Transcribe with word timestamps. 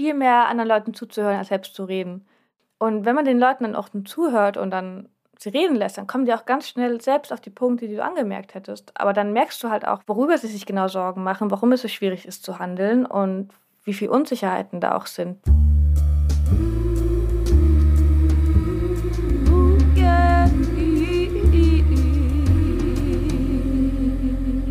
viel 0.00 0.14
mehr 0.14 0.48
anderen 0.48 0.68
Leuten 0.68 0.94
zuzuhören, 0.94 1.36
als 1.36 1.48
selbst 1.48 1.74
zu 1.74 1.84
reden. 1.84 2.26
Und 2.78 3.04
wenn 3.04 3.14
man 3.14 3.26
den 3.26 3.38
Leuten 3.38 3.64
dann 3.64 3.76
auch 3.76 3.90
zuhört 4.06 4.56
und 4.56 4.70
dann 4.70 5.10
sie 5.38 5.50
reden 5.50 5.76
lässt, 5.76 5.98
dann 5.98 6.06
kommen 6.06 6.24
die 6.24 6.32
auch 6.32 6.46
ganz 6.46 6.68
schnell 6.68 7.02
selbst 7.02 7.34
auf 7.34 7.40
die 7.42 7.50
Punkte, 7.50 7.86
die 7.86 7.96
du 7.96 8.02
angemerkt 8.02 8.54
hättest. 8.54 8.92
Aber 8.94 9.12
dann 9.12 9.34
merkst 9.34 9.62
du 9.62 9.68
halt 9.68 9.86
auch, 9.86 10.00
worüber 10.06 10.38
sie 10.38 10.46
sich 10.46 10.64
genau 10.64 10.88
Sorgen 10.88 11.22
machen, 11.22 11.50
warum 11.50 11.72
es 11.72 11.82
so 11.82 11.88
schwierig 11.88 12.24
ist 12.24 12.44
zu 12.44 12.58
handeln 12.58 13.04
und 13.04 13.50
wie 13.84 13.92
viele 13.92 14.10
Unsicherheiten 14.12 14.80
da 14.80 14.96
auch 14.96 15.04
sind. 15.04 15.36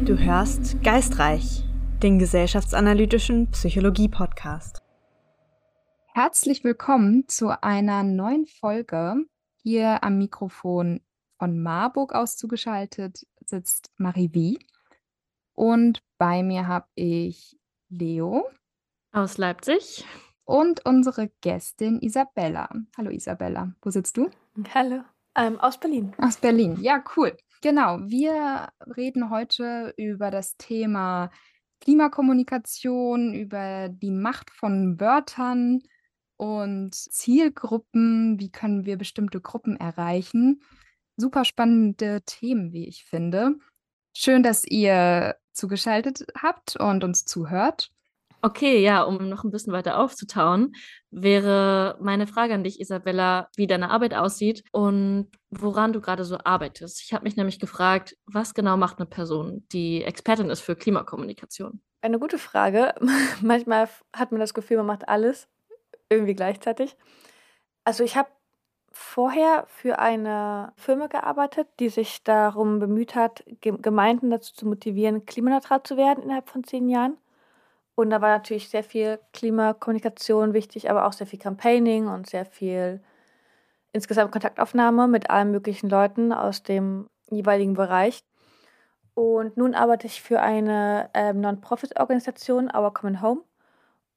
Du 0.06 0.18
hörst 0.18 0.84
Geistreich, 0.84 1.64
den 2.02 2.18
gesellschaftsanalytischen 2.18 3.52
Psychologie-Podcast. 3.52 4.82
Herzlich 6.22 6.66
willkommen 6.66 7.30
zu 7.30 7.64
einer 7.64 8.04
neuen 8.04 8.46
Folge 8.46 9.24
hier 9.64 10.04
am 10.04 10.18
Mikrofon 10.18 11.00
von 11.38 11.62
Marburg 11.62 12.14
aus 12.14 12.36
zugeschaltet 12.36 13.26
sitzt 13.46 13.90
Marie 13.96 14.30
Wie. 14.34 14.60
Und 15.54 16.04
bei 16.18 16.44
mir 16.44 16.68
habe 16.68 16.88
ich 16.96 17.58
Leo. 17.88 18.50
Aus 19.14 19.38
Leipzig. 19.38 20.06
Und 20.44 20.86
unsere 20.86 21.30
Gästin 21.40 22.02
Isabella. 22.02 22.68
Hallo 22.98 23.12
Isabella, 23.12 23.74
wo 23.82 23.90
sitzt 23.90 24.18
du? 24.18 24.30
Hallo, 24.74 25.04
ähm, 25.36 25.58
aus 25.62 25.80
Berlin. 25.80 26.14
Aus 26.18 26.36
Berlin, 26.36 26.76
ja, 26.82 27.02
cool. 27.16 27.38
Genau, 27.62 28.00
wir 28.00 28.68
reden 28.98 29.30
heute 29.30 29.94
über 29.96 30.32
das 30.32 30.58
Thema 30.58 31.32
Klimakommunikation, 31.80 33.34
über 33.34 33.88
die 33.88 34.12
Macht 34.12 34.50
von 34.50 35.00
Wörtern, 35.00 35.82
und 36.40 36.96
Zielgruppen, 36.96 38.40
wie 38.40 38.50
können 38.50 38.86
wir 38.86 38.98
bestimmte 38.98 39.42
Gruppen 39.42 39.76
erreichen. 39.76 40.62
Super 41.18 41.44
spannende 41.44 42.22
Themen, 42.26 42.72
wie 42.72 42.88
ich 42.88 43.04
finde. 43.04 43.56
Schön, 44.16 44.42
dass 44.42 44.64
ihr 44.66 45.36
zugeschaltet 45.52 46.26
habt 46.42 46.78
und 46.78 47.04
uns 47.04 47.26
zuhört. 47.26 47.92
Okay, 48.42 48.82
ja, 48.82 49.02
um 49.02 49.28
noch 49.28 49.44
ein 49.44 49.52
bisschen 49.52 49.74
weiter 49.74 50.00
aufzutauen, 50.00 50.72
wäre 51.12 51.98
meine 52.00 52.26
Frage 52.26 52.54
an 52.54 52.64
dich, 52.64 52.80
Isabella, 52.80 53.50
wie 53.58 53.68
deine 53.68 53.90
Arbeit 53.90 54.14
aussieht 54.14 54.64
und 54.72 55.28
woran 55.50 55.92
du 55.92 56.00
gerade 56.00 56.24
so 56.24 56.38
arbeitest. 56.42 57.02
Ich 57.04 57.12
habe 57.12 57.26
mich 57.26 57.36
nämlich 57.36 57.60
gefragt, 57.60 58.16
was 58.26 58.54
genau 58.54 58.78
macht 58.78 59.00
eine 59.00 59.08
Person, 59.08 59.68
die 59.74 60.06
Expertin 60.06 60.50
ist 60.50 60.62
für 60.62 60.78
Klimakommunikation? 60.78 61.82
Eine 62.00 62.18
gute 62.18 62.38
Frage. 62.38 62.96
Manchmal 63.42 63.90
hat 64.16 64.32
man 64.32 64.40
das 64.40 64.54
Gefühl, 64.54 64.78
man 64.78 64.86
macht 64.86 65.10
alles 65.10 65.50
irgendwie 66.10 66.36
gleichzeitig. 66.36 66.98
Also 67.84 68.04
ich 68.04 68.18
habe 68.18 68.30
vorher 68.92 69.66
für 69.68 70.00
eine 70.00 70.74
Firma 70.76 71.08
gearbeitet, 71.08 71.68
die 71.80 71.90
sich 71.90 72.24
darum 72.24 72.80
bemüht 72.80 73.16
hat, 73.16 73.44
Gemeinden 73.62 74.30
dazu 74.30 74.54
zu 74.54 74.68
motivieren, 74.68 75.26
klimaneutral 75.26 75.84
zu 75.84 75.98
werden 75.98 76.24
innerhalb 76.24 76.50
von 76.50 76.64
zehn 76.64 76.90
Jahren. 76.90 77.18
Und 77.96 78.10
da 78.12 78.22
war 78.22 78.30
natürlich 78.30 78.70
sehr 78.70 78.84
viel 78.84 79.20
Klimakommunikation 79.34 80.54
wichtig, 80.54 80.90
aber 80.90 81.06
auch 81.06 81.14
sehr 81.14 81.28
viel 81.28 81.40
Campaigning 81.40 82.08
und 82.08 82.30
sehr 82.30 82.46
viel 82.46 83.02
insgesamt 83.92 84.32
Kontaktaufnahme 84.32 85.08
mit 85.08 85.30
allen 85.30 85.52
möglichen 85.52 85.90
Leuten 85.90 86.32
aus 86.32 86.64
dem 86.64 87.10
jeweiligen 87.30 87.74
Bereich. 87.74 88.24
Und 89.16 89.58
nun 89.58 89.76
arbeite 89.76 90.08
ich 90.08 90.22
für 90.22 90.42
eine 90.42 91.10
ähm, 91.14 91.42
Non-Profit-Organisation, 91.42 92.72
Our 92.74 92.94
Common 92.94 93.22
Home. 93.22 93.42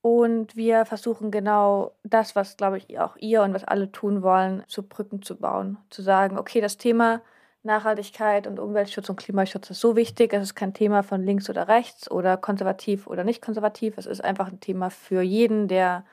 Und 0.02 0.56
wir 0.56 0.84
versuchen 0.84 1.30
genau 1.30 1.92
das, 2.02 2.34
was, 2.34 2.56
glaube 2.56 2.78
ich, 2.78 2.98
auch 2.98 3.16
ihr 3.16 3.42
und 3.42 3.54
was 3.54 3.62
alle 3.64 3.90
tun 3.92 4.22
wollen, 4.22 4.64
zu 4.66 4.82
Brücken 4.82 5.22
zu 5.22 5.36
bauen. 5.36 5.78
Zu 5.90 6.02
sagen, 6.02 6.38
okay, 6.38 6.60
das 6.60 6.76
Thema 6.76 7.22
Nachhaltigkeit 7.62 8.48
und 8.48 8.58
Umweltschutz 8.58 9.08
und 9.08 9.16
Klimaschutz 9.16 9.70
ist 9.70 9.80
so 9.80 9.94
wichtig. 9.94 10.32
Es 10.32 10.42
ist 10.42 10.54
kein 10.56 10.74
Thema 10.74 11.04
von 11.04 11.22
links 11.22 11.48
oder 11.48 11.68
rechts 11.68 12.10
oder 12.10 12.36
konservativ 12.36 13.06
oder 13.06 13.22
nicht 13.22 13.40
konservativ. 13.40 13.96
Es 13.96 14.06
ist 14.06 14.22
einfach 14.22 14.48
ein 14.48 14.58
Thema 14.58 14.90
für 14.90 15.22
jeden, 15.22 15.68
der, 15.68 16.04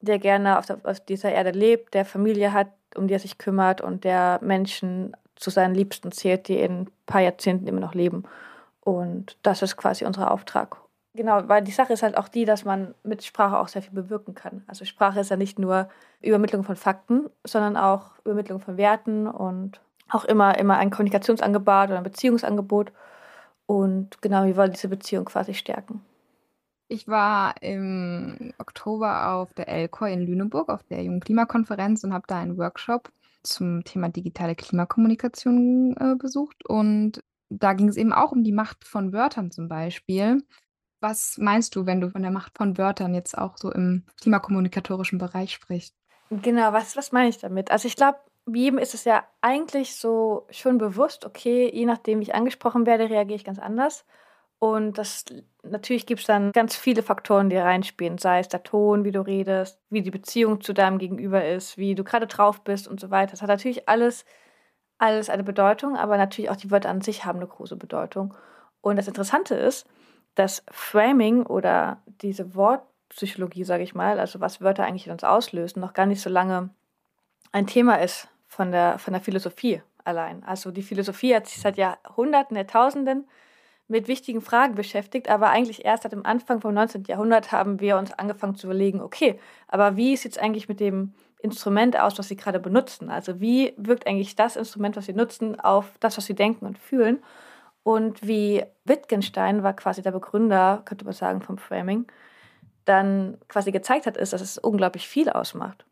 der 0.00 0.20
gerne 0.20 0.56
auf, 0.58 0.66
der, 0.66 0.78
auf 0.84 1.00
dieser 1.00 1.32
Erde 1.32 1.50
lebt, 1.50 1.94
der 1.94 2.04
Familie 2.04 2.52
hat, 2.52 2.68
um 2.94 3.08
die 3.08 3.14
er 3.14 3.20
sich 3.20 3.38
kümmert 3.38 3.80
und 3.80 4.04
der 4.04 4.38
Menschen 4.42 5.16
zu 5.34 5.50
seinen 5.50 5.74
Liebsten 5.74 6.12
zählt, 6.12 6.46
die 6.46 6.60
in 6.60 6.82
ein 6.82 6.90
paar 7.06 7.20
Jahrzehnten 7.20 7.66
immer 7.66 7.80
noch 7.80 7.94
leben. 7.94 8.22
Und 8.80 9.36
das 9.42 9.62
ist 9.62 9.76
quasi 9.76 10.04
unser 10.04 10.30
Auftrag. 10.30 10.76
Genau, 11.16 11.48
weil 11.48 11.64
die 11.64 11.72
Sache 11.72 11.94
ist 11.94 12.02
halt 12.02 12.16
auch 12.18 12.28
die, 12.28 12.44
dass 12.44 12.64
man 12.64 12.94
mit 13.02 13.24
Sprache 13.24 13.58
auch 13.58 13.68
sehr 13.68 13.80
viel 13.80 13.94
bewirken 13.94 14.34
kann. 14.34 14.62
Also 14.66 14.84
Sprache 14.84 15.20
ist 15.20 15.30
ja 15.30 15.36
nicht 15.36 15.58
nur 15.58 15.88
Übermittlung 16.20 16.62
von 16.62 16.76
Fakten, 16.76 17.30
sondern 17.42 17.78
auch 17.78 18.10
Übermittlung 18.24 18.60
von 18.60 18.76
Werten 18.76 19.26
und 19.26 19.80
auch 20.10 20.26
immer, 20.26 20.58
immer 20.58 20.76
ein 20.76 20.90
Kommunikationsangebot 20.90 21.88
oder 21.88 21.96
ein 21.96 22.02
Beziehungsangebot. 22.02 22.92
Und 23.64 24.20
genau, 24.20 24.44
wir 24.44 24.56
wollen 24.56 24.72
diese 24.72 24.88
Beziehung 24.88 25.24
quasi 25.24 25.54
stärken. 25.54 26.02
Ich 26.88 27.08
war 27.08 27.54
im 27.62 28.52
Oktober 28.58 29.32
auf 29.32 29.54
der 29.54 29.68
ELCOR 29.68 30.08
in 30.08 30.20
Lüneburg 30.20 30.68
auf 30.68 30.84
der 30.84 31.02
Jungen 31.02 31.20
Klimakonferenz 31.20 32.04
und 32.04 32.12
habe 32.12 32.26
da 32.28 32.38
einen 32.38 32.58
Workshop 32.58 33.10
zum 33.42 33.84
Thema 33.84 34.10
digitale 34.10 34.54
Klimakommunikation 34.54 35.96
äh, 35.98 36.14
besucht. 36.16 36.64
Und 36.66 37.22
da 37.48 37.72
ging 37.72 37.88
es 37.88 37.96
eben 37.96 38.12
auch 38.12 38.32
um 38.32 38.44
die 38.44 38.52
Macht 38.52 38.84
von 38.84 39.12
Wörtern 39.12 39.50
zum 39.50 39.68
Beispiel. 39.68 40.42
Was 41.00 41.38
meinst 41.38 41.76
du, 41.76 41.86
wenn 41.86 42.00
du 42.00 42.10
von 42.10 42.22
der 42.22 42.30
Macht 42.30 42.56
von 42.56 42.78
Wörtern 42.78 43.14
jetzt 43.14 43.36
auch 43.36 43.56
so 43.58 43.70
im 43.70 44.04
klimakommunikatorischen 44.20 45.18
Bereich 45.18 45.52
sprichst? 45.52 45.94
Genau, 46.30 46.72
was, 46.72 46.96
was 46.96 47.12
meine 47.12 47.28
ich 47.28 47.38
damit? 47.38 47.70
Also 47.70 47.86
ich 47.86 47.96
glaube, 47.96 48.18
jedem 48.46 48.78
ist 48.78 48.94
es 48.94 49.04
ja 49.04 49.24
eigentlich 49.40 49.96
so 49.96 50.46
schon 50.50 50.78
bewusst, 50.78 51.24
okay, 51.24 51.70
je 51.72 51.84
nachdem, 51.84 52.20
wie 52.20 52.24
ich 52.24 52.34
angesprochen 52.34 52.86
werde, 52.86 53.10
reagiere 53.10 53.36
ich 53.36 53.44
ganz 53.44 53.58
anders. 53.58 54.04
Und 54.58 54.96
das 54.96 55.24
natürlich 55.62 56.06
gibt 56.06 56.20
es 56.20 56.26
dann 56.26 56.52
ganz 56.52 56.76
viele 56.76 57.02
Faktoren, 57.02 57.50
die 57.50 57.56
reinspielen, 57.56 58.18
sei 58.18 58.40
es 58.40 58.48
der 58.48 58.62
Ton, 58.62 59.04
wie 59.04 59.12
du 59.12 59.20
redest, 59.20 59.78
wie 59.90 60.02
die 60.02 60.10
Beziehung 60.10 60.60
zu 60.60 60.72
deinem 60.72 60.98
Gegenüber 60.98 61.44
ist, 61.44 61.76
wie 61.76 61.94
du 61.94 62.04
gerade 62.04 62.26
drauf 62.26 62.62
bist 62.62 62.88
und 62.88 63.00
so 63.00 63.10
weiter. 63.10 63.32
Das 63.32 63.42
hat 63.42 63.48
natürlich 63.48 63.88
alles, 63.88 64.24
alles 64.98 65.28
eine 65.28 65.44
Bedeutung, 65.44 65.96
aber 65.96 66.16
natürlich 66.16 66.50
auch 66.50 66.56
die 66.56 66.70
Wörter 66.70 66.88
an 66.88 67.02
sich 67.02 67.24
haben 67.24 67.38
eine 67.38 67.48
große 67.48 67.76
Bedeutung. 67.76 68.34
Und 68.80 68.96
das 68.96 69.08
Interessante 69.08 69.54
ist, 69.54 69.86
dass 70.36 70.62
Framing 70.70 71.44
oder 71.44 72.00
diese 72.22 72.54
Wortpsychologie, 72.54 73.64
sage 73.64 73.82
ich 73.82 73.94
mal, 73.94 74.20
also 74.20 74.40
was 74.40 74.60
Wörter 74.60 74.84
eigentlich 74.84 75.06
in 75.06 75.12
uns 75.12 75.24
auslösen, 75.24 75.80
noch 75.80 75.94
gar 75.94 76.06
nicht 76.06 76.20
so 76.20 76.30
lange 76.30 76.70
ein 77.52 77.66
Thema 77.66 77.96
ist 77.96 78.28
von 78.46 78.70
der, 78.70 78.98
von 78.98 79.12
der 79.12 79.22
Philosophie 79.22 79.82
allein. 80.04 80.44
Also 80.44 80.70
die 80.70 80.82
Philosophie 80.82 81.34
hat 81.34 81.46
sich 81.46 81.60
seit 81.60 81.76
Jahrhunderten, 81.78 82.56
Jahrtausenden 82.56 83.26
mit 83.88 84.08
wichtigen 84.08 84.40
Fragen 84.40 84.74
beschäftigt, 84.74 85.28
aber 85.28 85.50
eigentlich 85.50 85.84
erst 85.84 86.02
seit 86.02 86.12
dem 86.12 86.26
Anfang 86.26 86.60
vom 86.60 86.74
19. 86.74 87.04
Jahrhundert 87.04 87.52
haben 87.52 87.80
wir 87.80 87.96
uns 87.96 88.12
angefangen 88.12 88.56
zu 88.56 88.66
überlegen, 88.66 89.00
okay, 89.00 89.38
aber 89.68 89.96
wie 89.96 90.16
sieht 90.16 90.32
es 90.32 90.38
eigentlich 90.38 90.68
mit 90.68 90.80
dem 90.80 91.14
Instrument 91.38 91.98
aus, 91.98 92.18
was 92.18 92.28
Sie 92.28 92.36
gerade 92.36 92.58
benutzen? 92.58 93.10
Also 93.10 93.40
wie 93.40 93.74
wirkt 93.76 94.06
eigentlich 94.06 94.34
das 94.34 94.56
Instrument, 94.56 94.96
was 94.96 95.06
Sie 95.06 95.12
nutzen, 95.12 95.60
auf 95.60 95.92
das, 96.00 96.16
was 96.16 96.26
Sie 96.26 96.34
denken 96.34 96.66
und 96.66 96.78
fühlen? 96.78 97.22
Und 97.86 98.26
wie 98.26 98.64
Wittgenstein 98.84 99.62
war 99.62 99.72
quasi 99.72 100.02
der 100.02 100.10
Begründer, 100.10 100.82
könnte 100.86 101.04
man 101.04 101.14
sagen, 101.14 101.40
vom 101.40 101.56
Framing, 101.56 102.08
dann 102.84 103.38
quasi 103.46 103.70
gezeigt 103.70 104.06
hat, 104.06 104.16
ist, 104.16 104.32
dass 104.32 104.40
es 104.40 104.58
unglaublich 104.58 105.06
viel 105.06 105.30
ausmacht. 105.30 105.86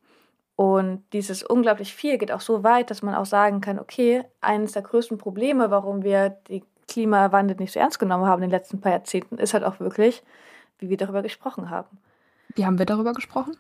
Und 0.57 1.05
dieses 1.13 1.45
unglaublich 1.45 1.95
viel 1.95 2.19
geht 2.19 2.33
auch 2.33 2.41
so 2.41 2.65
weit, 2.65 2.91
dass 2.91 3.03
man 3.03 3.15
auch 3.15 3.27
sagen 3.27 3.61
kann, 3.61 3.79
okay, 3.79 4.25
eines 4.41 4.73
der 4.73 4.83
größten 4.83 5.19
Probleme, 5.19 5.71
warum 5.71 6.03
wir 6.03 6.31
die 6.49 6.65
Klimawandel 6.89 7.59
nicht 7.59 7.73
so 7.73 7.79
ernst 7.79 8.01
genommen 8.01 8.27
haben 8.27 8.43
in 8.43 8.51
den 8.51 8.59
letzten 8.59 8.81
paar 8.81 8.91
Jahrzehnten, 8.91 9.39
ist 9.39 9.55
halt 9.55 9.63
auch 9.63 9.79
wirklich, 9.79 10.25
wie 10.81 10.89
wir 10.89 10.97
darüber 10.97 11.23
gesprochen 11.23 11.71
haben. 11.71 12.01
Wie 12.57 12.67
haben 12.67 12.81
wir 12.81 12.87
darüber 12.87 13.13
gesprochen? 13.13 13.57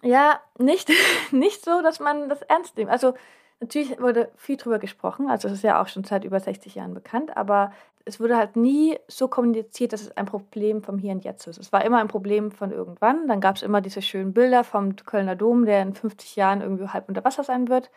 Ja, 0.00 0.40
nicht, 0.56 0.90
nicht 1.30 1.62
so, 1.62 1.82
dass 1.82 2.00
man 2.00 2.30
das 2.30 2.40
ernst 2.40 2.78
nimmt. 2.78 2.90
Also 2.90 3.12
Natürlich 3.60 4.00
wurde 4.00 4.30
viel 4.36 4.56
drüber 4.56 4.78
gesprochen, 4.78 5.28
also 5.28 5.48
es 5.48 5.54
ist 5.54 5.62
ja 5.62 5.82
auch 5.82 5.88
schon 5.88 6.04
seit 6.04 6.24
über 6.24 6.40
60 6.40 6.74
Jahren 6.74 6.94
bekannt, 6.94 7.36
aber 7.36 7.72
es 8.06 8.18
wurde 8.18 8.36
halt 8.36 8.56
nie 8.56 8.98
so 9.08 9.28
kommuniziert, 9.28 9.92
dass 9.92 10.00
es 10.00 10.16
ein 10.16 10.26
Problem 10.26 10.82
vom 10.82 10.98
Hier 10.98 11.12
und 11.12 11.24
Jetzt 11.24 11.46
ist. 11.46 11.58
Es 11.58 11.72
war 11.72 11.84
immer 11.84 11.98
ein 11.98 12.08
Problem 12.08 12.50
von 12.50 12.72
irgendwann. 12.72 13.28
Dann 13.28 13.40
gab 13.40 13.56
es 13.56 13.62
immer 13.62 13.80
diese 13.80 14.02
schönen 14.02 14.32
Bilder 14.32 14.64
vom 14.64 14.96
Kölner 14.96 15.36
Dom, 15.36 15.66
der 15.66 15.82
in 15.82 15.94
50 15.94 16.36
Jahren 16.36 16.62
irgendwie 16.62 16.88
halb 16.88 17.08
unter 17.08 17.24
Wasser 17.24 17.44
sein 17.44 17.68
wird. 17.68 17.90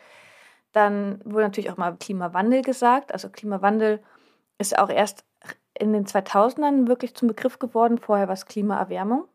Dann 0.73 1.21
wurde 1.23 1.45
natürlich 1.45 1.71
auch 1.71 1.77
mal 1.77 1.95
Klimawandel 1.95 2.61
gesagt. 2.61 3.13
Also 3.13 3.29
Klimawandel 3.29 4.01
ist 4.57 4.77
auch 4.77 4.89
erst 4.89 5.23
in 5.79 5.93
den 5.93 6.05
2000ern 6.05 6.87
wirklich 6.87 7.15
zum 7.15 7.29
Begriff 7.29 7.57
geworden. 7.59 7.97
Vorher 7.97 8.27
war 8.27 8.33
es 8.33 8.45
Klimaerwärmung. 8.45 9.25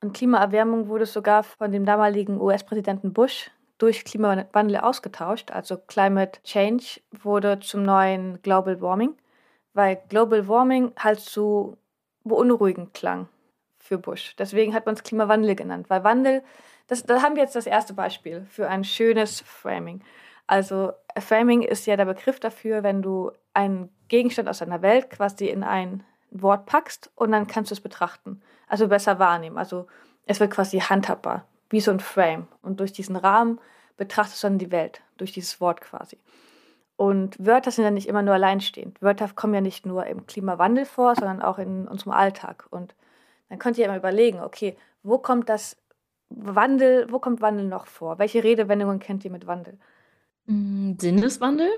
Und 0.00 0.14
Klimaerwärmung 0.14 0.88
wurde 0.88 1.06
sogar 1.06 1.42
von 1.42 1.72
dem 1.72 1.84
damaligen 1.84 2.40
US-Präsidenten 2.40 3.12
Bush 3.12 3.50
durch 3.78 4.04
Klimawandel 4.04 4.78
ausgetauscht. 4.78 5.50
Also 5.50 5.76
Climate 5.76 6.40
Change 6.42 7.00
wurde 7.10 7.60
zum 7.60 7.82
neuen 7.82 8.40
Global 8.42 8.80
Warming, 8.80 9.16
weil 9.72 10.00
Global 10.08 10.48
Warming 10.48 10.92
halt 10.98 11.20
so 11.20 11.76
beunruhigend 12.24 12.94
klang 12.94 13.28
für 13.78 13.98
Bush. 13.98 14.34
Deswegen 14.36 14.74
hat 14.74 14.86
man 14.86 14.94
es 14.94 15.02
Klimawandel 15.02 15.54
genannt, 15.54 15.90
weil 15.90 16.04
Wandel, 16.04 16.42
das, 16.86 17.04
da 17.04 17.22
haben 17.22 17.36
wir 17.36 17.42
jetzt 17.42 17.56
das 17.56 17.66
erste 17.66 17.94
Beispiel 17.94 18.46
für 18.48 18.68
ein 18.68 18.84
schönes 18.84 19.40
Framing. 19.40 20.02
Also 20.46 20.92
Framing 21.18 21.62
ist 21.62 21.86
ja 21.86 21.96
der 21.96 22.04
Begriff 22.04 22.40
dafür, 22.40 22.82
wenn 22.82 23.02
du 23.02 23.30
einen 23.54 23.90
Gegenstand 24.08 24.48
aus 24.48 24.58
deiner 24.58 24.82
Welt 24.82 25.10
quasi 25.10 25.48
in 25.48 25.62
ein 25.62 26.02
Wort 26.30 26.66
packst 26.66 27.10
und 27.14 27.32
dann 27.32 27.46
kannst 27.46 27.70
du 27.70 27.74
es 27.74 27.80
betrachten. 27.80 28.42
Also 28.68 28.88
besser 28.88 29.18
wahrnehmen. 29.18 29.56
Also 29.56 29.86
es 30.26 30.40
wird 30.40 30.50
quasi 30.50 30.80
handhabbar, 30.80 31.46
wie 31.70 31.80
so 31.80 31.90
ein 31.90 32.00
Frame. 32.00 32.46
Und 32.62 32.80
durch 32.80 32.92
diesen 32.92 33.16
Rahmen 33.16 33.60
betrachtest 33.96 34.42
du 34.42 34.48
dann 34.48 34.58
die 34.58 34.70
Welt, 34.70 35.02
durch 35.16 35.32
dieses 35.32 35.60
Wort 35.60 35.80
quasi. 35.80 36.18
Und 36.96 37.44
Wörter 37.44 37.70
sind 37.70 37.84
ja 37.84 37.90
nicht 37.90 38.08
immer 38.08 38.22
nur 38.22 38.34
alleinstehend. 38.34 39.02
Wörter 39.02 39.28
kommen 39.34 39.54
ja 39.54 39.60
nicht 39.60 39.84
nur 39.84 40.06
im 40.06 40.26
Klimawandel 40.26 40.84
vor, 40.84 41.14
sondern 41.16 41.42
auch 41.42 41.58
in 41.58 41.88
unserem 41.88 42.12
Alltag. 42.12 42.66
Und 42.70 42.94
dann 43.48 43.58
könnt 43.58 43.78
ihr 43.78 43.86
immer 43.86 43.96
überlegen, 43.96 44.40
okay, 44.40 44.76
wo 45.02 45.18
kommt 45.18 45.48
das 45.48 45.76
Wandel, 46.28 47.10
wo 47.10 47.18
kommt 47.18 47.40
Wandel 47.40 47.66
noch 47.66 47.86
vor? 47.86 48.18
Welche 48.18 48.44
Redewendungen 48.44 49.00
kennt 49.00 49.24
ihr 49.24 49.30
mit 49.30 49.46
Wandel? 49.46 49.78
Mm, 50.46 50.92
Sinneswandel? 50.98 51.68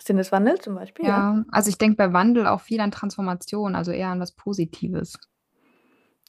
Sinneswandel 0.00 0.58
zum 0.60 0.74
Beispiel? 0.74 1.06
Ja, 1.06 1.34
ja. 1.34 1.44
also 1.50 1.68
ich 1.68 1.78
denke 1.78 1.96
bei 1.96 2.12
Wandel 2.12 2.46
auch 2.46 2.60
viel 2.60 2.80
an 2.80 2.90
Transformation, 2.90 3.74
also 3.74 3.92
eher 3.92 4.08
an 4.08 4.20
was 4.20 4.32
Positives. 4.32 5.18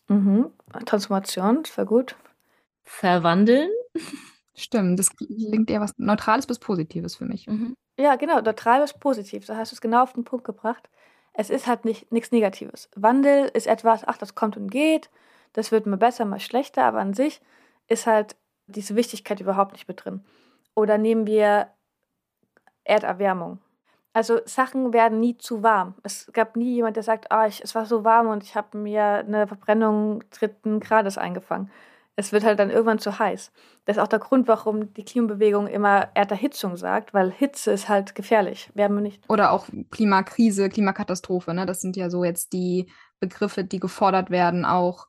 Mhm. 0.07 0.51
Transformation, 0.85 1.63
das 1.63 1.77
war 1.77 1.85
gut. 1.85 2.15
Verwandeln? 2.83 3.69
Stimmt, 4.53 4.99
das 4.99 5.15
klingt 5.15 5.69
eher 5.69 5.81
was 5.81 5.93
Neutrales 5.97 6.45
bis 6.45 6.59
Positives 6.59 7.15
für 7.15 7.25
mich. 7.25 7.47
Mhm. 7.47 7.75
Ja, 7.97 8.15
genau, 8.15 8.41
neutral 8.41 8.81
bis 8.81 8.93
positiv. 8.93 9.45
Da 9.45 9.57
hast 9.57 9.71
du 9.71 9.75
es 9.75 9.81
genau 9.81 10.03
auf 10.03 10.13
den 10.13 10.23
Punkt 10.23 10.45
gebracht. 10.45 10.89
Es 11.33 11.49
ist 11.49 11.67
halt 11.67 11.85
nicht 11.85 12.11
nichts 12.11 12.31
Negatives. 12.31 12.89
Wandel 12.95 13.49
ist 13.53 13.67
etwas, 13.67 14.07
ach, 14.07 14.17
das 14.17 14.35
kommt 14.35 14.57
und 14.57 14.69
geht, 14.69 15.09
das 15.53 15.71
wird 15.71 15.85
mal 15.85 15.97
besser, 15.97 16.25
mal 16.25 16.39
schlechter, 16.39 16.83
aber 16.83 16.99
an 16.99 17.13
sich 17.13 17.41
ist 17.87 18.07
halt 18.07 18.35
diese 18.67 18.95
Wichtigkeit 18.95 19.39
überhaupt 19.39 19.73
nicht 19.73 19.87
mit 19.87 20.03
drin. 20.03 20.23
Oder 20.75 20.97
nehmen 20.97 21.27
wir 21.27 21.67
Erderwärmung. 22.83 23.59
Also 24.13 24.41
Sachen 24.45 24.91
werden 24.93 25.19
nie 25.19 25.37
zu 25.37 25.63
warm. 25.63 25.95
Es 26.03 26.29
gab 26.33 26.57
nie 26.57 26.73
jemand, 26.75 26.97
der 26.97 27.03
sagt, 27.03 27.27
oh, 27.33 27.45
ich, 27.47 27.63
es 27.63 27.75
war 27.75 27.85
so 27.85 28.03
warm 28.03 28.27
und 28.27 28.43
ich 28.43 28.55
habe 28.55 28.77
mir 28.77 29.03
eine 29.03 29.47
Verbrennung 29.47 30.23
dritten 30.31 30.79
Grades 30.81 31.17
eingefangen. 31.17 31.71
Es 32.15 32.31
wird 32.31 32.43
halt 32.43 32.59
dann 32.59 32.69
irgendwann 32.69 32.99
zu 32.99 33.19
heiß. 33.19 33.51
Das 33.85 33.97
ist 33.97 34.03
auch 34.03 34.07
der 34.07 34.19
Grund, 34.19 34.47
warum 34.47 34.93
die 34.93 35.05
Klimabewegung 35.05 35.67
immer 35.67 36.09
Erderhitzung 36.13 36.75
sagt, 36.75 37.13
weil 37.13 37.31
Hitze 37.31 37.71
ist 37.71 37.89
halt 37.89 38.15
gefährlich. 38.15 38.69
Wärme 38.73 39.01
nicht. 39.01 39.23
Oder 39.29 39.51
auch 39.51 39.67
Klimakrise, 39.91 40.69
Klimakatastrophe. 40.69 41.53
Ne? 41.53 41.65
Das 41.65 41.81
sind 41.81 41.95
ja 41.95 42.09
so 42.09 42.23
jetzt 42.23 42.53
die 42.53 42.91
Begriffe, 43.19 43.63
die 43.63 43.79
gefordert 43.79 44.29
werden, 44.29 44.65
auch 44.65 45.07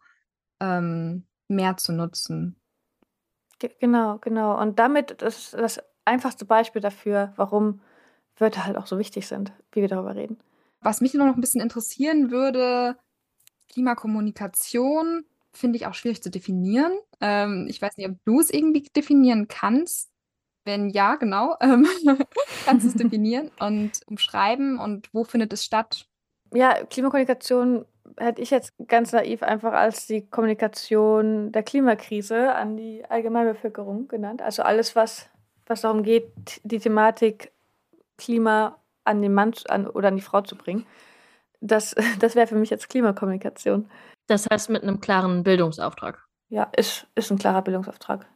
ähm, 0.61 1.27
mehr 1.49 1.77
zu 1.77 1.93
nutzen. 1.93 2.57
Genau, 3.81 4.19
genau. 4.19 4.61
Und 4.61 4.79
damit 4.79 5.23
das 5.23 5.37
ist 5.37 5.55
das 5.55 5.81
einfachste 6.05 6.45
Beispiel 6.45 6.83
dafür, 6.83 7.33
warum 7.37 7.81
Wörter 8.37 8.65
halt 8.65 8.77
auch 8.77 8.87
so 8.87 8.99
wichtig 8.99 9.27
sind, 9.27 9.53
wie 9.73 9.83
wir 9.83 9.89
darüber 9.89 10.15
reden. 10.15 10.39
Was 10.81 11.01
mich 11.01 11.15
noch 11.15 11.27
ein 11.27 11.41
bisschen 11.41 11.61
interessieren 11.61 12.31
würde, 12.31 12.97
Klimakommunikation 13.69 15.25
finde 15.53 15.77
ich 15.77 15.87
auch 15.87 15.95
schwierig 15.95 16.23
zu 16.23 16.31
definieren. 16.31 16.93
Ähm, 17.21 17.67
ich 17.69 17.81
weiß 17.81 17.97
nicht, 17.97 18.09
ob 18.09 18.17
du 18.25 18.41
es 18.41 18.51
irgendwie 18.51 18.83
definieren 18.95 19.49
kannst. 19.49 20.11
Wenn 20.65 20.91
ja, 20.91 21.17
genau, 21.17 21.57
ähm, 21.61 21.87
kannst 22.65 22.85
du 22.85 22.89
es 22.89 22.95
definieren 23.03 23.51
und 23.59 24.01
umschreiben 24.07 24.79
und 24.79 25.09
wo 25.13 25.25
findet 25.25 25.53
es 25.53 25.65
statt? 25.65 26.07
Ja, 26.55 26.85
Klimakommunikation 26.85 27.87
hätte 28.19 28.43
ich 28.43 28.51
jetzt 28.51 28.75
ganz 28.89 29.13
naiv 29.13 29.43
einfach 29.43 29.73
als 29.73 30.07
die 30.07 30.27
Kommunikation 30.27 31.53
der 31.53 31.63
Klimakrise 31.63 32.55
an 32.55 32.77
die 32.77 33.05
Allgemeinbevölkerung 33.09 34.09
genannt. 34.09 34.43
Also 34.43 34.63
alles, 34.63 34.95
was, 34.95 35.29
was 35.67 35.81
darum 35.81 36.03
geht, 36.03 36.31
die 36.65 36.79
Thematik 36.79 37.53
Klima 38.19 38.79
an 39.05 39.23
den 39.23 39.35
Mann 39.35 39.53
an, 39.69 39.87
oder 39.87 40.09
an 40.09 40.17
die 40.17 40.23
Frau 40.23 40.43
zu 40.43 40.57
bringen. 40.57 40.87
Das, 41.63 41.95
das 42.21 42.35
wäre 42.35 42.47
für 42.47 42.57
mich 42.57 42.71
jetzt 42.71 42.89
Klimakommunikation. 42.89 43.89
Das 44.27 44.47
heißt 44.51 44.71
mit 44.71 44.83
einem 44.83 45.01
klaren 45.01 45.43
Bildungsauftrag. 45.43 46.23
Ja, 46.49 46.65
ist, 46.77 47.07
ist 47.15 47.31
ein 47.31 47.39
klarer 47.39 47.63
Bildungsauftrag, 47.63 48.27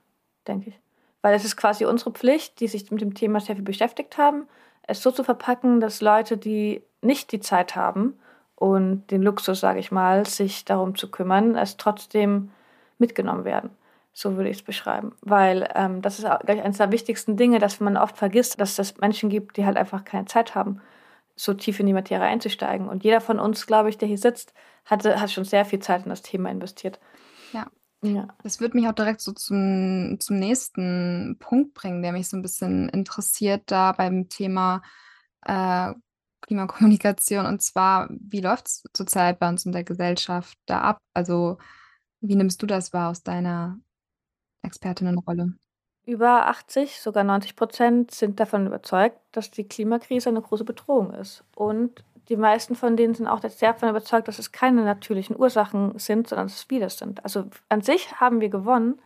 denke 0.49 0.70
ich. 0.70 0.81
Weil 1.20 1.34
es 1.34 1.44
ist 1.44 1.56
quasi 1.56 1.84
unsere 1.84 2.12
Pflicht, 2.12 2.61
die 2.61 2.69
sich 2.69 2.90
mit 2.90 3.00
dem 3.00 3.14
Thema 3.14 3.40
sehr 3.40 3.56
viel 3.56 3.64
beschäftigt 3.64 4.17
haben, 4.17 4.46
es 4.82 5.02
so 5.02 5.11
zu 5.11 5.25
verpacken, 5.25 5.81
dass 5.81 6.00
Leute, 6.00 6.38
die 6.38 6.82
nicht 7.02 7.32
die 7.32 7.40
Zeit 7.40 7.76
haben, 7.76 8.19
und 8.56 9.11
den 9.11 9.23
Luxus, 9.23 9.61
sage 9.61 9.79
ich 9.79 9.93
mal, 9.93 10.26
sich 10.26 10.64
darum 10.64 10.96
zu 10.96 11.11
kümmern, 11.11 11.55
es 11.56 11.76
trotzdem 11.76 12.50
mitgenommen 12.99 13.44
werden. 13.44 13.70
So 14.12 14.37
würde 14.37 14.49
ich 14.49 14.56
es 14.56 14.62
beschreiben. 14.62 15.12
Weil 15.20 15.69
ähm, 15.75 16.00
das 16.00 16.19
ist, 16.19 16.25
glaube 16.25 16.55
ich, 16.55 16.62
eines 16.62 16.79
der 16.79 16.90
wichtigsten 16.90 17.37
Dinge, 17.37 17.58
dass 17.58 17.81
man 17.81 17.99
oft 17.99 18.17
vergisst, 18.17 18.58
dass 18.58 18.79
es 18.79 18.96
Menschen 18.96 19.29
gibt, 19.29 19.58
die 19.58 19.67
halt 19.67 19.76
einfach 19.76 20.06
keine 20.06 20.25
Zeit 20.25 20.55
haben, 20.55 20.81
so 21.36 21.54
tief 21.54 21.78
in 21.78 21.86
die 21.86 21.92
Materie 21.92 22.26
einzusteigen. 22.26 22.88
Und 22.88 23.04
jeder 23.04 23.20
von 23.20 23.38
uns, 23.38 23.66
glaube 23.66 23.90
ich, 23.90 23.98
der 23.98 24.08
hier 24.08 24.18
sitzt, 24.18 24.54
hatte, 24.84 25.20
hat 25.20 25.30
schon 25.30 25.44
sehr 25.44 25.64
viel 25.64 25.78
Zeit 25.80 26.04
in 26.04 26.10
das 26.10 26.22
Thema 26.22 26.50
investiert. 26.50 26.98
Ja. 27.52 27.66
ja. 28.02 28.28
Das 28.42 28.60
würde 28.60 28.76
mich 28.76 28.88
auch 28.88 28.94
direkt 28.94 29.20
so 29.20 29.32
zum, 29.32 30.16
zum 30.18 30.38
nächsten 30.38 31.36
Punkt 31.38 31.74
bringen, 31.74 32.02
der 32.02 32.12
mich 32.12 32.28
so 32.28 32.36
ein 32.36 32.42
bisschen 32.42 32.88
interessiert, 32.88 33.64
da 33.66 33.92
beim 33.92 34.28
Thema 34.28 34.82
äh, 35.42 35.92
Klimakommunikation. 36.40 37.44
Und 37.44 37.60
zwar, 37.60 38.08
wie 38.10 38.40
läuft 38.40 38.68
es 38.68 38.84
zurzeit 38.94 39.38
bei 39.38 39.48
uns 39.48 39.66
in 39.66 39.72
der 39.72 39.84
Gesellschaft 39.84 40.56
da 40.66 40.80
ab? 40.80 40.98
Also, 41.12 41.58
wie 42.20 42.36
nimmst 42.36 42.62
du 42.62 42.66
das 42.66 42.92
wahr 42.92 43.10
aus 43.10 43.22
deiner 43.22 43.78
Expertinnenrolle? 44.62 45.54
Über 46.06 46.47
80, 46.47 47.00
sogar 47.00 47.25
90 47.25 47.56
Prozent 47.56 48.11
sind 48.12 48.38
davon 48.38 48.67
überzeugt, 48.67 49.19
dass 49.32 49.50
die 49.50 49.67
Klimakrise 49.67 50.29
eine 50.29 50.41
große 50.41 50.64
Bedrohung 50.64 51.12
ist. 51.12 51.43
Und 51.56 52.05
die 52.29 52.37
meisten 52.37 52.76
von 52.76 52.97
denen 52.97 53.14
sind 53.14 53.26
auch 53.26 53.43
sehr 53.43 53.73
davon 53.73 53.88
überzeugt, 53.88 54.29
dass 54.29 54.38
es 54.38 54.53
keine 54.53 54.85
natürlichen 54.85 55.37
Ursachen 55.37 55.99
sind, 55.99 56.29
sondern 56.29 56.47
dass 56.47 56.56
es 56.56 56.70
wir 56.70 56.88
sind. 56.91 57.25
Also 57.25 57.47
an 57.69 57.82
sich 57.82 58.20
haben 58.20 58.41
wir 58.41 58.49
gewonnen. 58.49 59.00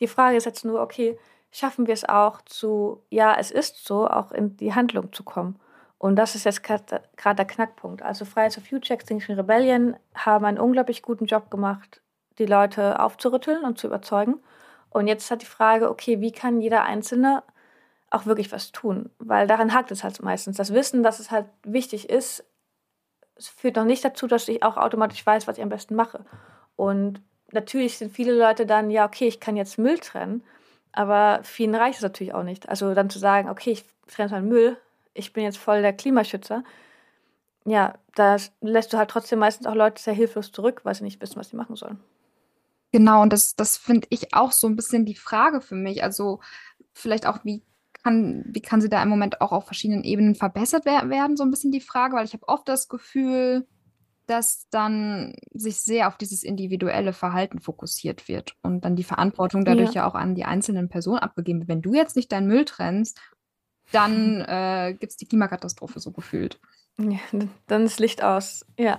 Die 0.00 0.08
Frage 0.08 0.36
ist 0.36 0.44
jetzt 0.44 0.64
nur, 0.64 0.80
okay, 0.80 1.16
schaffen 1.52 1.86
wir 1.86 1.94
es 1.94 2.08
auch 2.08 2.42
zu, 2.42 3.00
ja, 3.10 3.36
es 3.38 3.52
ist 3.52 3.86
so, 3.86 4.08
auch 4.08 4.32
in 4.32 4.56
die 4.56 4.74
Handlung 4.74 5.12
zu 5.12 5.22
kommen. 5.22 5.60
Und 5.98 6.16
das 6.16 6.34
ist 6.34 6.44
jetzt 6.44 6.64
gerade 6.64 7.00
der 7.22 7.44
Knackpunkt. 7.46 8.02
Also 8.02 8.24
Fridays 8.24 8.54
for 8.54 8.64
Future, 8.64 8.94
Extinction 8.94 9.36
Rebellion 9.36 9.96
haben 10.14 10.44
einen 10.44 10.58
unglaublich 10.58 11.02
guten 11.02 11.26
Job 11.26 11.48
gemacht, 11.48 12.02
die 12.38 12.46
Leute 12.46 13.00
aufzurütteln 13.00 13.64
und 13.64 13.78
zu 13.78 13.86
überzeugen. 13.86 14.40
Und 14.90 15.06
jetzt 15.06 15.30
hat 15.30 15.42
die 15.42 15.46
Frage, 15.46 15.90
okay, 15.90 16.20
wie 16.20 16.32
kann 16.32 16.60
jeder 16.60 16.84
Einzelne 16.84 17.42
auch 18.10 18.26
wirklich 18.26 18.52
was 18.52 18.72
tun? 18.72 19.10
Weil 19.18 19.46
daran 19.46 19.74
hakt 19.74 19.90
es 19.90 20.02
halt 20.02 20.22
meistens. 20.22 20.56
Das 20.56 20.72
Wissen, 20.72 21.02
dass 21.02 21.18
es 21.18 21.30
halt 21.30 21.46
wichtig 21.62 22.08
ist, 22.08 22.44
führt 23.38 23.76
noch 23.76 23.84
nicht 23.84 24.04
dazu, 24.04 24.26
dass 24.26 24.48
ich 24.48 24.62
auch 24.62 24.76
automatisch 24.76 25.24
weiß, 25.24 25.46
was 25.46 25.58
ich 25.58 25.62
am 25.62 25.68
besten 25.68 25.94
mache. 25.94 26.24
Und 26.76 27.20
natürlich 27.52 27.98
sind 27.98 28.12
viele 28.12 28.36
Leute 28.36 28.66
dann, 28.66 28.90
ja, 28.90 29.06
okay, 29.06 29.28
ich 29.28 29.40
kann 29.40 29.56
jetzt 29.56 29.78
Müll 29.78 29.98
trennen, 29.98 30.42
aber 30.92 31.40
vielen 31.42 31.74
reicht 31.74 31.98
es 31.98 32.02
natürlich 32.02 32.34
auch 32.34 32.42
nicht. 32.42 32.68
Also 32.68 32.94
dann 32.94 33.10
zu 33.10 33.18
sagen, 33.18 33.48
okay, 33.48 33.72
ich 33.72 33.84
trenne 34.08 34.30
meinen 34.30 34.48
Müll, 34.48 34.76
ich 35.14 35.32
bin 35.32 35.44
jetzt 35.44 35.58
voll 35.58 35.82
der 35.82 35.92
Klimaschützer, 35.92 36.64
ja, 37.64 37.94
da 38.14 38.36
lässt 38.60 38.92
du 38.92 38.98
halt 38.98 39.10
trotzdem 39.10 39.38
meistens 39.38 39.66
auch 39.66 39.74
Leute 39.74 40.02
sehr 40.02 40.14
hilflos 40.14 40.52
zurück, 40.52 40.80
weil 40.84 40.94
sie 40.94 41.04
nicht 41.04 41.20
wissen, 41.20 41.36
was 41.36 41.50
sie 41.50 41.56
machen 41.56 41.76
sollen. 41.76 42.00
Genau, 42.92 43.22
und 43.22 43.32
das, 43.32 43.54
das 43.54 43.76
finde 43.76 44.06
ich 44.10 44.34
auch 44.34 44.52
so 44.52 44.66
ein 44.66 44.76
bisschen 44.76 45.04
die 45.04 45.14
Frage 45.14 45.60
für 45.60 45.74
mich. 45.74 46.02
Also 46.02 46.40
vielleicht 46.92 47.26
auch, 47.26 47.44
wie 47.44 47.62
kann, 48.02 48.44
wie 48.46 48.62
kann 48.62 48.80
sie 48.80 48.88
da 48.88 49.02
im 49.02 49.08
Moment 49.08 49.40
auch 49.40 49.52
auf 49.52 49.66
verschiedenen 49.66 50.04
Ebenen 50.04 50.34
verbessert 50.34 50.86
werden, 50.86 51.36
so 51.36 51.44
ein 51.44 51.50
bisschen 51.50 51.72
die 51.72 51.80
Frage, 51.80 52.16
weil 52.16 52.24
ich 52.24 52.32
habe 52.32 52.48
oft 52.48 52.68
das 52.68 52.88
Gefühl, 52.88 53.66
dass 54.26 54.68
dann 54.70 55.34
sich 55.52 55.80
sehr 55.80 56.08
auf 56.08 56.16
dieses 56.16 56.42
individuelle 56.42 57.12
Verhalten 57.12 57.60
fokussiert 57.60 58.28
wird 58.28 58.56
und 58.62 58.84
dann 58.84 58.94
die 58.94 59.04
Verantwortung 59.04 59.64
dadurch 59.64 59.94
ja, 59.94 60.02
ja 60.02 60.08
auch 60.08 60.14
an 60.14 60.34
die 60.34 60.44
einzelnen 60.44 60.88
Personen 60.88 61.18
abgegeben 61.18 61.60
wird. 61.60 61.68
Wenn 61.68 61.82
du 61.82 61.94
jetzt 61.94 62.14
nicht 62.14 62.30
deinen 62.30 62.46
Müll 62.46 62.64
trennst 62.64 63.20
dann 63.92 64.40
äh, 64.48 64.94
gibt 64.98 65.12
es 65.12 65.16
die 65.16 65.26
Klimakatastrophe 65.26 66.00
so 66.00 66.12
gefühlt. 66.12 66.60
Ja, 66.98 67.18
dann 67.66 67.84
ist 67.84 68.00
Licht 68.00 68.22
aus. 68.22 68.66
Ja. 68.78 68.98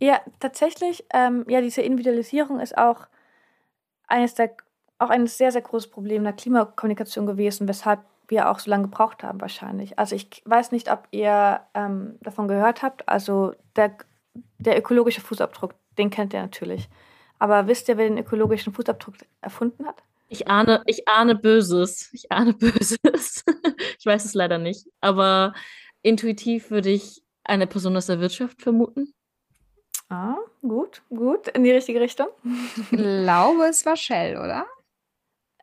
Ja, 0.00 0.20
tatsächlich, 0.40 1.04
ähm, 1.12 1.44
ja, 1.48 1.60
diese 1.60 1.82
Individualisierung 1.82 2.60
ist 2.60 2.76
auch 2.76 3.06
eines 4.06 4.34
der, 4.34 4.54
auch 4.98 5.10
ein 5.10 5.26
sehr, 5.26 5.52
sehr 5.52 5.62
großes 5.62 5.90
Problem 5.90 6.24
der 6.24 6.32
Klimakommunikation 6.32 7.26
gewesen, 7.26 7.68
weshalb 7.68 8.00
wir 8.28 8.50
auch 8.50 8.58
so 8.58 8.70
lange 8.70 8.84
gebraucht 8.84 9.22
haben 9.22 9.40
wahrscheinlich. 9.40 9.98
Also 9.98 10.16
ich 10.16 10.42
weiß 10.44 10.72
nicht, 10.72 10.90
ob 10.90 11.06
ihr 11.10 11.60
ähm, 11.74 12.18
davon 12.22 12.48
gehört 12.48 12.82
habt. 12.82 13.08
Also 13.08 13.54
der, 13.76 13.96
der 14.58 14.78
ökologische 14.78 15.20
Fußabdruck, 15.20 15.74
den 15.96 16.10
kennt 16.10 16.34
ihr 16.34 16.42
natürlich. 16.42 16.88
Aber 17.38 17.66
wisst 17.66 17.88
ihr, 17.88 17.96
wer 17.96 18.08
den 18.08 18.18
ökologischen 18.18 18.72
Fußabdruck 18.72 19.14
erfunden 19.40 19.86
hat? 19.86 20.02
Ich 20.28 20.48
ahne, 20.48 20.82
ich 20.86 21.06
ahne 21.06 21.36
Böses. 21.36 22.10
Ich 22.12 22.32
ahne 22.32 22.54
Böses. 22.54 22.98
ich 23.98 24.06
weiß 24.06 24.24
es 24.24 24.34
leider 24.34 24.58
nicht. 24.58 24.86
Aber 25.00 25.54
intuitiv 26.02 26.70
würde 26.70 26.90
ich 26.90 27.22
eine 27.44 27.66
Person 27.66 27.96
aus 27.96 28.06
der 28.06 28.20
Wirtschaft 28.20 28.60
vermuten. 28.60 29.14
Ah, 30.08 30.36
gut, 30.62 31.02
gut, 31.10 31.48
in 31.48 31.64
die 31.64 31.72
richtige 31.72 32.00
Richtung. 32.00 32.28
Ich 32.44 32.90
glaube, 32.90 33.64
es 33.64 33.84
war 33.84 33.96
Shell, 33.96 34.36
oder? 34.36 34.66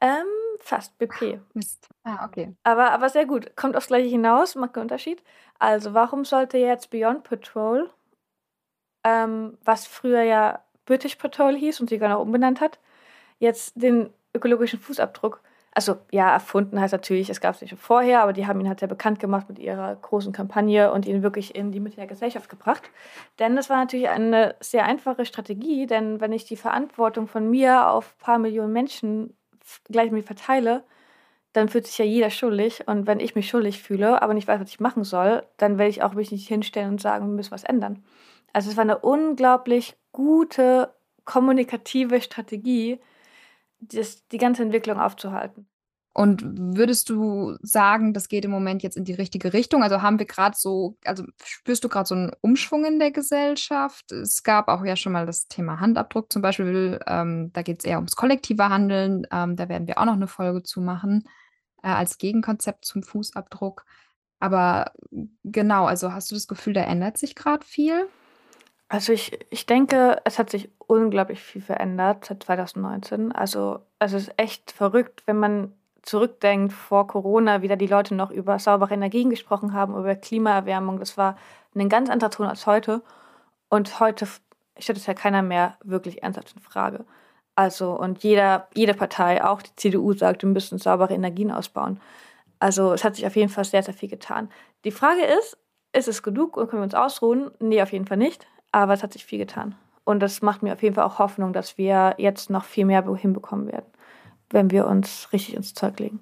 Ähm, 0.02 0.26
fast 0.60 0.98
BP. 0.98 1.40
Mist. 1.54 1.88
Ah, 2.04 2.26
okay. 2.26 2.54
Aber, 2.64 2.92
aber 2.92 3.08
sehr 3.10 3.26
gut. 3.26 3.56
Kommt 3.56 3.78
aufs 3.78 3.88
Gleiche 3.88 4.10
hinaus, 4.10 4.56
macht 4.56 4.74
keinen 4.74 4.84
Unterschied. 4.84 5.24
Also, 5.60 5.94
warum 5.94 6.26
sollte 6.26 6.58
jetzt 6.58 6.90
Beyond 6.90 7.24
Patrol, 7.24 7.90
ähm, 9.06 9.58
was 9.64 9.88
früher 9.88 10.24
ja 10.24 10.62
British 10.86 11.16
Patrol 11.16 11.56
hieß 11.56 11.80
und 11.80 11.90
sich 11.90 12.00
gar 12.00 12.10
noch 12.10 12.20
umbenannt 12.20 12.60
hat, 12.60 12.80
jetzt 13.40 13.74
den 13.76 14.14
ökologischen 14.34 14.80
Fußabdruck 14.80 15.42
also 15.76 15.98
ja, 16.12 16.32
erfunden 16.32 16.80
heißt 16.80 16.94
natürlich, 16.94 17.30
es 17.30 17.42
gab 17.42 17.56
es 17.56 17.62
nicht 17.62 17.72
schon 17.72 17.80
vorher, 17.80 18.22
aber 18.22 18.34
die 18.34 18.46
haben 18.46 18.60
ihn 18.60 18.68
halt 18.68 18.80
sehr 18.80 18.88
bekannt 18.88 19.20
gemacht 19.20 19.50
mit 19.50 19.58
ihrer 19.58 19.96
großen 19.96 20.32
Kampagne 20.32 20.92
und 20.92 21.06
ihn 21.06 21.24
wirklich 21.24 21.56
in 21.56 21.72
die 21.72 21.80
Mitte 21.80 21.96
der 21.96 22.08
Gesellschaft 22.08 22.50
gebracht. 22.50 22.84
Denn 23.40 23.56
das 23.56 23.70
war 23.70 23.78
natürlich 23.78 24.10
eine 24.10 24.56
sehr 24.60 24.86
einfache 24.86 25.26
Strategie, 25.26 25.88
denn 25.88 26.22
wenn 26.22 26.32
ich 26.32 26.46
die 26.46 26.58
Verantwortung 26.58 27.28
von 27.28 27.50
mir 27.50 27.90
auf 27.90 28.14
ein 28.14 28.24
paar 28.24 28.40
Millionen 28.40 28.72
Menschen 28.72 29.36
gleich 29.90 30.12
mit 30.12 30.26
verteile, 30.26 30.84
dann 31.54 31.70
fühlt 31.70 31.88
sich 31.88 31.98
ja 31.98 32.06
jeder 32.06 32.30
schuldig. 32.30 32.88
Und 32.88 33.08
wenn 33.08 33.20
ich 33.20 33.36
mich 33.36 33.48
schuldig 33.48 33.82
fühle, 33.82 34.22
aber 34.22 34.34
nicht 34.34 34.48
weiß, 34.48 34.60
was 34.60 34.70
ich 34.70 34.80
machen 34.80 35.04
soll, 35.04 35.44
dann 35.58 35.78
werde 35.78 35.90
ich 35.90 36.04
auch 36.04 36.14
mich 36.14 36.32
nicht 36.32 36.48
hinstellen 36.48 36.90
und 36.90 37.02
sagen, 37.02 37.28
wir 37.28 37.34
müssen 37.34 37.52
was 37.52 37.64
ändern. 37.64 38.04
Also 38.52 38.70
es 38.70 38.78
war 38.78 38.84
eine 38.84 39.00
unglaublich 39.00 39.96
gute 40.12 40.94
kommunikative 41.26 42.22
Strategie, 42.22 43.00
das, 43.88 44.28
die 44.28 44.38
ganze 44.38 44.64
Entwicklung 44.64 45.00
aufzuhalten. 45.00 45.68
Und 46.16 46.44
würdest 46.78 47.10
du 47.10 47.58
sagen, 47.64 48.14
das 48.14 48.28
geht 48.28 48.46
im 48.46 48.52
Moment 48.52 48.84
jetzt 48.84 48.98
in 48.98 49.04
die 49.04 49.14
richtige 49.14 49.52
Richtung? 49.52 49.82
Also 49.82 50.04
haben 50.04 50.20
wir 50.20 50.28
gerade 50.28 50.56
so, 50.56 50.96
also 51.04 51.24
spürst 51.44 51.84
du 51.84 51.90
gerade 51.90 52.08
so 52.08 52.14
einen 52.14 52.32
Umschwung 52.42 52.86
in 52.86 53.00
der 53.00 53.10
Gesellschaft? 53.10 54.12
Es 54.12 54.44
gab 54.44 54.68
auch 54.68 54.86
ja 54.86 54.96
schon 54.96 55.12
mal 55.12 55.26
das 55.26 55.48
Thema 55.48 55.80
Handabdruck 55.80 56.32
zum 56.32 56.44
Beispiel. 56.44 57.00
Ähm, 57.08 57.52
da 57.54 57.64
geht 57.64 57.80
es 57.80 57.86
eher 57.86 57.98
ums 57.98 58.16
kollektive 58.16 58.70
Handeln. 58.70 59.26
Ähm, 59.32 59.56
da 59.56 59.70
werden 59.70 59.88
wir 59.88 59.98
auch 59.98 60.06
noch 60.06 60.14
eine 60.14 60.28
Folge 60.28 60.62
zu 60.62 60.82
machen 60.82 61.28
äh, 61.82 61.88
als 61.88 62.20
Gegenkonzept 62.20 62.86
zum 62.86 63.02
Fußabdruck. 63.02 63.84
Aber 64.40 64.92
genau, 65.44 65.86
also 65.86 66.14
hast 66.14 66.30
du 66.30 66.36
das 66.36 66.48
Gefühl, 66.48 66.74
da 66.74 66.82
ändert 66.82 67.18
sich 67.18 67.34
gerade 67.34 67.66
viel? 67.66 68.08
Also 68.94 69.12
ich, 69.12 69.40
ich 69.50 69.66
denke, 69.66 70.22
es 70.24 70.38
hat 70.38 70.52
sich 70.52 70.70
unglaublich 70.78 71.42
viel 71.42 71.64
verändert 71.64 72.26
seit 72.26 72.44
2019. 72.44 73.32
Also, 73.32 73.80
also 73.98 74.18
es 74.18 74.28
ist 74.28 74.34
echt 74.38 74.72
verrückt, 74.72 75.24
wenn 75.26 75.40
man 75.40 75.74
zurückdenkt, 76.04 76.74
vor 76.74 77.08
Corona 77.08 77.64
wieder 77.64 77.76
die 77.76 77.88
Leute 77.88 78.14
noch 78.14 78.30
über 78.30 78.60
saubere 78.60 78.94
Energien 78.94 79.32
gesprochen 79.32 79.74
haben, 79.74 79.98
über 79.98 80.14
Klimaerwärmung. 80.14 81.00
Das 81.00 81.18
war 81.18 81.40
ein 81.74 81.90
ganz 81.90 82.12
anderer 82.12 82.30
Ton 82.30 82.46
als 82.46 82.68
heute. 82.68 83.02
Und 83.68 84.00
heute 84.00 84.28
stellt 84.78 85.00
es 85.00 85.08
ja 85.08 85.16
keiner 85.16 85.42
mehr 85.42 85.76
wirklich 85.84 86.22
ernsthaft 86.22 86.54
in 86.56 86.62
Frage. 86.62 87.04
Also, 87.56 88.00
und 88.00 88.24
jeder, 88.24 88.68
jede 88.76 88.94
Partei, 88.94 89.44
auch 89.44 89.64
die 89.64 89.76
CDU, 89.76 90.14
sagt, 90.14 90.44
wir 90.44 90.50
müssen 90.50 90.78
saubere 90.78 91.16
Energien 91.16 91.50
ausbauen. 91.50 92.00
Also, 92.60 92.94
es 92.94 93.04
hat 93.04 93.16
sich 93.16 93.26
auf 93.26 93.36
jeden 93.36 93.50
Fall 93.50 93.66
sehr, 93.66 93.82
sehr 93.82 93.96
viel 93.96 94.10
getan. 94.10 94.52
Die 94.86 94.92
Frage 94.92 95.24
ist, 95.24 95.58
ist 95.94 96.08
es 96.08 96.22
genug 96.22 96.58
und 96.58 96.70
können 96.70 96.84
wir 96.84 96.86
uns 96.86 96.94
ausruhen? 96.94 97.50
Nee, 97.60 97.82
auf 97.82 97.92
jeden 97.92 98.06
Fall 98.06 98.18
nicht. 98.18 98.46
Aber 98.74 98.94
es 98.94 99.04
hat 99.04 99.14
sich 99.14 99.24
viel 99.24 99.40
getan. 99.40 99.76
Und 100.04 100.20
das 100.20 100.42
macht 100.42 100.64
mir 100.64 100.74
auf 100.74 100.84
jeden 100.84 100.96
Fall 100.96 101.06
auch 101.06 101.20
Hoffnung, 101.20 101.54
dass 101.54 101.78
wir 101.78 102.16
jetzt 102.18 102.50
noch 102.50 102.66
viel 102.66 102.86
mehr 102.86 103.06
hinbekommen 103.16 103.68
werden, 103.68 103.86
wenn 104.50 104.72
wir 104.72 104.88
uns 104.88 105.32
richtig 105.32 105.56
ins 105.56 105.74
Zeug 105.74 105.98
legen. 106.00 106.20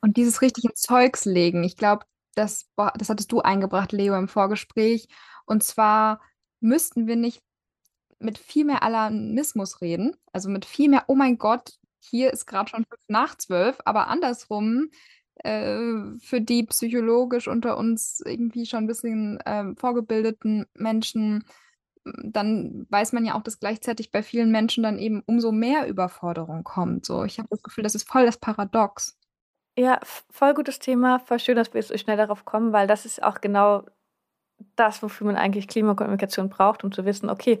Und 0.00 0.16
dieses 0.16 0.42
richtig 0.42 0.64
ins 0.64 0.82
Zeugs 0.82 1.24
legen, 1.24 1.64
ich 1.64 1.76
glaube, 1.76 2.04
das, 2.34 2.70
das 2.76 3.08
hattest 3.08 3.32
du 3.32 3.40
eingebracht, 3.40 3.92
Leo, 3.92 4.16
im 4.16 4.28
Vorgespräch. 4.28 5.08
Und 5.46 5.64
zwar 5.64 6.20
müssten 6.60 7.06
wir 7.06 7.16
nicht 7.16 7.42
mit 8.20 8.38
viel 8.38 8.64
mehr 8.66 8.82
Alarmismus 8.82 9.80
reden, 9.80 10.14
also 10.32 10.48
mit 10.50 10.64
viel 10.64 10.90
mehr, 10.90 11.04
oh 11.08 11.14
mein 11.14 11.38
Gott, 11.38 11.72
hier 11.98 12.32
ist 12.32 12.46
gerade 12.46 12.70
schon 12.70 12.84
fünf 12.84 13.02
nach 13.08 13.36
zwölf, 13.36 13.78
aber 13.84 14.08
andersrum, 14.08 14.90
äh, 15.36 16.18
für 16.20 16.40
die 16.40 16.64
psychologisch 16.64 17.48
unter 17.48 17.78
uns 17.78 18.20
irgendwie 18.24 18.66
schon 18.66 18.84
ein 18.84 18.86
bisschen 18.86 19.40
äh, 19.40 19.74
vorgebildeten 19.76 20.66
Menschen 20.74 21.44
dann 22.04 22.86
weiß 22.90 23.12
man 23.12 23.24
ja 23.24 23.34
auch, 23.34 23.42
dass 23.42 23.60
gleichzeitig 23.60 24.10
bei 24.10 24.22
vielen 24.22 24.50
Menschen 24.50 24.82
dann 24.82 24.98
eben 24.98 25.22
umso 25.26 25.52
mehr 25.52 25.86
Überforderung 25.86 26.64
kommt. 26.64 27.04
So, 27.04 27.24
ich 27.24 27.38
habe 27.38 27.48
das 27.50 27.62
Gefühl, 27.62 27.84
das 27.84 27.94
ist 27.94 28.08
voll 28.08 28.24
das 28.26 28.38
Paradox. 28.38 29.18
Ja, 29.76 30.00
voll 30.30 30.54
gutes 30.54 30.78
Thema. 30.78 31.18
Voll 31.20 31.38
schön, 31.38 31.56
dass 31.56 31.72
wir 31.74 31.82
so 31.82 31.96
schnell 31.96 32.16
darauf 32.16 32.44
kommen, 32.44 32.72
weil 32.72 32.86
das 32.86 33.06
ist 33.06 33.22
auch 33.22 33.40
genau 33.40 33.84
das, 34.76 35.02
wofür 35.02 35.26
man 35.26 35.36
eigentlich 35.36 35.68
Klimakommunikation 35.68 36.48
braucht, 36.48 36.84
um 36.84 36.92
zu 36.92 37.04
wissen, 37.04 37.30
okay, 37.30 37.60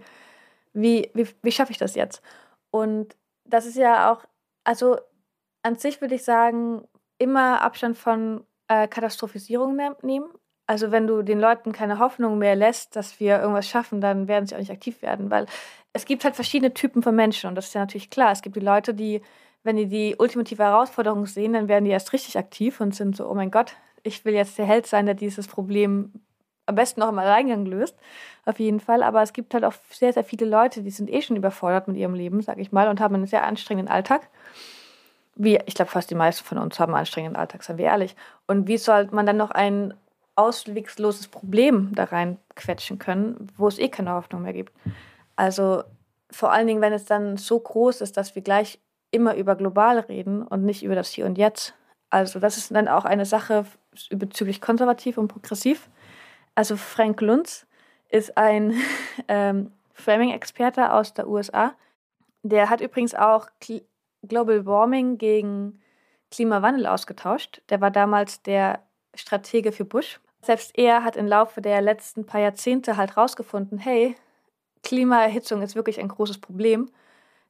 wie, 0.72 1.10
wie, 1.14 1.28
wie 1.42 1.52
schaffe 1.52 1.72
ich 1.72 1.78
das 1.78 1.94
jetzt? 1.94 2.22
Und 2.70 3.16
das 3.44 3.66
ist 3.66 3.76
ja 3.76 4.12
auch, 4.12 4.24
also 4.64 4.98
an 5.62 5.76
sich 5.76 6.00
würde 6.00 6.14
ich 6.14 6.24
sagen, 6.24 6.86
immer 7.18 7.62
Abstand 7.62 7.98
von 7.98 8.44
äh, 8.68 8.88
Katastrophisierung 8.88 9.76
ne 9.76 9.96
nehmen. 10.02 10.30
Also 10.70 10.92
wenn 10.92 11.08
du 11.08 11.22
den 11.22 11.40
Leuten 11.40 11.72
keine 11.72 11.98
Hoffnung 11.98 12.38
mehr 12.38 12.54
lässt, 12.54 12.94
dass 12.94 13.18
wir 13.18 13.40
irgendwas 13.40 13.68
schaffen, 13.68 14.00
dann 14.00 14.28
werden 14.28 14.46
sie 14.46 14.54
auch 14.54 14.60
nicht 14.60 14.70
aktiv 14.70 15.02
werden, 15.02 15.28
weil 15.28 15.46
es 15.92 16.04
gibt 16.04 16.22
halt 16.22 16.36
verschiedene 16.36 16.72
Typen 16.72 17.02
von 17.02 17.16
Menschen 17.16 17.48
und 17.48 17.56
das 17.56 17.66
ist 17.66 17.74
ja 17.74 17.80
natürlich 17.80 18.08
klar. 18.08 18.30
Es 18.30 18.40
gibt 18.40 18.54
die 18.54 18.60
Leute, 18.60 18.94
die, 18.94 19.20
wenn 19.64 19.74
die 19.74 19.88
die 19.88 20.14
ultimative 20.16 20.62
Herausforderung 20.62 21.26
sehen, 21.26 21.54
dann 21.54 21.66
werden 21.66 21.86
die 21.86 21.90
erst 21.90 22.12
richtig 22.12 22.38
aktiv 22.38 22.80
und 22.80 22.94
sind 22.94 23.16
so, 23.16 23.28
oh 23.28 23.34
mein 23.34 23.50
Gott, 23.50 23.74
ich 24.04 24.24
will 24.24 24.32
jetzt 24.32 24.58
der 24.58 24.64
Held 24.64 24.86
sein, 24.86 25.06
der 25.06 25.16
dieses 25.16 25.48
Problem 25.48 26.12
am 26.66 26.76
besten 26.76 27.00
noch 27.00 27.08
im 27.08 27.18
Alleingang 27.18 27.66
löst, 27.66 27.96
auf 28.44 28.60
jeden 28.60 28.78
Fall. 28.78 29.02
Aber 29.02 29.22
es 29.22 29.32
gibt 29.32 29.54
halt 29.54 29.64
auch 29.64 29.74
sehr, 29.90 30.12
sehr 30.12 30.22
viele 30.22 30.46
Leute, 30.46 30.82
die 30.82 30.90
sind 30.92 31.10
eh 31.10 31.20
schon 31.20 31.34
überfordert 31.34 31.88
mit 31.88 31.96
ihrem 31.96 32.14
Leben, 32.14 32.42
sag 32.42 32.58
ich 32.58 32.70
mal, 32.70 32.86
und 32.86 33.00
haben 33.00 33.16
einen 33.16 33.26
sehr 33.26 33.42
anstrengenden 33.42 33.92
Alltag. 33.92 34.28
Wie, 35.34 35.58
ich 35.66 35.74
glaube, 35.74 35.90
fast 35.90 36.12
die 36.12 36.14
meisten 36.14 36.44
von 36.44 36.58
uns 36.58 36.78
haben 36.78 36.92
einen 36.94 37.00
anstrengenden 37.00 37.40
Alltag, 37.40 37.64
seien 37.64 37.76
wir 37.76 37.86
ehrlich. 37.86 38.14
Und 38.46 38.68
wie 38.68 38.78
soll 38.78 39.08
man 39.10 39.26
dann 39.26 39.36
noch 39.36 39.50
einen 39.50 39.94
auswegsloses 40.40 41.28
Problem 41.28 41.90
da 41.94 42.04
reinquetschen 42.04 42.98
können, 42.98 43.48
wo 43.56 43.68
es 43.68 43.78
eh 43.78 43.88
keine 43.88 44.14
Hoffnung 44.14 44.42
mehr 44.42 44.52
gibt. 44.52 44.72
Also 45.36 45.84
vor 46.30 46.52
allen 46.52 46.66
Dingen, 46.66 46.80
wenn 46.80 46.92
es 46.92 47.04
dann 47.04 47.36
so 47.36 47.58
groß 47.58 48.00
ist, 48.00 48.16
dass 48.16 48.34
wir 48.34 48.42
gleich 48.42 48.80
immer 49.10 49.34
über 49.34 49.56
global 49.56 49.98
reden 49.98 50.42
und 50.42 50.64
nicht 50.64 50.82
über 50.82 50.94
das 50.94 51.10
Hier 51.10 51.26
und 51.26 51.38
Jetzt. 51.38 51.74
Also 52.10 52.38
das 52.38 52.56
ist 52.56 52.74
dann 52.74 52.88
auch 52.88 53.04
eine 53.04 53.26
Sache 53.26 53.64
bezüglich 54.10 54.60
konservativ 54.60 55.18
und 55.18 55.28
progressiv. 55.28 55.88
Also 56.54 56.76
Frank 56.76 57.20
Luntz 57.20 57.66
ist 58.08 58.36
ein 58.36 58.74
ähm, 59.28 59.72
Framing-Experte 59.94 60.92
aus 60.92 61.14
der 61.14 61.28
USA. 61.28 61.74
Der 62.42 62.70
hat 62.70 62.80
übrigens 62.80 63.14
auch 63.14 63.48
Global 64.26 64.66
Warming 64.66 65.18
gegen 65.18 65.80
Klimawandel 66.30 66.86
ausgetauscht. 66.86 67.62
Der 67.70 67.80
war 67.80 67.90
damals 67.90 68.42
der 68.42 68.82
Stratege 69.14 69.72
für 69.72 69.84
Bush. 69.84 70.20
Selbst 70.42 70.76
er 70.78 71.04
hat 71.04 71.16
im 71.16 71.26
Laufe 71.26 71.60
der 71.60 71.80
letzten 71.80 72.24
paar 72.24 72.40
Jahrzehnte 72.40 72.96
halt 72.96 73.16
rausgefunden, 73.16 73.78
hey, 73.78 74.16
Klimaerhitzung 74.82 75.62
ist 75.62 75.74
wirklich 75.74 76.00
ein 76.00 76.08
großes 76.08 76.38
Problem. 76.38 76.90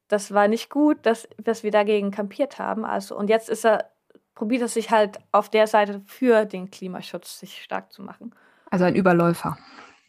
Das 0.09 0.35
war 0.35 0.49
nicht 0.49 0.71
gut, 0.71 0.99
dass, 1.07 1.29
dass 1.39 1.63
wir 1.63 1.71
dagegen 1.71 2.11
kampiert 2.11 2.59
haben. 2.59 2.85
Also, 2.85 3.17
und 3.17 3.31
jetzt 3.31 3.49
ist 3.49 3.65
er, 3.65 3.91
probiert 4.35 4.63
er 4.63 4.69
sich 4.69 4.91
halt 4.91 5.21
auf 5.31 5.49
der 5.49 5.69
Seite 5.69 6.03
für 6.07 6.45
den 6.45 6.71
Klimaschutz 6.71 7.39
sich 7.39 7.63
stark 7.63 7.93
zu 7.93 8.03
machen. 8.03 8.35
Also 8.71 8.85
ein 8.85 8.97
Überläufer. 8.97 9.57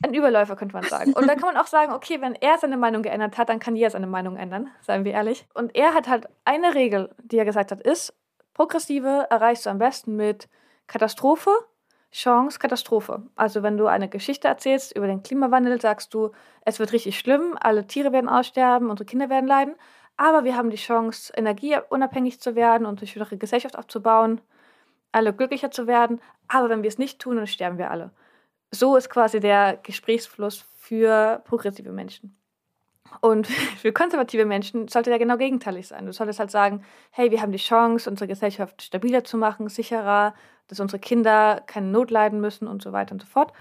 Ein 0.03 0.15
Überläufer 0.15 0.55
könnte 0.55 0.73
man 0.73 0.83
sagen. 0.83 1.13
Und 1.13 1.27
dann 1.27 1.38
kann 1.38 1.53
man 1.53 1.61
auch 1.61 1.67
sagen, 1.67 1.93
okay, 1.93 2.21
wenn 2.21 2.33
er 2.33 2.57
seine 2.57 2.77
Meinung 2.77 3.03
geändert 3.03 3.38
hat, 3.38 3.50
dann 3.50 3.59
kann 3.59 3.75
jeder 3.75 3.91
seine 3.91 4.07
Meinung 4.07 4.35
ändern, 4.35 4.69
seien 4.81 5.05
wir 5.05 5.11
ehrlich. 5.11 5.45
Und 5.53 5.75
er 5.75 5.93
hat 5.93 6.07
halt 6.07 6.27
eine 6.43 6.73
Regel, 6.73 7.13
die 7.23 7.38
er 7.38 7.45
gesagt 7.45 7.71
hat, 7.71 7.81
ist, 7.81 8.13
progressive 8.55 9.27
erreichst 9.29 9.67
du 9.67 9.69
am 9.69 9.77
besten 9.77 10.15
mit 10.15 10.50
Katastrophe, 10.88 11.51
Chance, 12.12 12.60
Katastrophe. 12.60 13.24
Also 13.36 13.63
wenn 13.63 13.77
du 13.77 13.88
eine 13.88 14.10
Geschichte 14.10 14.48
erzählst 14.48 14.96
über 14.96 15.08
den 15.08 15.24
Klimawandel, 15.24 15.80
sagst 15.80 16.13
du, 16.13 16.32
es 16.65 16.80
wird 16.80 16.91
richtig 16.91 17.18
schlimm, 17.18 17.56
alle 17.60 17.88
Tiere 17.88 18.12
werden 18.12 18.30
aussterben, 18.30 18.89
unsere 18.89 19.06
Kinder 19.06 19.30
werden 19.30 19.48
leiden, 19.48 19.75
aber 20.18 20.44
wir 20.44 20.58
haben 20.58 20.70
die 20.70 20.77
Chance, 20.77 21.32
energieunabhängig 21.36 22.41
zu 22.41 22.56
werden 22.56 22.86
und 22.86 23.00
eine 23.00 23.08
schönere 23.08 23.38
Gesellschaft 23.38 23.77
aufzubauen, 23.77 24.41
alle 25.13 25.34
glücklicher 25.34 25.72
zu 25.72 25.88
werden, 25.88 26.22
aber 26.48 26.70
wenn 26.70 26.84
wir 26.84 26.89
es 26.89 26.98
nicht 26.98 27.20
tun, 27.20 27.38
dann 27.38 27.48
sterben 27.48 27.77
wir 27.77 27.91
alle. 27.91 28.12
So 28.72 28.96
ist 28.98 29.10
quasi 29.10 29.39
der 29.39 29.77
Gesprächsfluss 29.82 30.65
für 30.77 31.41
progressive 31.46 31.91
Menschen. 31.91 32.40
Und 33.20 33.48
für 33.77 33.91
konservative 33.91 34.46
Menschen 34.46 34.88
sollte 34.88 35.10
der 35.10 35.20
genau 35.20 35.38
gegenteilig 35.38 35.88
sein. 35.88 36.06
Du 36.06 36.13
solltest 36.13 36.39
halt 36.39 36.51
sagen, 36.51 36.84
hey, 37.12 37.32
wir 37.32 37.41
haben 37.41 37.51
die 37.51 37.58
Chance, 37.58 38.10
unsere 38.10 38.27
Gesellschaft 38.27 38.82
stabiler 38.82 39.24
zu 39.24 39.38
machen, 39.38 39.68
sicherer, 39.68 40.34
dass 40.68 40.80
unsere 40.80 41.00
Kinder 41.00 41.62
keine 41.68 41.88
Not 41.88 42.12
leiden 42.12 42.39
müssen 42.39 42.68
und 42.68 42.82
so 42.82 42.94
weiter 42.94 43.12
und 43.12 43.22
so 43.22 43.27
fort. 43.27 43.51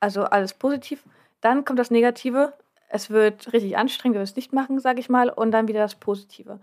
Also 0.00 0.24
alles 0.24 0.54
positiv. 0.54 1.04
Dann 1.40 1.64
kommt 1.64 1.78
das 1.78 1.90
Negative. 1.90 2.52
Es 2.88 3.10
wird 3.10 3.52
richtig 3.52 3.76
anstrengend, 3.76 4.16
wir 4.16 4.22
es 4.22 4.36
nicht 4.36 4.52
machen, 4.52 4.80
sage 4.80 5.00
ich 5.00 5.08
mal. 5.08 5.28
Und 5.28 5.52
dann 5.52 5.68
wieder 5.68 5.80
das 5.80 5.94
Positive. 5.94 6.58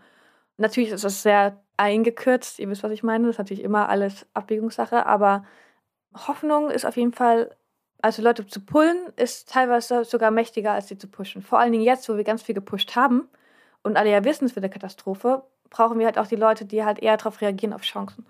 Natürlich 0.58 0.92
ist 0.92 1.04
das 1.04 1.24
sehr 1.24 1.58
eingekürzt. 1.78 2.60
Ihr 2.60 2.70
wisst, 2.70 2.84
was 2.84 2.92
ich 2.92 3.04
meine. 3.04 3.26
Das 3.26 3.36
ist 3.36 3.40
natürlich 3.40 3.64
immer 3.64 3.90
alles 3.90 4.26
Abwägungssache. 4.34 5.06
Aber 5.06 5.46
Hoffnung 6.14 6.70
ist 6.70 6.86
auf 6.86 6.98
jeden 6.98 7.14
Fall 7.14 7.56
Also 8.04 8.22
Leute 8.22 8.46
zu 8.46 8.60
pullen 8.60 8.98
ist 9.16 9.48
teilweise 9.48 10.04
sogar 10.04 10.30
mächtiger, 10.30 10.74
als 10.74 10.90
sie 10.90 10.98
zu 10.98 11.08
pushen. 11.08 11.42
Vor 11.42 11.60
allen 11.60 11.72
Dingen 11.72 11.86
jetzt, 11.86 12.10
wo 12.10 12.18
wir 12.18 12.26
ganz 12.26 12.44
viel 12.44 12.54
gepusht 12.54 12.98
haben 12.98 13.30
und 13.82 13.96
alle 13.96 14.12
ja 14.12 14.26
wissen, 14.26 14.44
es 14.44 14.58
wird 14.58 14.66
eine 14.66 14.74
Katastrophe, 14.74 15.44
brauchen 15.70 15.98
wir 16.00 16.06
halt 16.08 16.18
auch 16.18 16.28
die 16.28 16.36
Leute, 16.36 16.66
die 16.66 16.84
halt 16.84 17.00
eher 17.00 17.16
darauf 17.16 17.40
reagieren, 17.40 17.72
auf 17.72 17.84
Chancen. 17.84 18.26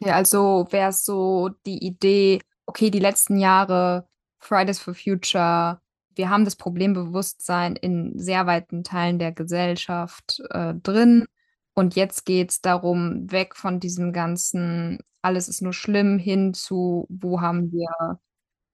Ja, 0.00 0.16
also 0.16 0.66
wäre 0.68 0.90
es 0.90 1.06
so 1.06 1.48
die 1.64 1.82
Idee, 1.82 2.42
okay, 2.66 2.90
die 2.90 2.98
letzten 2.98 3.38
Jahre 3.38 4.06
Fridays 4.40 4.78
for 4.78 4.94
Future, 4.94 5.80
wir 6.14 6.28
haben 6.28 6.44
das 6.44 6.56
Problembewusstsein 6.56 7.76
in 7.76 8.18
sehr 8.18 8.46
weiten 8.46 8.84
Teilen 8.84 9.18
der 9.18 9.32
Gesellschaft 9.32 10.42
äh, 10.50 10.74
drin. 10.74 11.24
Und 11.72 11.96
jetzt 11.96 12.26
geht 12.26 12.50
es 12.50 12.60
darum, 12.60 13.32
weg 13.32 13.56
von 13.56 13.80
diesem 13.80 14.12
ganzen, 14.12 14.98
alles 15.22 15.48
ist 15.48 15.62
nur 15.62 15.72
schlimm, 15.72 16.18
hin 16.18 16.52
zu, 16.52 17.06
wo 17.08 17.40
haben 17.40 17.72
wir 17.72 18.20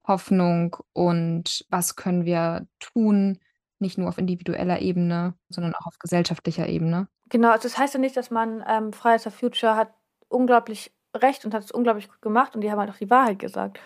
Hoffnung 0.09 0.77
und 0.93 1.65
was 1.71 1.97
können 1.97 2.25
wir 2.25 2.67
tun, 2.81 3.38
nicht 3.79 3.99
nur 3.99 4.09
auf 4.09 4.19
individueller 4.19 4.81
Ebene, 4.81 5.35
sondern 5.49 5.75
auch 5.75 5.87
auf 5.87 5.99
gesellschaftlicher 5.99 6.67
Ebene. 6.67 7.09
Genau, 7.29 7.50
also 7.50 7.69
das 7.69 7.79
heißt 7.79 7.95
ja 7.95 8.00
nicht, 8.00 8.17
dass 8.17 8.31
man 8.31 8.65
ähm, 8.67 8.93
Fridays 8.93 9.23
for 9.23 9.33
Future 9.33 9.77
hat 9.77 9.93
unglaublich 10.29 10.93
recht 11.15 11.45
und 11.45 11.55
hat 11.55 11.62
es 11.62 11.71
unglaublich 11.71 12.09
gut 12.09 12.21
gemacht 12.23 12.55
und 12.55 12.62
die 12.62 12.71
haben 12.71 12.79
halt 12.79 12.91
auch 12.91 12.97
die 12.97 13.11
Wahrheit 13.11 13.38
gesagt. 13.38 13.79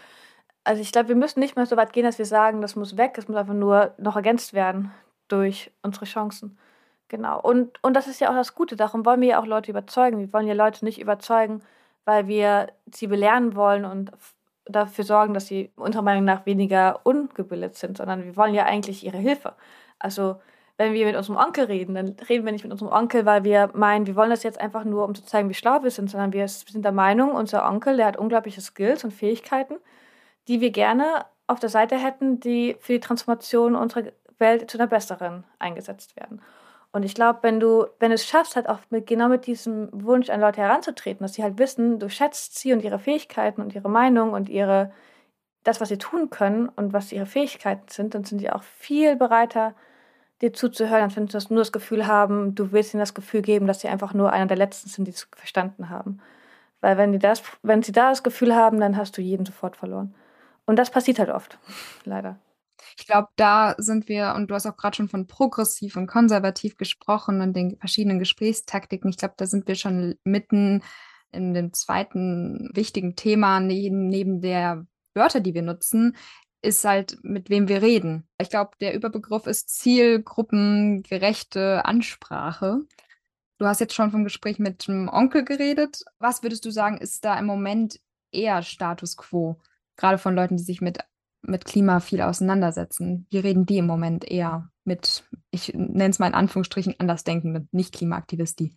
Also 0.65 0.81
ich 0.81 0.93
glaube, 0.93 1.09
wir 1.09 1.17
müssen 1.17 1.41
nicht 1.41 1.57
mehr 1.57 1.67
so 1.67 1.77
weit 1.77 1.93
gehen, 1.93 2.05
dass 2.05 2.19
wir 2.19 2.27
sagen, 2.27 2.61
das 2.61 2.77
muss 2.77 2.97
weg, 2.97 3.15
es 3.19 3.29
muss 3.29 3.37
einfach 3.37 3.55
nur 3.55 3.95
noch 3.99 4.17
ergänzt 4.17 4.55
werden 4.55 4.93
durch 5.29 5.73
unsere 5.83 6.05
Chancen. 6.05 6.59
Genau. 7.09 7.41
Und, 7.41 7.83
und 7.83 7.95
das 7.95 8.07
ist 8.07 8.21
ja 8.21 8.31
auch 8.31 8.35
das 8.35 8.55
Gute. 8.55 8.77
Darum 8.77 9.05
wollen 9.05 9.21
wir 9.21 9.29
ja 9.29 9.41
auch 9.41 9.47
Leute 9.47 9.71
überzeugen. 9.71 10.19
Wir 10.19 10.33
wollen 10.33 10.47
ja 10.47 10.55
Leute 10.55 10.85
nicht 10.85 11.01
überzeugen, 11.01 11.63
weil 12.05 12.27
wir 12.27 12.69
sie 12.93 13.07
belehren 13.07 13.55
wollen 13.55 13.85
und 13.85 14.13
dafür 14.73 15.05
sorgen, 15.05 15.35
dass 15.35 15.47
sie 15.47 15.71
unserer 15.77 16.03
Meinung 16.03 16.25
nach 16.25 16.47
weniger 16.47 17.01
ungebildet 17.05 17.77
sind, 17.77 17.99
sondern 17.99 18.25
wir 18.25 18.37
wollen 18.37 18.55
ja 18.55 18.65
eigentlich 18.65 19.05
ihre 19.05 19.19
Hilfe. 19.19 19.55
Also 19.99 20.37
wenn 20.79 20.95
wir 20.95 21.07
mit 21.07 21.17
unserem 21.17 21.37
Onkel 21.37 21.67
reden, 21.67 21.95
dann 21.95 22.17
reden 22.29 22.45
wir 22.45 22.53
nicht 22.53 22.65
mit 22.65 22.73
unserem 22.73 22.91
Onkel, 22.93 23.25
weil 23.27 23.45
wir 23.45 23.71
meinen, 23.75 24.07
wir 24.07 24.17
wollen 24.17 24.31
das 24.31 24.43
jetzt 24.43 24.61
einfach 24.61 24.85
nur, 24.85 25.05
um 25.05 25.15
zu 25.15 25.25
zeigen, 25.25 25.49
wie 25.49 25.55
schlau 25.55 25.83
wir 25.83 25.91
sind, 25.91 26.11
sondern 26.11 26.33
wir 26.33 26.49
sind 26.49 26.85
der 26.85 26.93
Meinung, 26.93 27.33
unser 27.33 27.69
Onkel, 27.69 27.97
der 27.97 28.07
hat 28.07 28.17
unglaubliche 28.17 28.61
Skills 28.61 29.05
und 29.05 29.13
Fähigkeiten, 29.13 29.77
die 30.49 30.61
wir 30.61 30.71
gerne 30.71 31.27
auf 31.47 31.61
der 31.61 31.69
Seite 31.69 31.97
hätten, 31.97 32.41
die 32.41 32.77
für 32.81 32.95
die 32.95 33.01
Transformation 33.01 33.77
unserer 33.77 34.05
Welt 34.39 34.71
zu 34.71 34.79
einer 34.79 34.87
besseren 34.87 35.45
eingesetzt 35.59 36.17
werden. 36.17 36.41
Und 36.93 37.05
ich 37.05 37.15
glaube, 37.15 37.39
wenn 37.43 37.59
du, 37.59 37.87
wenn 37.99 38.11
du 38.11 38.15
es 38.15 38.27
schaffst, 38.27 38.55
halt 38.55 38.69
auch 38.69 38.79
mit, 38.91 39.07
genau 39.07 39.29
mit 39.29 39.47
diesem 39.47 39.89
Wunsch 39.93 40.29
an 40.29 40.41
Leute 40.41 40.61
heranzutreten, 40.61 41.25
dass 41.25 41.35
sie 41.35 41.43
halt 41.43 41.59
wissen, 41.59 41.99
du 41.99 42.11
schätzt 42.11 42.59
sie 42.59 42.73
und 42.75 42.85
ihre 42.85 42.99
Fähigkeiten 42.99 43.63
und 43.63 43.75
ihre 43.75 43.89
Meinung 43.89 44.35
und 44.35 44.51
ihre, 44.51 44.93
das, 45.65 45.81
was 45.81 45.89
sie 45.89 45.97
tun 45.97 46.29
können 46.29 46.69
und 46.69 46.93
was 46.93 47.11
ihre 47.11 47.25
Fähigkeiten 47.25 47.89
sind, 47.89 48.15
dann 48.15 48.25
sind 48.25 48.41
sie 48.41 48.51
auch 48.51 48.63
viel 48.63 49.17
bereiter, 49.17 49.75
dir 50.43 50.53
zuzuhören, 50.53 51.05
als 51.05 51.17
wenn 51.17 51.29
sie 51.29 51.39
nur 51.49 51.63
das 51.63 51.73
Gefühl 51.73 52.07
haben, 52.07 52.55
du 52.55 52.73
willst 52.73 52.93
ihnen 52.93 53.01
das 53.01 53.15
Gefühl 53.15 53.41
geben, 53.41 53.67
dass 53.67 53.81
sie 53.81 53.89
einfach 53.89 54.13
nur 54.13 54.33
einer 54.33 54.47
der 54.47 54.57
Letzten 54.59 54.91
sind, 54.91 55.07
die 55.07 55.13
es 55.13 55.29
verstanden 55.35 55.89
haben. 55.89 56.21
Weil 56.83 56.99
wenn, 56.99 57.13
die 57.13 57.19
das, 57.19 57.43
wenn 57.63 57.83
sie 57.83 57.93
da 57.93 58.11
das 58.11 58.23
Gefühl 58.23 58.55
haben, 58.55 58.81
dann 58.81 58.97
hast 58.97 59.17
du 59.17 59.23
jeden 59.23 59.47
sofort 59.47 59.77
verloren. 59.77 60.15
Und 60.67 60.77
das 60.77 60.91
passiert 60.91 61.19
halt 61.21 61.31
oft, 61.31 61.59
leider. 62.05 62.37
Ich 62.99 63.07
glaube, 63.07 63.29
da 63.37 63.75
sind 63.79 64.09
wir, 64.09 64.35
und 64.35 64.51
du 64.51 64.55
hast 64.55 64.67
auch 64.67 64.77
gerade 64.77 64.97
schon 64.97 65.09
von 65.09 65.27
progressiv 65.27 65.97
und 65.97 66.07
konservativ 66.07 66.77
gesprochen 66.77 67.41
und 67.41 67.55
den 67.55 67.77
verschiedenen 67.79 68.19
Gesprächstaktiken. 68.19 69.11
Ich 69.11 69.17
glaube, 69.17 69.35
da 69.37 69.47
sind 69.47 69.69
wir 69.69 69.75
schon 69.75 70.17
mitten 70.25 70.83
in 71.33 71.55
dem 71.55 71.73
zweiten 71.73 72.71
wichtigen 72.75 73.17
Thema 73.17 73.61
neben, 73.61 74.09
neben 74.09 74.41
der 74.41 74.87
Wörter, 75.15 75.41
die 75.41 75.55
wir 75.55 75.63
nutzen, 75.63 76.17
ist 76.63 76.85
halt, 76.85 77.19
mit 77.23 77.51
wem 77.51 77.69
wir 77.69 77.83
reden. 77.83 78.29
Ich 78.41 78.51
glaube, 78.51 78.73
der 78.81 78.95
Überbegriff 78.95 79.47
ist 79.47 79.71
zielgruppengerechte 79.71 81.85
Ansprache. 81.85 82.81
Du 83.59 83.67
hast 83.67 83.81
jetzt 83.81 83.95
schon 83.95 84.11
vom 84.11 84.25
Gespräch 84.25 84.59
mit 84.59 84.87
dem 84.87 85.09
Onkel 85.09 85.45
geredet. 85.45 86.05
Was 86.19 86.43
würdest 86.43 86.65
du 86.65 86.71
sagen, 86.71 86.99
ist 86.99 87.25
da 87.25 87.39
im 87.39 87.47
Moment 87.47 88.01
eher 88.31 88.63
Status 88.63 89.17
quo? 89.17 89.61
Gerade 89.97 90.19
von 90.19 90.35
Leuten, 90.35 90.57
die 90.57 90.63
sich 90.63 90.81
mit 90.81 90.99
mit 91.43 91.65
Klima 91.65 92.01
viel 92.01 92.23
auseinandersetzen. 92.23 93.27
Wie 93.31 93.39
reden 93.39 93.67
die 93.67 93.79
im 93.79 93.87
Moment 93.87 94.29
eher 94.29 94.71
mit, 94.85 95.25
ich 95.51 95.73
nenne 95.75 96.11
es 96.11 96.19
mal 96.19 96.29
in 96.29 96.35
Anführungsstrichen, 96.35 96.95
Andersdenkenden, 96.99 97.69
nicht 97.73 97.95
Klimaaktivisti? 97.95 98.75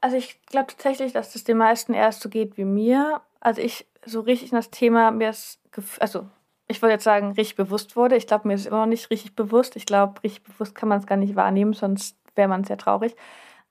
Also 0.00 0.16
ich 0.16 0.40
glaube 0.46 0.68
tatsächlich, 0.68 1.12
dass 1.12 1.32
das 1.32 1.44
den 1.44 1.56
meisten 1.56 1.94
erst 1.94 2.20
so 2.20 2.28
geht 2.28 2.56
wie 2.56 2.64
mir. 2.64 3.20
Also 3.40 3.60
ich 3.60 3.86
so 4.04 4.20
richtig 4.20 4.52
in 4.52 4.56
das 4.56 4.70
Thema 4.70 5.10
mir 5.10 5.30
ist, 5.30 5.60
also 6.00 6.28
ich 6.68 6.82
wollte 6.82 6.94
jetzt 6.94 7.04
sagen, 7.04 7.32
richtig 7.32 7.56
bewusst 7.56 7.96
wurde. 7.96 8.16
Ich 8.16 8.26
glaube, 8.26 8.48
mir 8.48 8.54
ist 8.54 8.66
immer 8.66 8.80
noch 8.80 8.86
nicht 8.86 9.10
richtig 9.10 9.36
bewusst. 9.36 9.76
Ich 9.76 9.86
glaube, 9.86 10.22
richtig 10.22 10.44
bewusst 10.44 10.74
kann 10.74 10.88
man 10.88 10.98
es 10.98 11.06
gar 11.06 11.16
nicht 11.16 11.36
wahrnehmen, 11.36 11.72
sonst 11.72 12.16
wäre 12.34 12.48
man 12.48 12.64
sehr 12.64 12.78
traurig. 12.78 13.14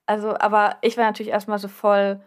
Also, 0.06 0.36
aber 0.38 0.76
ich 0.82 0.96
war 0.96 1.04
natürlich 1.04 1.32
erstmal 1.32 1.58
so 1.58 1.68
voll 1.68 2.20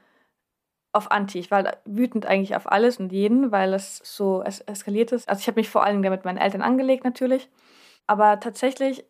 auf 0.92 1.12
Anti. 1.12 1.40
Ich 1.40 1.52
war 1.52 1.78
wütend 1.86 2.26
eigentlich 2.26 2.56
auf 2.56 2.72
alles 2.72 2.98
und 2.98 3.12
jeden, 3.12 3.52
weil 3.52 3.74
es 3.74 3.98
so 4.04 4.42
es 4.44 4.62
eskaliert 4.62 5.12
ist. 5.12 5.30
Also 5.30 5.42
ich 5.42 5.48
habe 5.48 5.60
mich 5.60 5.70
vor 5.70 5.84
allem 5.84 6.00
mit 6.02 6.26
meinen 6.26 6.38
Eltern 6.38 6.62
angelegt 6.62 7.04
natürlich. 7.04 7.50
Aber 8.08 8.40
tatsächlich 8.40 9.06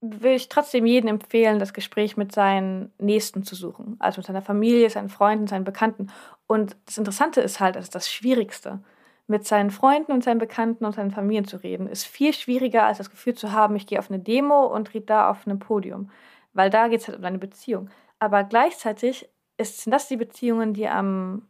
will 0.00 0.32
ich 0.32 0.48
trotzdem 0.48 0.86
jedem 0.86 1.08
empfehlen, 1.08 1.58
das 1.58 1.72
Gespräch 1.74 2.16
mit 2.16 2.32
seinen 2.32 2.92
Nächsten 2.98 3.42
zu 3.42 3.54
suchen. 3.54 3.96
Also 3.98 4.20
mit 4.20 4.26
seiner 4.26 4.42
Familie, 4.42 4.88
seinen 4.90 5.08
Freunden, 5.08 5.46
seinen 5.46 5.64
Bekannten. 5.64 6.08
Und 6.46 6.76
das 6.86 6.98
Interessante 6.98 7.40
ist 7.40 7.60
halt, 7.60 7.76
das 7.76 7.84
ist 7.84 7.94
das 7.94 8.10
Schwierigste. 8.10 8.80
Mit 9.26 9.46
seinen 9.46 9.70
Freunden 9.70 10.12
und 10.12 10.24
seinen 10.24 10.38
Bekannten 10.38 10.86
und 10.86 10.94
seinen 10.94 11.10
Familien 11.10 11.44
zu 11.44 11.58
reden, 11.58 11.86
ist 11.88 12.06
viel 12.06 12.32
schwieriger, 12.32 12.84
als 12.84 12.98
das 12.98 13.10
Gefühl 13.10 13.34
zu 13.34 13.52
haben, 13.52 13.76
ich 13.76 13.86
gehe 13.86 13.98
auf 13.98 14.10
eine 14.10 14.20
Demo 14.20 14.64
und 14.64 14.94
rede 14.94 15.06
da 15.06 15.30
auf 15.30 15.46
einem 15.46 15.58
Podium. 15.58 16.10
Weil 16.54 16.70
da 16.70 16.88
geht 16.88 17.00
es 17.00 17.08
halt 17.08 17.18
um 17.18 17.22
deine 17.22 17.38
Beziehung. 17.38 17.90
Aber 18.20 18.44
gleichzeitig 18.44 19.28
ist, 19.58 19.82
sind 19.82 19.92
das 19.92 20.08
die 20.08 20.16
Beziehungen, 20.16 20.72
die 20.72 20.88
am 20.88 21.42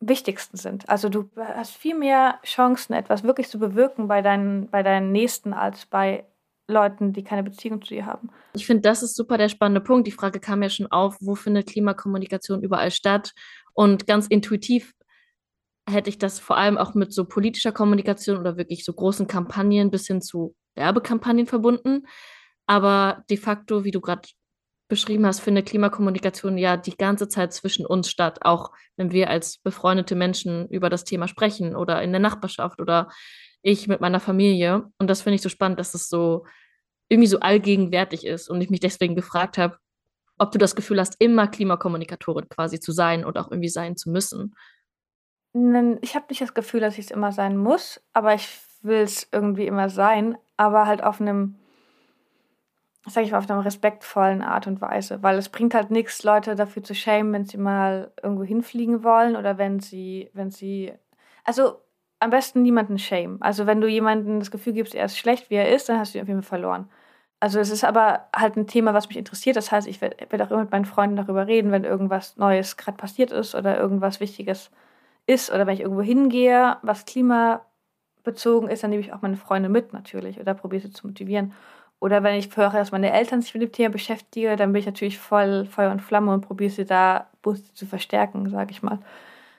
wichtigsten 0.00 0.56
sind. 0.56 0.88
Also 0.88 1.08
du 1.08 1.30
hast 1.36 1.76
viel 1.76 1.96
mehr 1.96 2.40
Chancen, 2.44 2.92
etwas 2.92 3.22
wirklich 3.22 3.48
zu 3.48 3.58
bewirken 3.58 4.08
bei 4.08 4.20
deinen, 4.22 4.68
bei 4.68 4.82
deinen 4.82 5.12
Nächsten 5.12 5.52
als 5.52 5.86
bei 5.86 6.26
Leuten, 6.68 7.12
die 7.12 7.22
keine 7.22 7.42
Beziehung 7.42 7.82
zu 7.82 7.94
dir 7.94 8.06
haben. 8.06 8.30
Ich 8.54 8.66
finde, 8.66 8.82
das 8.82 9.02
ist 9.02 9.14
super 9.14 9.38
der 9.38 9.48
spannende 9.48 9.80
Punkt. 9.80 10.06
Die 10.06 10.12
Frage 10.12 10.40
kam 10.40 10.62
ja 10.62 10.70
schon 10.70 10.90
auf, 10.90 11.16
wo 11.20 11.34
findet 11.34 11.68
Klimakommunikation 11.68 12.62
überall 12.62 12.90
statt? 12.90 13.32
Und 13.74 14.06
ganz 14.06 14.26
intuitiv 14.26 14.92
hätte 15.88 16.10
ich 16.10 16.18
das 16.18 16.38
vor 16.38 16.56
allem 16.56 16.78
auch 16.78 16.94
mit 16.94 17.12
so 17.12 17.24
politischer 17.24 17.72
Kommunikation 17.72 18.38
oder 18.38 18.56
wirklich 18.56 18.84
so 18.84 18.92
großen 18.92 19.26
Kampagnen 19.26 19.90
bis 19.90 20.06
hin 20.06 20.20
zu 20.20 20.54
Werbekampagnen 20.74 21.46
verbunden. 21.46 22.06
Aber 22.66 23.24
de 23.28 23.36
facto, 23.36 23.84
wie 23.84 23.90
du 23.90 24.00
gerade 24.00 24.28
beschrieben 24.92 25.24
hast, 25.24 25.40
findet 25.40 25.64
Klimakommunikation 25.64 26.58
ja 26.58 26.76
die 26.76 26.98
ganze 26.98 27.26
Zeit 27.26 27.54
zwischen 27.54 27.86
uns 27.86 28.10
statt, 28.10 28.40
auch 28.42 28.72
wenn 28.96 29.10
wir 29.10 29.30
als 29.30 29.56
befreundete 29.56 30.14
Menschen 30.14 30.68
über 30.68 30.90
das 30.90 31.04
Thema 31.04 31.28
sprechen 31.28 31.74
oder 31.74 32.02
in 32.02 32.10
der 32.10 32.20
Nachbarschaft 32.20 32.78
oder 32.78 33.08
ich 33.62 33.88
mit 33.88 34.02
meiner 34.02 34.20
Familie. 34.20 34.84
Und 34.98 35.08
das 35.08 35.22
finde 35.22 35.36
ich 35.36 35.40
so 35.40 35.48
spannend, 35.48 35.78
dass 35.78 35.94
es 35.94 36.10
so 36.10 36.44
irgendwie 37.08 37.26
so 37.26 37.40
allgegenwärtig 37.40 38.26
ist 38.26 38.50
und 38.50 38.60
ich 38.60 38.68
mich 38.68 38.80
deswegen 38.80 39.16
gefragt 39.16 39.56
habe, 39.56 39.78
ob 40.36 40.52
du 40.52 40.58
das 40.58 40.76
Gefühl 40.76 41.00
hast, 41.00 41.16
immer 41.18 41.48
Klimakommunikatorin 41.48 42.50
quasi 42.50 42.78
zu 42.78 42.92
sein 42.92 43.24
und 43.24 43.38
auch 43.38 43.50
irgendwie 43.50 43.70
sein 43.70 43.96
zu 43.96 44.10
müssen. 44.10 44.54
Ich 46.02 46.14
habe 46.14 46.26
nicht 46.28 46.42
das 46.42 46.52
Gefühl, 46.52 46.80
dass 46.80 46.98
ich 46.98 47.06
es 47.06 47.10
immer 47.10 47.32
sein 47.32 47.56
muss, 47.56 47.98
aber 48.12 48.34
ich 48.34 48.46
will 48.82 49.00
es 49.00 49.26
irgendwie 49.32 49.66
immer 49.66 49.88
sein, 49.88 50.36
aber 50.58 50.86
halt 50.86 51.02
auf 51.02 51.18
einem 51.18 51.61
sage 53.06 53.26
ich 53.26 53.32
mal, 53.32 53.38
auf 53.38 53.50
einer 53.50 53.64
respektvollen 53.64 54.42
Art 54.42 54.66
und 54.66 54.80
Weise. 54.80 55.22
Weil 55.22 55.36
es 55.38 55.48
bringt 55.48 55.74
halt 55.74 55.90
nichts, 55.90 56.22
Leute 56.22 56.54
dafür 56.54 56.82
zu 56.84 56.94
schämen, 56.94 57.32
wenn 57.32 57.44
sie 57.44 57.58
mal 57.58 58.12
irgendwo 58.22 58.44
hinfliegen 58.44 59.02
wollen 59.02 59.36
oder 59.36 59.58
wenn 59.58 59.80
sie, 59.80 60.30
wenn 60.34 60.50
sie. 60.50 60.92
Also 61.44 61.80
am 62.20 62.30
besten 62.30 62.62
niemanden 62.62 62.98
shame. 62.98 63.38
Also 63.40 63.66
wenn 63.66 63.80
du 63.80 63.88
jemandem 63.88 64.38
das 64.38 64.52
Gefühl 64.52 64.74
gibst, 64.74 64.94
er 64.94 65.06
ist 65.06 65.18
schlecht, 65.18 65.50
wie 65.50 65.56
er 65.56 65.74
ist, 65.74 65.88
dann 65.88 65.98
hast 65.98 66.14
du 66.14 66.18
ihn 66.18 66.22
auf 66.22 66.28
jeden 66.28 66.42
Fall 66.42 66.60
verloren. 66.60 66.88
Also 67.40 67.58
es 67.58 67.70
ist 67.70 67.82
aber 67.82 68.28
halt 68.34 68.56
ein 68.56 68.68
Thema, 68.68 68.94
was 68.94 69.08
mich 69.08 69.16
interessiert. 69.16 69.56
Das 69.56 69.72
heißt, 69.72 69.88
ich 69.88 70.00
werde 70.00 70.16
werd 70.30 70.42
auch 70.42 70.52
immer 70.52 70.60
mit 70.60 70.70
meinen 70.70 70.84
Freunden 70.84 71.16
darüber 71.16 71.48
reden, 71.48 71.72
wenn 71.72 71.82
irgendwas 71.82 72.36
Neues 72.36 72.76
gerade 72.76 72.96
passiert 72.96 73.32
ist 73.32 73.56
oder 73.56 73.76
irgendwas 73.76 74.20
Wichtiges 74.20 74.70
ist 75.26 75.50
oder 75.52 75.66
wenn 75.66 75.74
ich 75.74 75.80
irgendwo 75.80 76.02
hingehe, 76.02 76.76
was 76.82 77.04
klimabezogen 77.04 78.68
ist, 78.68 78.84
dann 78.84 78.90
nehme 78.90 79.02
ich 79.02 79.12
auch 79.12 79.22
meine 79.22 79.36
Freunde 79.36 79.68
mit 79.68 79.92
natürlich 79.92 80.38
oder 80.38 80.54
probiere 80.54 80.82
sie 80.82 80.92
zu 80.92 81.08
motivieren. 81.08 81.52
Oder 82.02 82.24
wenn 82.24 82.34
ich 82.34 82.56
höre, 82.56 82.72
dass 82.72 82.90
meine 82.90 83.12
Eltern 83.12 83.42
sich 83.42 83.54
mit 83.54 83.62
dem 83.62 83.70
Thema 83.70 83.90
beschäftigen, 83.90 84.56
dann 84.56 84.72
bin 84.72 84.80
ich 84.80 84.86
natürlich 84.86 85.20
voll 85.20 85.66
Feuer 85.66 85.92
und 85.92 86.02
Flamme 86.02 86.32
und 86.32 86.40
probiere 86.40 86.72
sie 86.72 86.84
da 86.84 87.28
zu 87.74 87.86
verstärken, 87.86 88.50
sage 88.50 88.72
ich 88.72 88.82
mal. 88.82 88.98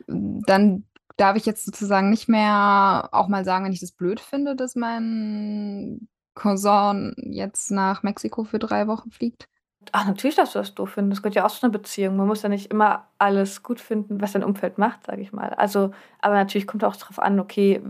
Dann 0.08 0.84
darf 1.16 1.38
ich 1.38 1.46
jetzt 1.46 1.64
sozusagen 1.64 2.10
nicht 2.10 2.28
mehr 2.28 3.08
auch 3.14 3.30
mal 3.30 3.46
sagen, 3.46 3.64
wenn 3.64 3.72
ich 3.72 3.80
das 3.80 3.94
blöd 3.94 4.20
finde, 4.20 4.58
dass 4.58 4.76
mein 4.76 6.10
Cousin 6.36 7.14
jetzt 7.16 7.72
nach 7.72 8.04
Mexiko 8.04 8.44
für 8.44 8.60
drei 8.60 8.88
Wochen 8.88 9.10
fliegt. 9.10 9.48
Ach, 9.94 10.06
natürlich 10.06 10.36
darfst 10.36 10.56
du 10.56 10.60
das 10.60 10.76
doof 10.76 10.90
finden. 10.90 11.12
Das 11.12 11.22
gehört 11.22 11.36
ja 11.36 11.46
auch 11.46 11.52
zu 11.52 11.66
einer 11.66 11.72
Beziehung. 11.72 12.18
Man 12.18 12.28
muss 12.28 12.42
ja 12.42 12.50
nicht 12.50 12.72
immer 12.72 13.08
alles 13.20 13.64
gut 13.64 13.80
finden, 13.80 14.20
was 14.20 14.34
dein 14.34 14.44
Umfeld 14.44 14.78
macht, 14.78 15.06
sage 15.06 15.22
ich 15.22 15.32
mal. 15.32 15.52
Also, 15.52 15.92
aber 16.20 16.36
natürlich 16.36 16.68
kommt 16.68 16.84
auch 16.84 16.98
darauf 16.98 17.20
an, 17.20 17.40
okay, 17.40 17.82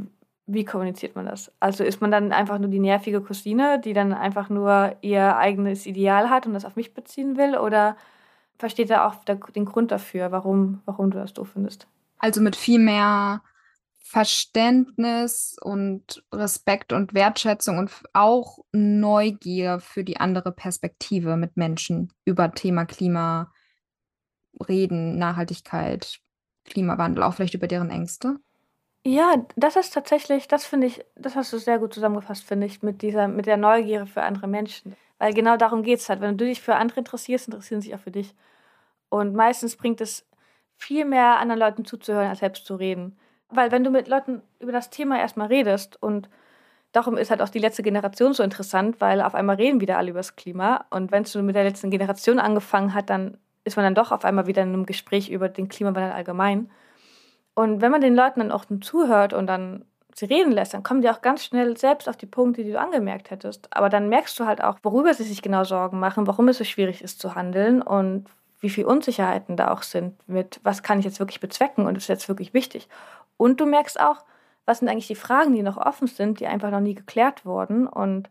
wie 0.45 0.65
kommuniziert 0.65 1.15
man 1.15 1.25
das? 1.25 1.51
Also 1.59 1.83
ist 1.83 2.01
man 2.01 2.11
dann 2.11 2.31
einfach 2.31 2.59
nur 2.59 2.69
die 2.69 2.79
nervige 2.79 3.21
Cousine, 3.21 3.79
die 3.79 3.93
dann 3.93 4.13
einfach 4.13 4.49
nur 4.49 4.95
ihr 5.01 5.37
eigenes 5.37 5.85
Ideal 5.85 6.29
hat 6.29 6.45
und 6.45 6.53
das 6.53 6.65
auf 6.65 6.75
mich 6.75 6.93
beziehen 6.93 7.37
will? 7.37 7.57
Oder 7.57 7.95
versteht 8.57 8.89
er 8.89 9.07
auch 9.07 9.23
den 9.23 9.65
Grund 9.65 9.91
dafür, 9.91 10.31
warum, 10.31 10.81
warum 10.85 11.11
du 11.11 11.17
das 11.17 11.33
doof 11.33 11.49
findest? 11.53 11.87
Also 12.17 12.41
mit 12.41 12.55
viel 12.55 12.79
mehr 12.79 13.41
Verständnis 14.13 15.57
und 15.61 16.23
Respekt 16.31 16.93
und 16.93 17.13
Wertschätzung 17.13 17.77
und 17.77 17.91
auch 18.13 18.59
Neugier 18.71 19.79
für 19.79 20.03
die 20.03 20.17
andere 20.17 20.51
Perspektive 20.51 21.35
mit 21.37 21.57
Menschen 21.57 22.11
über 22.25 22.51
Thema 22.51 22.85
Klima 22.85 23.51
reden, 24.67 25.17
Nachhaltigkeit, 25.17 26.19
Klimawandel, 26.65 27.23
auch 27.23 27.33
vielleicht 27.33 27.55
über 27.55 27.67
deren 27.67 27.89
Ängste. 27.89 28.37
Ja, 29.05 29.35
das 29.57 29.75
ist 29.75 29.93
tatsächlich, 29.93 30.47
das 30.47 30.65
finde 30.65 30.87
ich, 30.87 31.03
das 31.15 31.35
hast 31.35 31.51
du 31.51 31.57
sehr 31.57 31.77
gut 31.77 31.93
zusammengefasst, 31.93 32.45
finde 32.45 32.67
ich, 32.67 32.81
mit 32.83 33.01
dieser, 33.01 33.27
mit 33.27 33.45
der 33.45 33.57
Neugier 33.57 34.05
für 34.07 34.21
andere 34.23 34.47
Menschen. 34.47 34.95
Weil 35.17 35.33
genau 35.33 35.57
darum 35.57 35.83
geht 35.83 35.99
es 35.99 36.07
halt. 36.09 36.21
Wenn 36.21 36.37
du 36.37 36.45
dich 36.45 36.61
für 36.61 36.75
andere 36.75 36.99
interessierst, 36.99 37.47
interessieren 37.47 37.81
sie 37.81 37.89
sich 37.89 37.95
auch 37.95 38.01
für 38.01 38.11
dich. 38.11 38.33
Und 39.09 39.35
meistens 39.35 39.75
bringt 39.77 40.01
es 40.01 40.25
viel 40.77 41.05
mehr 41.05 41.39
anderen 41.39 41.59
Leuten 41.59 41.85
zuzuhören, 41.85 42.29
als 42.29 42.39
selbst 42.39 42.65
zu 42.65 42.75
reden. 42.75 43.17
Weil 43.49 43.71
wenn 43.71 43.83
du 43.83 43.89
mit 43.91 44.07
Leuten 44.07 44.41
über 44.59 44.71
das 44.71 44.89
Thema 44.89 45.19
erstmal 45.19 45.47
redest 45.47 46.01
und 46.01 46.29
darum 46.93 47.17
ist 47.17 47.31
halt 47.31 47.41
auch 47.41 47.49
die 47.49 47.59
letzte 47.59 47.83
Generation 47.83 48.33
so 48.33 48.43
interessant, 48.43 49.01
weil 49.01 49.21
auf 49.21 49.35
einmal 49.35 49.57
reden 49.57 49.81
wieder 49.81 49.97
alle 49.97 50.11
über 50.11 50.19
das 50.19 50.35
Klima. 50.37 50.85
Und 50.91 51.11
wenn 51.11 51.23
es 51.23 51.35
mit 51.35 51.55
der 51.55 51.65
letzten 51.65 51.91
Generation 51.91 52.39
angefangen 52.39 52.93
hat, 52.93 53.09
dann 53.09 53.37
ist 53.65 53.77
man 53.77 53.83
dann 53.85 53.95
doch 53.95 54.11
auf 54.11 54.25
einmal 54.25 54.47
wieder 54.47 54.63
in 54.63 54.69
einem 54.69 54.85
Gespräch 54.85 55.29
über 55.29 55.49
den 55.49 55.69
Klimawandel 55.69 56.13
allgemein. 56.13 56.71
Und 57.55 57.81
wenn 57.81 57.91
man 57.91 58.01
den 58.01 58.15
Leuten 58.15 58.39
dann 58.39 58.51
auch 58.51 58.65
zuhört 58.81 59.33
und 59.33 59.47
dann 59.47 59.85
sie 60.15 60.25
reden 60.25 60.51
lässt, 60.51 60.73
dann 60.73 60.83
kommen 60.83 61.01
die 61.01 61.09
auch 61.09 61.21
ganz 61.21 61.43
schnell 61.43 61.75
selbst 61.77 62.07
auf 62.07 62.17
die 62.17 62.25
Punkte, 62.25 62.63
die 62.63 62.71
du 62.71 62.79
angemerkt 62.79 63.31
hättest. 63.31 63.67
Aber 63.75 63.89
dann 63.89 64.09
merkst 64.09 64.39
du 64.39 64.45
halt 64.45 64.63
auch, 64.63 64.77
worüber 64.83 65.13
sie 65.13 65.23
sich 65.23 65.41
genau 65.41 65.63
Sorgen 65.63 65.99
machen, 65.99 66.27
warum 66.27 66.47
es 66.47 66.57
so 66.57 66.63
schwierig 66.63 67.03
ist 67.03 67.19
zu 67.19 67.35
handeln 67.35 67.81
und 67.81 68.25
wie 68.59 68.69
viel 68.69 68.85
Unsicherheiten 68.85 69.57
da 69.57 69.71
auch 69.71 69.83
sind 69.83 70.15
mit, 70.27 70.59
was 70.63 70.83
kann 70.83 70.99
ich 70.99 71.05
jetzt 71.05 71.19
wirklich 71.19 71.39
bezwecken 71.39 71.85
und 71.85 71.97
ist 71.97 72.07
jetzt 72.07 72.29
wirklich 72.29 72.53
wichtig. 72.53 72.87
Und 73.37 73.59
du 73.59 73.65
merkst 73.65 73.99
auch, 73.99 74.23
was 74.65 74.79
sind 74.79 74.87
eigentlich 74.87 75.07
die 75.07 75.15
Fragen, 75.15 75.53
die 75.53 75.63
noch 75.63 75.77
offen 75.77 76.07
sind, 76.07 76.39
die 76.39 76.47
einfach 76.47 76.71
noch 76.71 76.79
nie 76.79 76.95
geklärt 76.95 77.45
wurden. 77.45 77.87
Und 77.87 78.29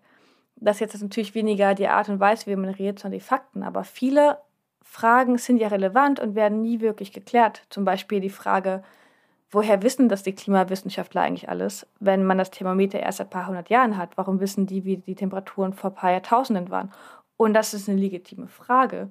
das 0.56 0.80
jetzt 0.80 0.94
ist 0.94 1.02
natürlich 1.02 1.34
weniger 1.34 1.74
die 1.74 1.88
Art 1.88 2.08
und 2.08 2.20
Weise, 2.20 2.46
wie 2.46 2.56
man 2.56 2.70
redet, 2.70 3.00
sondern 3.00 3.18
die 3.18 3.24
Fakten. 3.24 3.62
Aber 3.62 3.84
viele 3.84 4.38
Fragen 4.82 5.36
sind 5.36 5.58
ja 5.58 5.68
relevant 5.68 6.18
und 6.20 6.34
werden 6.34 6.62
nie 6.62 6.80
wirklich 6.80 7.12
geklärt. 7.12 7.62
Zum 7.68 7.84
Beispiel 7.84 8.20
die 8.20 8.30
Frage, 8.30 8.82
woher 9.52 9.82
wissen 9.82 10.08
das 10.08 10.22
die 10.22 10.34
Klimawissenschaftler 10.34 11.20
eigentlich 11.20 11.48
alles, 11.48 11.86
wenn 12.00 12.24
man 12.24 12.38
das 12.38 12.50
Thermometer 12.50 12.98
erst 12.98 13.18
seit 13.18 13.28
ein 13.28 13.30
paar 13.30 13.46
hundert 13.46 13.68
Jahren 13.68 13.96
hat? 13.96 14.16
Warum 14.16 14.40
wissen 14.40 14.66
die, 14.66 14.84
wie 14.84 14.96
die 14.96 15.14
Temperaturen 15.14 15.74
vor 15.74 15.90
ein 15.90 15.94
paar 15.94 16.10
Jahrtausenden 16.10 16.70
waren? 16.70 16.92
Und 17.36 17.54
das 17.54 17.74
ist 17.74 17.88
eine 17.88 18.00
legitime 18.00 18.48
Frage, 18.48 19.10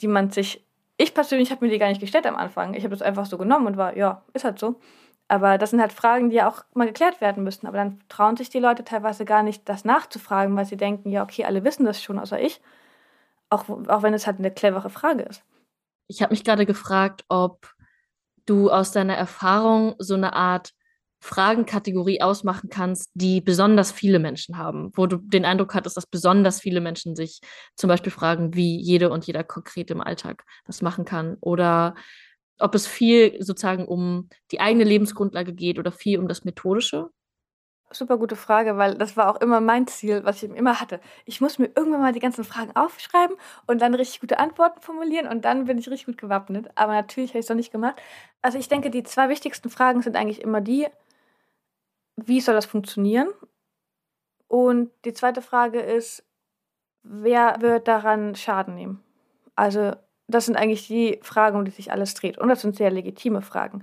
die 0.00 0.08
man 0.08 0.30
sich, 0.30 0.64
ich 0.98 1.14
persönlich 1.14 1.50
habe 1.50 1.64
mir 1.64 1.72
die 1.72 1.78
gar 1.78 1.88
nicht 1.88 2.00
gestellt 2.00 2.26
am 2.26 2.36
Anfang. 2.36 2.74
Ich 2.74 2.84
habe 2.84 2.94
das 2.94 3.02
einfach 3.02 3.24
so 3.24 3.38
genommen 3.38 3.66
und 3.66 3.76
war, 3.76 3.96
ja, 3.96 4.22
ist 4.34 4.44
halt 4.44 4.58
so. 4.58 4.76
Aber 5.28 5.56
das 5.56 5.70
sind 5.70 5.80
halt 5.80 5.92
Fragen, 5.92 6.28
die 6.28 6.36
ja 6.36 6.48
auch 6.50 6.62
mal 6.74 6.86
geklärt 6.86 7.22
werden 7.22 7.42
müssen. 7.42 7.66
Aber 7.66 7.78
dann 7.78 8.00
trauen 8.10 8.36
sich 8.36 8.50
die 8.50 8.58
Leute 8.58 8.84
teilweise 8.84 9.24
gar 9.24 9.42
nicht, 9.42 9.66
das 9.68 9.86
nachzufragen, 9.86 10.54
weil 10.54 10.66
sie 10.66 10.76
denken, 10.76 11.10
ja, 11.10 11.22
okay, 11.22 11.44
alle 11.44 11.64
wissen 11.64 11.86
das 11.86 12.02
schon, 12.02 12.18
außer 12.18 12.38
ich. 12.38 12.60
Auch, 13.48 13.68
auch 13.88 14.02
wenn 14.02 14.12
es 14.12 14.26
halt 14.26 14.38
eine 14.38 14.50
clevere 14.50 14.90
Frage 14.90 15.22
ist. 15.22 15.42
Ich 16.08 16.20
habe 16.20 16.32
mich 16.32 16.44
gerade 16.44 16.66
gefragt, 16.66 17.24
ob 17.28 17.74
du 18.46 18.70
aus 18.70 18.92
deiner 18.92 19.14
Erfahrung 19.14 19.94
so 19.98 20.14
eine 20.14 20.34
Art 20.34 20.72
Fragenkategorie 21.20 22.20
ausmachen 22.20 22.68
kannst, 22.68 23.10
die 23.14 23.40
besonders 23.40 23.92
viele 23.92 24.18
Menschen 24.18 24.58
haben, 24.58 24.90
wo 24.94 25.06
du 25.06 25.18
den 25.18 25.44
Eindruck 25.44 25.74
hattest, 25.74 25.96
dass 25.96 26.06
besonders 26.06 26.60
viele 26.60 26.80
Menschen 26.80 27.14
sich 27.14 27.40
zum 27.76 27.88
Beispiel 27.88 28.10
fragen, 28.10 28.54
wie 28.54 28.76
jede 28.80 29.08
und 29.10 29.24
jeder 29.26 29.44
konkret 29.44 29.90
im 29.92 30.00
Alltag 30.00 30.44
das 30.66 30.82
machen 30.82 31.04
kann 31.04 31.36
oder 31.40 31.94
ob 32.58 32.74
es 32.74 32.86
viel 32.86 33.42
sozusagen 33.42 33.86
um 33.86 34.28
die 34.50 34.60
eigene 34.60 34.84
Lebensgrundlage 34.84 35.54
geht 35.54 35.78
oder 35.78 35.92
viel 35.92 36.18
um 36.18 36.28
das 36.28 36.44
Methodische? 36.44 37.10
Super 37.94 38.18
gute 38.18 38.36
Frage, 38.36 38.76
weil 38.76 38.94
das 38.94 39.16
war 39.16 39.30
auch 39.30 39.40
immer 39.40 39.60
mein 39.60 39.86
Ziel, 39.86 40.24
was 40.24 40.42
ich 40.42 40.50
immer 40.50 40.80
hatte. 40.80 41.00
Ich 41.24 41.40
muss 41.40 41.58
mir 41.58 41.70
irgendwann 41.74 42.00
mal 42.00 42.12
die 42.12 42.20
ganzen 42.20 42.44
Fragen 42.44 42.74
aufschreiben 42.74 43.36
und 43.66 43.80
dann 43.80 43.94
richtig 43.94 44.20
gute 44.20 44.38
Antworten 44.38 44.80
formulieren 44.80 45.26
und 45.28 45.44
dann 45.44 45.64
bin 45.64 45.78
ich 45.78 45.88
richtig 45.88 46.06
gut 46.06 46.18
gewappnet. 46.18 46.70
Aber 46.74 46.92
natürlich 46.92 47.30
habe 47.30 47.38
ich 47.40 47.46
es 47.46 47.48
noch 47.48 47.56
nicht 47.56 47.72
gemacht. 47.72 47.96
Also 48.40 48.58
ich 48.58 48.68
denke, 48.68 48.90
die 48.90 49.02
zwei 49.02 49.28
wichtigsten 49.28 49.70
Fragen 49.70 50.02
sind 50.02 50.16
eigentlich 50.16 50.40
immer 50.40 50.60
die, 50.60 50.86
wie 52.16 52.40
soll 52.40 52.54
das 52.54 52.66
funktionieren? 52.66 53.28
Und 54.48 54.90
die 55.04 55.14
zweite 55.14 55.42
Frage 55.42 55.80
ist, 55.80 56.24
wer 57.02 57.60
wird 57.60 57.88
daran 57.88 58.34
Schaden 58.34 58.74
nehmen? 58.74 59.02
Also 59.56 59.92
das 60.28 60.46
sind 60.46 60.56
eigentlich 60.56 60.86
die 60.86 61.20
Fragen, 61.22 61.56
um 61.58 61.64
die 61.64 61.70
sich 61.70 61.92
alles 61.92 62.14
dreht. 62.14 62.38
Und 62.38 62.48
das 62.48 62.60
sind 62.60 62.76
sehr 62.76 62.90
legitime 62.90 63.42
Fragen. 63.42 63.82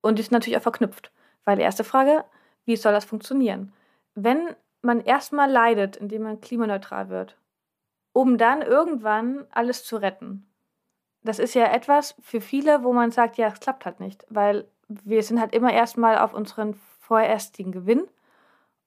Und 0.00 0.18
die 0.18 0.22
sind 0.22 0.32
natürlich 0.32 0.56
auch 0.58 0.62
verknüpft. 0.62 1.10
Weil 1.44 1.56
die 1.56 1.62
erste 1.62 1.84
Frage, 1.84 2.24
wie 2.70 2.76
soll 2.76 2.92
das 2.92 3.04
funktionieren? 3.04 3.72
Wenn 4.14 4.54
man 4.80 5.00
erstmal 5.00 5.50
leidet, 5.50 5.96
indem 5.96 6.22
man 6.22 6.40
klimaneutral 6.40 7.08
wird, 7.08 7.36
um 8.12 8.38
dann 8.38 8.62
irgendwann 8.62 9.44
alles 9.50 9.84
zu 9.84 9.96
retten. 9.96 10.46
Das 11.24 11.40
ist 11.40 11.54
ja 11.54 11.64
etwas 11.64 12.14
für 12.20 12.40
viele, 12.40 12.84
wo 12.84 12.92
man 12.92 13.10
sagt, 13.10 13.38
ja, 13.38 13.48
es 13.48 13.58
klappt 13.58 13.84
halt 13.86 13.98
nicht, 13.98 14.24
weil 14.28 14.68
wir 14.86 15.24
sind 15.24 15.40
halt 15.40 15.52
immer 15.52 15.72
erstmal 15.72 16.16
auf 16.18 16.32
unseren 16.32 16.74
vorerstigen 17.00 17.72
Gewinn 17.72 18.06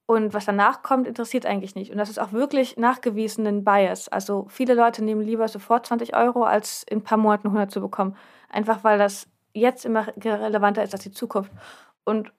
und 0.05 0.33
was 0.33 0.45
danach 0.45 0.81
kommt, 0.81 1.05
interessiert 1.05 1.45
eigentlich 1.45 1.75
nicht. 1.75 1.91
Und 1.91 1.97
das 1.97 2.09
ist 2.09 2.19
auch 2.19 2.31
wirklich 2.31 2.77
nachgewiesenen 2.77 3.65
Bias. 3.65 4.07
Also 4.07 4.47
viele 4.47 4.75
Leute 4.75 5.03
nehmen 5.03 5.21
lieber 5.21 5.49
sofort 5.49 5.85
20 5.85 6.15
Euro, 6.15 6.45
als 6.45 6.83
in 6.89 6.99
ein 6.99 7.03
paar 7.03 7.17
Monaten 7.17 7.47
100 7.47 7.69
zu 7.69 7.81
bekommen. 7.81 8.15
Einfach 8.49 8.85
weil 8.85 8.97
das 8.97 9.27
jetzt 9.53 9.85
immer 9.85 10.07
relevanter 10.17 10.83
ist 10.83 10.93
als 10.93 11.03
die 11.03 11.11
Zukunft. 11.11 11.51
Und 12.05 12.31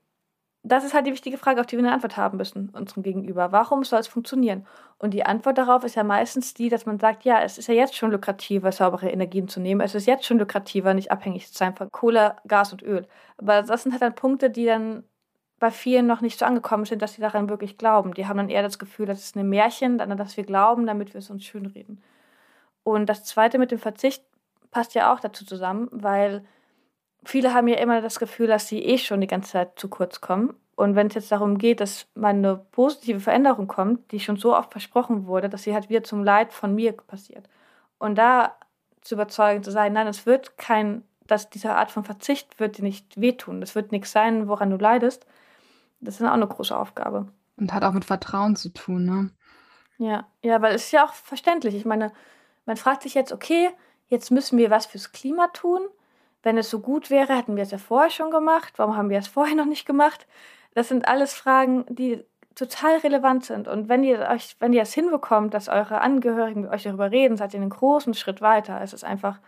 das 0.67 0.83
ist 0.83 0.95
halt 0.95 1.07
die 1.07 1.13
wichtige 1.13 1.37
Frage, 1.37 1.61
auf 1.61 1.67
die 1.67 1.77
wir 1.77 1.85
eine 1.85 1.93
Antwort 1.93 2.17
haben 2.17 2.39
müssen, 2.39 2.71
unserem 2.71 3.03
Gegenüber. 3.03 3.53
Warum 3.53 3.85
soll 3.85 4.01
es 4.01 4.09
funktionieren? 4.09 4.67
Und 4.99 5.13
die 5.13 5.27
Antwort 5.27 5.59
darauf 5.59 5.85
ist 5.85 5.95
ja 5.95 6.05
meistens 6.05 6.55
die, 6.55 6.71
dass 6.71 6.87
man 6.87 6.99
sagt, 6.99 7.25
ja, 7.25 7.43
es 7.43 7.59
ist 7.59 7.69
ja 7.69 7.75
jetzt 7.75 7.95
schon 7.95 8.11
lukrativer, 8.11 8.73
saubere 8.73 9.11
Energien 9.11 9.47
zu 9.47 9.61
nehmen. 9.61 9.83
Es 9.83 9.95
ist 9.95 10.07
jetzt 10.07 10.25
schon 10.25 10.39
lukrativer, 10.39 10.95
nicht 10.95 11.11
abhängig 11.11 11.47
zu 11.49 11.59
sein 11.59 11.77
von 11.77 11.93
Kohle, 11.93 12.37
Gas 12.49 12.73
und 12.73 12.83
Öl. 12.83 13.07
Aber 13.37 13.63
das 13.63 13.83
sind 13.83 13.93
halt 13.93 14.01
dann 14.01 14.15
Punkte, 14.15 14.49
die 14.49 14.65
dann 14.65 15.05
bei 15.59 15.71
vielen 15.71 16.07
noch 16.07 16.23
nicht 16.23 16.39
so 16.39 16.47
angekommen 16.47 16.87
sind, 16.87 17.03
dass 17.03 17.13
sie 17.13 17.21
daran 17.21 17.51
wirklich 17.51 17.77
glauben. 17.77 18.15
Die 18.15 18.27
haben 18.27 18.39
dann 18.39 18.49
eher 18.49 18.63
das 18.63 18.79
Gefühl, 18.79 19.05
das 19.05 19.21
ist 19.21 19.37
ein 19.37 19.49
Märchen, 19.49 20.01
an 20.01 20.17
das 20.17 20.37
wir 20.39 20.45
glauben, 20.45 20.87
damit 20.87 21.13
wir 21.13 21.19
es 21.19 21.29
uns 21.29 21.45
schönreden. 21.45 22.03
Und 22.85 23.07
das 23.07 23.25
Zweite 23.25 23.59
mit 23.59 23.71
dem 23.71 23.79
Verzicht 23.79 24.25
passt 24.71 24.95
ja 24.95 25.13
auch 25.13 25.21
dazu 25.21 25.45
zusammen, 25.45 25.89
weil 25.93 26.45
viele 27.25 27.55
haben 27.55 27.69
ja 27.69 27.77
immer 27.77 28.01
das 28.01 28.19
Gefühl, 28.19 28.47
dass 28.47 28.69
sie 28.69 28.83
eh 28.83 28.99
schon 28.99 29.21
die 29.21 29.27
ganze 29.27 29.53
Zeit 29.53 29.79
zu 29.79 29.89
kurz 29.89 30.21
kommen. 30.21 30.55
Und 30.77 30.97
wenn 30.97 31.07
es 31.07 31.15
jetzt 31.15 31.31
darum 31.31 31.59
geht, 31.59 31.81
dass 31.81 32.09
mal 32.15 32.31
eine 32.31 32.57
positive 32.57 33.21
Veränderung 33.21 33.69
kommt, 33.69 34.11
die 34.11 34.21
schon 34.21 34.37
so 34.37 34.57
oft 34.57 34.73
versprochen 34.73 35.27
wurde, 35.27 35.49
dass 35.49 35.63
sie 35.63 35.75
halt 35.75 35.89
wieder 35.89 36.03
zum 36.03 36.25
Leid 36.25 36.53
von 36.53 36.75
mir 36.75 36.93
passiert. 36.93 37.49
Und 37.99 38.17
da 38.17 38.57
zu 39.01 39.15
überzeugen, 39.15 39.63
zu 39.63 39.71
sein, 39.71 39.93
nein, 39.93 40.07
es 40.09 40.27
wird 40.27 40.59
kein, 40.59 41.05
dass 41.27 41.51
diese 41.51 41.75
Art 41.75 41.91
von 41.91 42.05
Verzicht 42.05 42.59
wird 42.59 42.79
dir 42.79 42.83
nicht 42.83 43.21
wehtun. 43.21 43.61
Das 43.61 43.75
wird 43.75 43.93
nichts 43.93 44.11
sein, 44.11 44.49
woran 44.49 44.71
du 44.71 44.77
leidest. 44.77 45.27
Das 46.01 46.21
ist 46.21 46.27
auch 46.27 46.33
eine 46.33 46.49
große 46.49 46.77
Aufgabe. 46.77 47.29
Und 47.57 47.73
hat 47.73 47.85
auch 47.85 47.93
mit 47.93 48.05
Vertrauen 48.05 48.57
zu 48.57 48.71
tun, 48.71 49.05
ne? 49.05 49.31
Ja, 49.99 50.27
ja, 50.43 50.61
weil 50.61 50.75
es 50.75 50.87
ist 50.87 50.93
ja 50.93 51.05
auch 51.05 51.13
verständlich. 51.13 51.75
Ich 51.77 51.85
meine, 51.85 52.13
man 52.67 52.77
fragt 52.77 53.03
sich 53.03 53.15
jetzt, 53.15 53.33
okay, 53.33 53.71
jetzt 54.09 54.33
müssen 54.33 54.59
wir 54.59 54.71
was 54.71 54.87
fürs 54.87 55.13
Klima 55.13 55.49
tun 55.49 55.83
wenn 56.45 56.59
es 56.59 56.71
so 56.71 56.81
gut 56.81 57.11
wäre, 57.11 57.37
hätten 57.37 57.57
wir 57.57 57.63
es 57.63 57.71
ja 57.71 57.79
vorher 57.79 58.11
schon 58.11 58.31
gemacht. 58.31 58.75
Warum 58.77 58.97
haben 58.97 59.11
wir 59.11 59.19
es 59.19 59.29
vorher 59.29 59.57
noch 59.57 59.65
nicht 59.65 59.87
gemacht? 59.87 60.27
Das 60.75 60.89
sind 60.89 61.09
alles 61.09 61.35
Fragen, 61.35 61.85
die 61.89 62.23
total 62.55 62.99
relevant 62.99 63.45
sind. 63.45 63.67
Und 63.67 63.89
wenn 63.89 64.05
ihr 64.05 64.29
euch, 64.31 64.57
wenn 64.61 64.73
ihr 64.73 64.83
es 64.83 64.95
hinbekommt, 64.95 65.55
dass 65.55 65.69
eure 65.69 66.01
Angehörigen 66.01 66.63
mit 66.63 66.71
euch 66.71 66.85
darüber 66.85 67.11
reden, 67.11 67.37
seid 67.37 67.55
ihr 67.55 67.61
einen 67.61 67.71
großen 67.71 68.15
Schritt 68.15 68.41
weiter. 68.41 68.81
Es 68.81 68.93
ist 68.93 69.05
einfach 69.05 69.41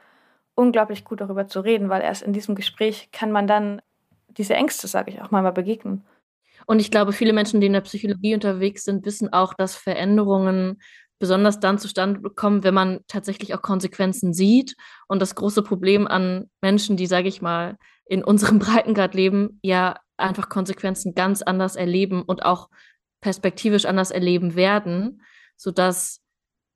unglaublich 0.54 1.04
gut, 1.04 1.20
darüber 1.20 1.46
zu 1.46 1.60
reden, 1.60 1.88
weil 1.88 2.02
erst 2.02 2.22
in 2.22 2.32
diesem 2.32 2.54
Gespräch 2.54 3.10
kann 3.12 3.30
man 3.30 3.46
dann 3.46 3.82
diese 4.28 4.54
Ängste, 4.54 4.88
sage 4.88 5.10
ich 5.10 5.22
auch 5.22 5.30
mal, 5.30 5.42
mal 5.42 5.52
begegnen. 5.52 6.04
Und 6.66 6.80
ich 6.80 6.90
glaube, 6.90 7.12
viele 7.12 7.32
Menschen, 7.32 7.60
die 7.60 7.68
in 7.68 7.74
der 7.74 7.80
Psychologie 7.82 8.34
unterwegs 8.34 8.84
sind, 8.84 9.04
wissen 9.04 9.32
auch, 9.32 9.54
dass 9.54 9.76
Veränderungen 9.76 10.80
besonders 11.18 11.60
dann 11.60 11.78
zustande 11.78 12.28
kommen, 12.30 12.62
wenn 12.62 12.74
man 12.74 13.00
tatsächlich 13.08 13.54
auch 13.54 13.62
Konsequenzen 13.62 14.34
sieht. 14.34 14.76
Und 15.08 15.20
das 15.20 15.34
große 15.34 15.62
Problem 15.62 16.06
an 16.06 16.50
Menschen, 16.60 16.96
die, 16.96 17.06
sage 17.06 17.28
ich 17.28 17.40
mal, 17.40 17.76
in 18.04 18.22
unserem 18.22 18.58
Breitengrad 18.60 19.14
leben, 19.14 19.58
ja 19.62 19.96
einfach 20.16 20.48
Konsequenzen 20.48 21.14
ganz 21.14 21.42
anders 21.42 21.76
erleben 21.76 22.22
und 22.22 22.44
auch 22.44 22.68
perspektivisch 23.20 23.86
anders 23.86 24.10
erleben 24.10 24.54
werden, 24.54 25.22
sodass, 25.56 26.20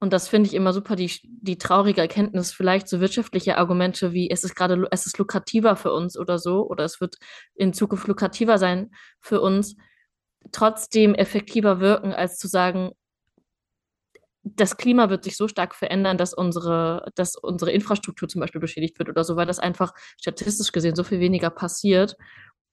und 0.01 0.13
das 0.13 0.29
finde 0.29 0.49
ich 0.49 0.55
immer 0.55 0.73
super, 0.73 0.97
die, 0.97 1.11
die 1.25 1.59
traurige 1.59 2.01
Erkenntnis, 2.01 2.53
vielleicht 2.53 2.89
so 2.89 3.01
wirtschaftliche 3.01 3.59
Argumente 3.59 4.13
wie 4.13 4.31
es 4.31 4.45
ist 4.45 4.55
gerade, 4.55 4.87
es 4.91 5.07
ist 5.07 5.19
lukrativer 5.19 5.77
für 5.77 5.93
uns 5.93 6.19
oder 6.19 6.39
so, 6.39 6.67
oder 6.67 6.85
es 6.85 7.01
wird 7.01 7.17
in 7.55 7.73
Zukunft 7.73 8.09
lukrativer 8.09 8.59
sein 8.59 8.91
für 9.21 9.41
uns, 9.41 9.77
trotzdem 10.53 11.15
effektiver 11.15 11.81
wirken, 11.81 12.13
als 12.13 12.39
zu 12.39 12.49
sagen, 12.49 12.93
das 14.43 14.77
Klima 14.77 15.11
wird 15.11 15.25
sich 15.25 15.37
so 15.37 15.49
stark 15.49 15.75
verändern, 15.75 16.17
dass 16.17 16.33
unsere, 16.33 17.11
dass 17.15 17.37
unsere 17.37 17.73
Infrastruktur 17.73 18.29
zum 18.29 18.41
Beispiel 18.41 18.61
beschädigt 18.61 18.99
wird 18.99 19.09
oder 19.09 19.25
so, 19.25 19.37
weil 19.37 19.47
das 19.47 19.59
einfach 19.59 19.93
statistisch 20.21 20.73
gesehen 20.73 20.97
so 20.97 21.05
viel 21.05 21.21
weniger 21.21 21.51
passiert, 21.51 22.17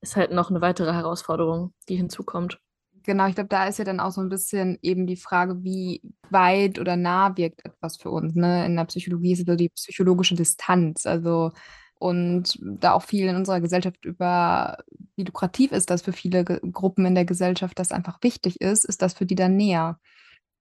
ist 0.02 0.16
halt 0.16 0.32
noch 0.32 0.50
eine 0.50 0.62
weitere 0.62 0.94
Herausforderung, 0.94 1.74
die 1.90 1.96
hinzukommt. 1.96 2.60
Genau, 3.04 3.28
ich 3.28 3.36
glaube, 3.36 3.50
da 3.50 3.68
ist 3.68 3.80
ja 3.80 3.86
dann 3.86 4.02
auch 4.02 4.12
so 4.12 4.20
ein 4.22 4.30
bisschen 4.30 4.78
eben 4.82 5.08
die 5.08 5.16
Frage, 5.16 5.64
wie 5.64 6.02
weit 6.30 6.78
oder 6.78 6.98
nah 6.98 7.36
wirkt 7.38 7.66
etwas 7.66 7.96
für 7.96 8.10
uns. 8.12 8.36
Ne? 8.36 8.66
In 8.66 8.76
der 8.76 8.86
Psychologie 8.86 9.32
ist 9.32 9.40
es 9.40 9.46
so 9.46 9.56
die 9.56 9.70
psychologische 9.70 10.36
Distanz. 10.36 11.06
Also 11.06 11.52
und 12.00 12.60
da 12.62 12.94
auch 12.94 13.04
viel 13.04 13.28
in 13.28 13.36
unserer 13.36 13.62
Gesellschaft 13.62 14.06
über, 14.06 14.78
wie 15.16 15.24
lukrativ 15.24 15.72
ist 15.72 15.90
das 15.90 16.02
für 16.02 16.14
viele 16.14 16.44
Gruppen 16.44 17.06
in 17.06 17.16
der 17.16 17.26
Gesellschaft, 17.26 17.80
das 17.80 17.92
einfach 17.92 18.20
wichtig 18.22 18.62
ist, 18.62 18.86
ist 18.86 19.02
das 19.02 19.14
für 19.14 19.26
die 19.26 19.36
dann 19.36 19.56
näher, 19.56 20.00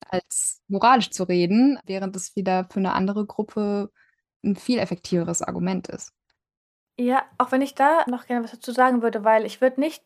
als 0.08 0.62
moralisch 0.68 1.10
zu 1.10 1.24
reden, 1.24 1.78
während 1.86 2.14
es 2.16 2.36
wieder 2.36 2.66
für 2.70 2.78
eine 2.78 2.92
andere 2.92 3.26
Gruppe 3.26 3.90
ein 4.44 4.56
viel 4.56 4.78
effektiveres 4.78 5.42
Argument 5.42 5.88
ist. 5.88 6.12
Ja, 6.98 7.24
auch 7.38 7.52
wenn 7.52 7.62
ich 7.62 7.74
da 7.74 8.04
noch 8.06 8.26
gerne 8.26 8.44
was 8.44 8.52
dazu 8.52 8.72
sagen 8.72 9.02
würde, 9.02 9.24
weil 9.24 9.44
ich 9.44 9.60
würde 9.60 9.80
nicht 9.80 10.02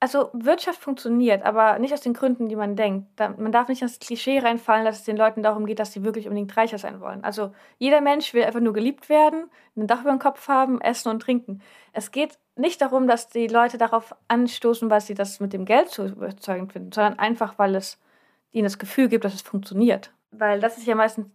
also 0.00 0.30
Wirtschaft 0.32 0.80
funktioniert, 0.80 1.44
aber 1.44 1.78
nicht 1.80 1.92
aus 1.92 2.00
den 2.00 2.14
Gründen, 2.14 2.48
die 2.48 2.54
man 2.56 2.76
denkt. 2.76 3.08
Da, 3.16 3.30
man 3.30 3.50
darf 3.50 3.68
nicht 3.68 3.82
ins 3.82 3.98
Klischee 3.98 4.38
reinfallen, 4.38 4.84
dass 4.84 4.98
es 4.98 5.04
den 5.04 5.16
Leuten 5.16 5.42
darum 5.42 5.66
geht, 5.66 5.80
dass 5.80 5.92
sie 5.92 6.04
wirklich 6.04 6.26
unbedingt 6.26 6.56
reicher 6.56 6.78
sein 6.78 7.00
wollen. 7.00 7.24
Also 7.24 7.52
jeder 7.78 8.00
Mensch 8.00 8.32
will 8.32 8.44
einfach 8.44 8.60
nur 8.60 8.72
geliebt 8.72 9.08
werden, 9.08 9.50
ein 9.76 9.88
Dach 9.88 10.02
über 10.02 10.10
dem 10.10 10.20
Kopf 10.20 10.46
haben, 10.46 10.80
essen 10.80 11.08
und 11.08 11.20
trinken. 11.20 11.62
Es 11.92 12.12
geht 12.12 12.38
nicht 12.54 12.80
darum, 12.80 13.08
dass 13.08 13.28
die 13.28 13.48
Leute 13.48 13.76
darauf 13.76 14.14
anstoßen, 14.28 14.88
weil 14.88 15.00
sie 15.00 15.14
das 15.14 15.40
mit 15.40 15.52
dem 15.52 15.64
Geld 15.64 15.88
zu 15.90 16.06
überzeugend 16.06 16.72
finden, 16.72 16.92
sondern 16.92 17.18
einfach, 17.18 17.58
weil 17.58 17.74
es 17.74 17.98
ihnen 18.52 18.64
das 18.64 18.78
Gefühl 18.78 19.08
gibt, 19.08 19.24
dass 19.24 19.34
es 19.34 19.42
funktioniert. 19.42 20.12
Weil 20.30 20.60
das 20.60 20.78
ist 20.78 20.86
ja 20.86 20.94
meistens 20.94 21.26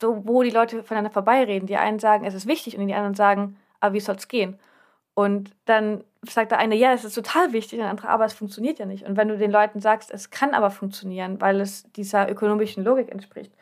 so, 0.00 0.26
wo 0.26 0.42
die 0.42 0.50
Leute 0.50 0.82
voneinander 0.82 1.10
vorbeireden. 1.10 1.66
Die 1.66 1.76
einen 1.76 1.98
sagen, 1.98 2.24
es 2.24 2.34
ist 2.34 2.46
wichtig 2.46 2.78
und 2.78 2.86
die 2.86 2.94
anderen 2.94 3.14
sagen, 3.14 3.56
aber 3.80 3.94
wie 3.94 4.00
soll 4.00 4.16
es 4.16 4.28
gehen? 4.28 4.58
Und 5.14 5.50
dann 5.64 6.04
sagt 6.22 6.52
der 6.52 6.58
eine, 6.58 6.76
ja, 6.76 6.92
es 6.92 7.04
ist 7.04 7.14
total 7.14 7.52
wichtig, 7.52 7.78
der 7.78 7.90
andere, 7.90 8.08
aber 8.08 8.24
es 8.24 8.32
funktioniert 8.32 8.78
ja 8.78 8.86
nicht. 8.86 9.04
Und 9.04 9.16
wenn 9.16 9.28
du 9.28 9.36
den 9.36 9.50
Leuten 9.50 9.80
sagst, 9.80 10.10
es 10.12 10.30
kann 10.30 10.54
aber 10.54 10.70
funktionieren, 10.70 11.40
weil 11.40 11.60
es 11.60 11.90
dieser 11.92 12.30
ökonomischen 12.30 12.84
Logik 12.84 13.10
entspricht, 13.10 13.52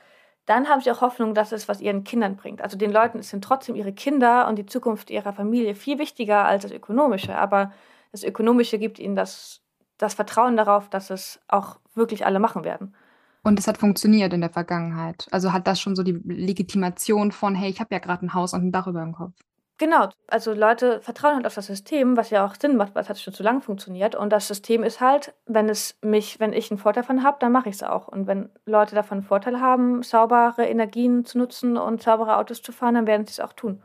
dann 0.46 0.68
haben 0.68 0.80
sie 0.80 0.90
auch 0.90 1.00
Hoffnung, 1.00 1.34
dass 1.34 1.52
es 1.52 1.68
was 1.68 1.80
ihren 1.80 2.04
Kindern 2.04 2.36
bringt. 2.36 2.62
Also 2.62 2.78
den 2.78 2.92
Leuten 2.92 3.20
sind 3.22 3.42
trotzdem 3.42 3.74
ihre 3.74 3.92
Kinder 3.92 4.46
und 4.48 4.56
die 4.56 4.66
Zukunft 4.66 5.10
ihrer 5.10 5.32
Familie 5.32 5.74
viel 5.74 5.98
wichtiger 5.98 6.44
als 6.44 6.62
das 6.62 6.72
Ökonomische. 6.72 7.36
Aber 7.36 7.72
das 8.12 8.22
Ökonomische 8.22 8.78
gibt 8.78 8.98
ihnen 8.98 9.16
das, 9.16 9.62
das 9.98 10.14
Vertrauen 10.14 10.56
darauf, 10.56 10.88
dass 10.88 11.10
es 11.10 11.40
auch 11.48 11.78
wirklich 11.94 12.26
alle 12.26 12.38
machen 12.38 12.64
werden. 12.64 12.94
Und 13.42 13.58
es 13.58 13.68
hat 13.68 13.78
funktioniert 13.78 14.32
in 14.32 14.40
der 14.40 14.50
Vergangenheit. 14.50 15.28
Also 15.30 15.52
hat 15.52 15.66
das 15.66 15.80
schon 15.80 15.94
so 15.94 16.02
die 16.02 16.20
Legitimation 16.24 17.30
von, 17.30 17.54
hey, 17.54 17.70
ich 17.70 17.80
habe 17.80 17.94
ja 17.94 18.00
gerade 18.00 18.26
ein 18.26 18.34
Haus 18.34 18.54
und 18.54 18.64
ein 18.64 18.72
Dach 18.72 18.88
über 18.88 19.00
dem 19.00 19.12
Kopf. 19.12 19.34
Genau, 19.78 20.08
also 20.26 20.54
Leute 20.54 21.02
vertrauen 21.02 21.36
halt 21.36 21.46
auf 21.46 21.54
das 21.54 21.66
System, 21.66 22.16
was 22.16 22.30
ja 22.30 22.46
auch 22.46 22.54
Sinn 22.58 22.76
macht, 22.76 22.94
weil 22.94 23.02
es 23.02 23.10
hat 23.10 23.20
schon 23.20 23.34
zu 23.34 23.42
lang 23.42 23.60
funktioniert. 23.60 24.14
Und 24.14 24.30
das 24.30 24.48
System 24.48 24.82
ist 24.82 25.02
halt, 25.02 25.34
wenn 25.44 25.68
es 25.68 25.98
mich, 26.00 26.40
wenn 26.40 26.54
ich 26.54 26.70
einen 26.70 26.78
Vorteil 26.78 27.02
davon 27.02 27.22
habe, 27.22 27.36
dann 27.40 27.52
mache 27.52 27.68
ich 27.68 27.76
es 27.76 27.82
auch. 27.82 28.08
Und 28.08 28.26
wenn 28.26 28.48
Leute 28.64 28.94
davon 28.94 29.18
einen 29.18 29.26
Vorteil 29.26 29.60
haben, 29.60 30.02
saubere 30.02 30.64
Energien 30.66 31.26
zu 31.26 31.36
nutzen 31.36 31.76
und 31.76 32.02
saubere 32.02 32.38
Autos 32.38 32.62
zu 32.62 32.72
fahren, 32.72 32.94
dann 32.94 33.06
werden 33.06 33.26
sie 33.26 33.32
es 33.32 33.40
auch 33.40 33.52
tun. 33.52 33.82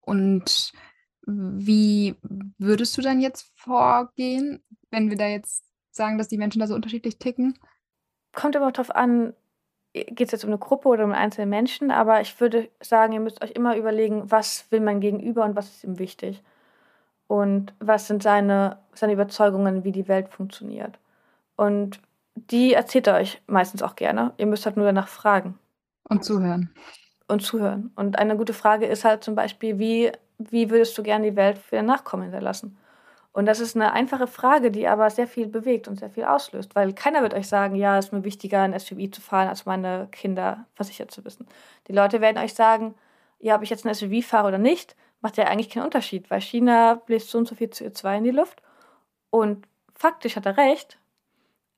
Und 0.00 0.72
wie 1.26 2.16
würdest 2.58 2.96
du 2.96 3.02
dann 3.02 3.20
jetzt 3.20 3.50
vorgehen, 3.56 4.62
wenn 4.90 5.10
wir 5.10 5.16
da 5.16 5.26
jetzt 5.26 5.64
sagen, 5.90 6.18
dass 6.18 6.28
die 6.28 6.38
Menschen 6.38 6.60
da 6.60 6.66
so 6.66 6.74
unterschiedlich 6.74 7.18
ticken? 7.18 7.58
Kommt 8.32 8.56
immer 8.56 8.72
darauf 8.72 8.94
an, 8.94 9.32
geht 9.92 10.22
es 10.22 10.32
jetzt 10.32 10.44
um 10.44 10.50
eine 10.50 10.58
Gruppe 10.58 10.88
oder 10.88 11.04
um 11.04 11.12
einzelne 11.12 11.46
Menschen, 11.46 11.90
aber 11.90 12.20
ich 12.20 12.40
würde 12.40 12.68
sagen, 12.80 13.12
ihr 13.12 13.20
müsst 13.20 13.42
euch 13.42 13.52
immer 13.52 13.76
überlegen, 13.76 14.30
was 14.30 14.70
will 14.70 14.80
mein 14.80 15.00
Gegenüber 15.00 15.44
und 15.44 15.56
was 15.56 15.70
ist 15.70 15.84
ihm 15.84 15.98
wichtig. 15.98 16.42
Und 17.26 17.72
was 17.80 18.06
sind 18.06 18.22
seine, 18.22 18.78
seine 18.92 19.14
Überzeugungen, 19.14 19.84
wie 19.84 19.92
die 19.92 20.08
Welt 20.08 20.28
funktioniert. 20.28 20.98
Und 21.56 22.00
die 22.34 22.74
erzählt 22.74 23.06
er 23.06 23.14
euch 23.14 23.40
meistens 23.46 23.82
auch 23.82 23.96
gerne. 23.96 24.34
Ihr 24.36 24.46
müsst 24.46 24.66
halt 24.66 24.76
nur 24.76 24.86
danach 24.86 25.08
fragen. 25.08 25.58
Und 26.08 26.24
zuhören. 26.24 26.74
Und 27.34 27.40
zuhören. 27.40 27.90
Und 27.96 28.18
eine 28.18 28.36
gute 28.36 28.52
Frage 28.52 28.86
ist 28.86 29.04
halt 29.04 29.24
zum 29.24 29.34
Beispiel, 29.34 29.78
wie, 29.78 30.12
wie 30.38 30.70
würdest 30.70 30.96
du 30.96 31.02
gerne 31.02 31.30
die 31.30 31.36
Welt 31.36 31.58
für 31.58 31.82
Nachkommen 31.82 32.24
hinterlassen? 32.24 32.78
Und 33.32 33.46
das 33.46 33.58
ist 33.58 33.74
eine 33.74 33.92
einfache 33.92 34.28
Frage, 34.28 34.70
die 34.70 34.86
aber 34.86 35.10
sehr 35.10 35.26
viel 35.26 35.48
bewegt 35.48 35.88
und 35.88 35.98
sehr 35.98 36.08
viel 36.08 36.22
auslöst, 36.22 36.76
weil 36.76 36.92
keiner 36.92 37.20
wird 37.22 37.34
euch 37.34 37.48
sagen, 37.48 37.74
ja, 37.74 37.98
es 37.98 38.06
ist 38.06 38.12
mir 38.12 38.22
wichtiger, 38.22 38.62
ein 38.62 38.78
SUV 38.78 39.10
zu 39.10 39.20
fahren, 39.20 39.48
als 39.48 39.66
meine 39.66 40.06
Kinder 40.12 40.66
versichert 40.74 41.10
zu 41.10 41.24
wissen. 41.24 41.48
Die 41.88 41.92
Leute 41.92 42.20
werden 42.20 42.38
euch 42.38 42.54
sagen, 42.54 42.94
ja, 43.40 43.56
ob 43.56 43.62
ich 43.62 43.70
jetzt 43.70 43.84
ein 43.84 43.92
SUV 43.92 44.24
fahre 44.24 44.46
oder 44.46 44.58
nicht, 44.58 44.94
macht 45.20 45.36
ja 45.36 45.46
eigentlich 45.46 45.68
keinen 45.68 45.86
Unterschied, 45.86 46.30
weil 46.30 46.40
China 46.40 46.94
bläst 47.06 47.28
so 47.28 47.38
und 47.38 47.48
so 47.48 47.56
viel 47.56 47.68
CO2 47.68 48.18
in 48.18 48.24
die 48.24 48.30
Luft. 48.30 48.62
Und 49.30 49.66
faktisch 49.96 50.36
hat 50.36 50.46
er 50.46 50.56
recht, 50.56 50.98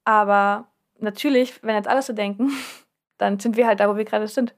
aber 0.05 0.67
natürlich, 0.99 1.63
wenn 1.63 1.75
jetzt 1.75 1.89
alle 1.89 2.03
so 2.03 2.13
denken, 2.13 2.53
dann 3.17 3.39
sind 3.41 3.57
wir 3.57 3.67
halt 3.67 3.81
da, 3.81 3.89
wo 3.89 3.97
wir 3.97 4.05
gerade 4.05 4.29
sind. 4.29 4.55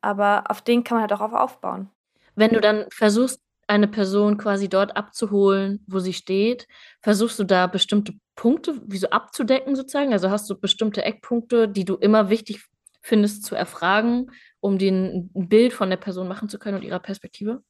Aber 0.00 0.44
auf 0.48 0.62
den 0.62 0.84
kann 0.84 0.98
man 0.98 1.10
halt 1.10 1.12
auch 1.12 1.32
aufbauen. 1.32 1.90
Wenn 2.34 2.52
du 2.52 2.60
dann 2.60 2.86
versuchst, 2.90 3.40
eine 3.70 3.86
Person 3.86 4.36
quasi 4.36 4.68
dort 4.68 4.96
abzuholen, 4.96 5.84
wo 5.86 6.00
sie 6.00 6.12
steht? 6.12 6.66
Versuchst 7.02 7.38
du 7.38 7.44
da 7.44 7.68
bestimmte 7.68 8.14
Punkte 8.34 8.80
wie 8.84 8.98
so 8.98 9.08
abzudecken 9.10 9.76
sozusagen? 9.76 10.12
Also 10.12 10.28
hast 10.28 10.50
du 10.50 10.58
bestimmte 10.58 11.04
Eckpunkte, 11.04 11.68
die 11.68 11.84
du 11.84 11.94
immer 11.94 12.30
wichtig 12.30 12.64
findest 13.00 13.44
zu 13.44 13.54
erfragen, 13.54 14.32
um 14.58 14.76
dir 14.76 14.90
ein 14.92 15.30
Bild 15.48 15.72
von 15.72 15.88
der 15.88 15.98
Person 15.98 16.26
machen 16.26 16.48
zu 16.48 16.58
können 16.58 16.78
und 16.78 16.82
ihrer 16.82 16.98
Perspektive? 16.98 17.62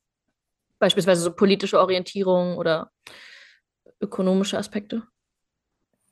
Beispielsweise 0.79 1.21
so 1.21 1.35
politische 1.35 1.79
Orientierung 1.79 2.57
oder 2.57 2.91
ökonomische 4.01 4.57
Aspekte? 4.57 5.03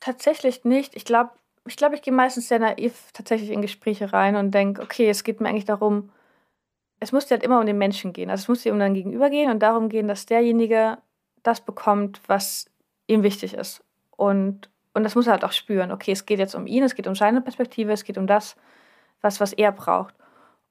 Tatsächlich 0.01 0.65
nicht. 0.65 0.95
Ich 0.97 1.07
glaube, 1.07 1.31
ich, 1.69 1.77
glaub, 1.77 1.93
ich 1.93 2.03
gehe 2.03 2.13
meistens 2.13 2.49
sehr 2.49 2.59
naiv 2.59 3.11
tatsächlich 3.13 3.51
in 3.51 3.63
Gespräche 3.63 4.13
rein 4.13 4.37
und 4.37 4.53
denke, 4.53 4.83
okay, 4.83 5.09
es 5.09 5.25
geht 5.25 5.41
mir 5.41 5.49
eigentlich 5.49 5.65
darum, 5.65 6.11
es 7.01 7.13
muss 7.13 7.31
halt 7.31 7.43
immer 7.43 7.61
um 7.61 7.67
den 7.67 7.79
Menschen 7.79 8.13
gehen. 8.13 8.31
Also 8.31 8.43
es 8.43 8.49
muss 8.49 8.63
dir 8.63 8.73
um 8.73 8.79
dein 8.79 8.95
Gegenüber 8.95 9.31
gehen 9.31 9.51
und 9.51 9.61
darum 9.61 9.89
gehen, 9.89 10.09
dass 10.09 10.27
derjenige 10.27 10.99
das 11.43 11.61
bekommt, 11.61 12.21
was 12.27 12.67
ihm 13.07 13.23
wichtig 13.23 13.55
ist. 13.55 13.85
Und, 14.11 14.69
und 14.95 15.05
das 15.05 15.15
muss 15.15 15.27
er 15.27 15.33
halt 15.33 15.45
auch 15.45 15.53
spüren. 15.53 15.93
Okay, 15.93 16.13
es 16.13 16.27
geht 16.27 16.39
jetzt 16.39 16.55
um 16.55 16.67
ihn, 16.67 16.83
es 16.83 16.95
geht 16.95 17.07
um 17.07 17.15
seine 17.15 17.41
Perspektive, 17.41 17.93
es 17.93 18.05
geht 18.05 18.19
um 18.19 18.27
das, 18.27 18.57
was, 19.21 19.41
was 19.41 19.53
er 19.53 19.73
braucht. 19.73 20.15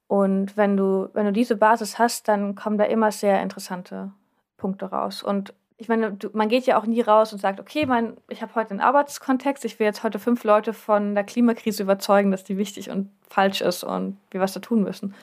Und 0.07 0.55
wenn 0.57 0.77
du, 0.77 1.09
wenn 1.13 1.25
du 1.25 1.33
diese 1.33 1.55
Basis 1.55 1.99
hast, 1.99 2.27
dann 2.27 2.55
kommen 2.55 2.77
da 2.77 2.85
immer 2.85 3.11
sehr 3.11 3.41
interessante 3.41 4.11
Punkte 4.57 4.85
raus. 4.85 5.23
Und 5.23 5.53
ich 5.77 5.87
meine, 5.87 6.11
du, 6.11 6.29
man 6.33 6.49
geht 6.49 6.65
ja 6.65 6.79
auch 6.79 6.85
nie 6.85 7.01
raus 7.01 7.33
und 7.33 7.39
sagt, 7.39 7.59
okay, 7.59 7.85
mein, 7.85 8.17
ich 8.29 8.41
habe 8.41 8.55
heute 8.55 8.71
einen 8.71 8.79
Arbeitskontext, 8.79 9.63
ich 9.65 9.79
will 9.79 9.85
jetzt 9.85 10.03
heute 10.03 10.19
fünf 10.19 10.43
Leute 10.43 10.73
von 10.73 11.13
der 11.13 11.23
Klimakrise 11.23 11.83
überzeugen, 11.83 12.31
dass 12.31 12.43
die 12.43 12.57
wichtig 12.57 12.89
und 12.89 13.11
falsch 13.29 13.61
ist 13.61 13.83
und 13.83 14.17
wir 14.31 14.41
was 14.41 14.53
da 14.53 14.59
tun 14.59 14.83
müssen 14.83 15.13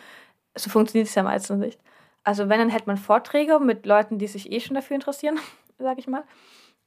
so 0.57 0.71
funktioniert 0.71 1.09
es 1.09 1.15
ja 1.15 1.23
meistens 1.23 1.59
nicht. 1.59 1.81
Also 2.23 2.49
wenn, 2.49 2.59
dann 2.59 2.71
hätte 2.71 2.87
man 2.87 2.97
Vorträge 2.97 3.59
mit 3.59 3.85
Leuten, 3.87 4.19
die 4.19 4.27
sich 4.27 4.51
eh 4.51 4.61
schon 4.61 4.75
dafür 4.75 4.95
interessieren, 4.95 5.39
sage 5.79 6.01
ich 6.01 6.07
mal. 6.07 6.25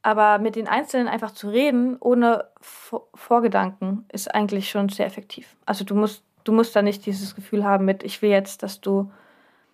Aber 0.02 0.38
mit 0.38 0.56
den 0.56 0.68
Einzelnen 0.68 1.08
einfach 1.08 1.32
zu 1.32 1.48
reden, 1.48 1.96
ohne 2.00 2.46
Vorgedanken, 2.60 4.06
ist 4.12 4.32
eigentlich 4.32 4.70
schon 4.70 4.88
sehr 4.88 5.06
effektiv. 5.06 5.56
Also 5.66 5.84
du 5.84 5.94
musst, 5.94 6.22
du 6.44 6.52
musst 6.52 6.74
da 6.74 6.82
nicht 6.82 7.04
dieses 7.04 7.34
Gefühl 7.34 7.64
haben 7.64 7.84
mit, 7.84 8.04
ich 8.04 8.22
will 8.22 8.30
jetzt, 8.30 8.62
dass 8.62 8.80
du 8.80 9.10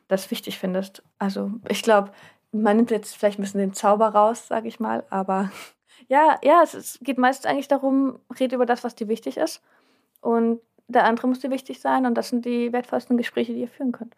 das 0.08 0.30
wichtig 0.30 0.58
findest. 0.58 1.02
Also 1.18 1.52
ich 1.68 1.82
glaube, 1.82 2.10
man 2.54 2.76
nimmt 2.76 2.90
jetzt 2.90 3.16
vielleicht 3.16 3.38
ein 3.38 3.42
bisschen 3.42 3.60
den 3.60 3.74
Zauber 3.74 4.08
raus, 4.08 4.48
sage 4.48 4.68
ich 4.68 4.80
mal. 4.80 5.04
Aber 5.10 5.50
ja, 6.08 6.38
ja, 6.42 6.62
es, 6.62 6.74
es 6.74 6.98
geht 7.02 7.18
meistens 7.18 7.46
eigentlich 7.46 7.68
darum, 7.68 8.20
rede 8.38 8.56
über 8.56 8.66
das, 8.66 8.84
was 8.84 8.94
dir 8.94 9.08
wichtig 9.08 9.36
ist. 9.36 9.62
Und 10.20 10.60
der 10.88 11.04
andere 11.04 11.26
muss 11.26 11.40
dir 11.40 11.50
wichtig 11.50 11.80
sein 11.80 12.06
und 12.06 12.14
das 12.14 12.28
sind 12.28 12.44
die 12.44 12.72
wertvollsten 12.72 13.16
Gespräche, 13.16 13.52
die 13.52 13.60
ihr 13.60 13.68
führen 13.68 13.92
könnt. 13.92 14.14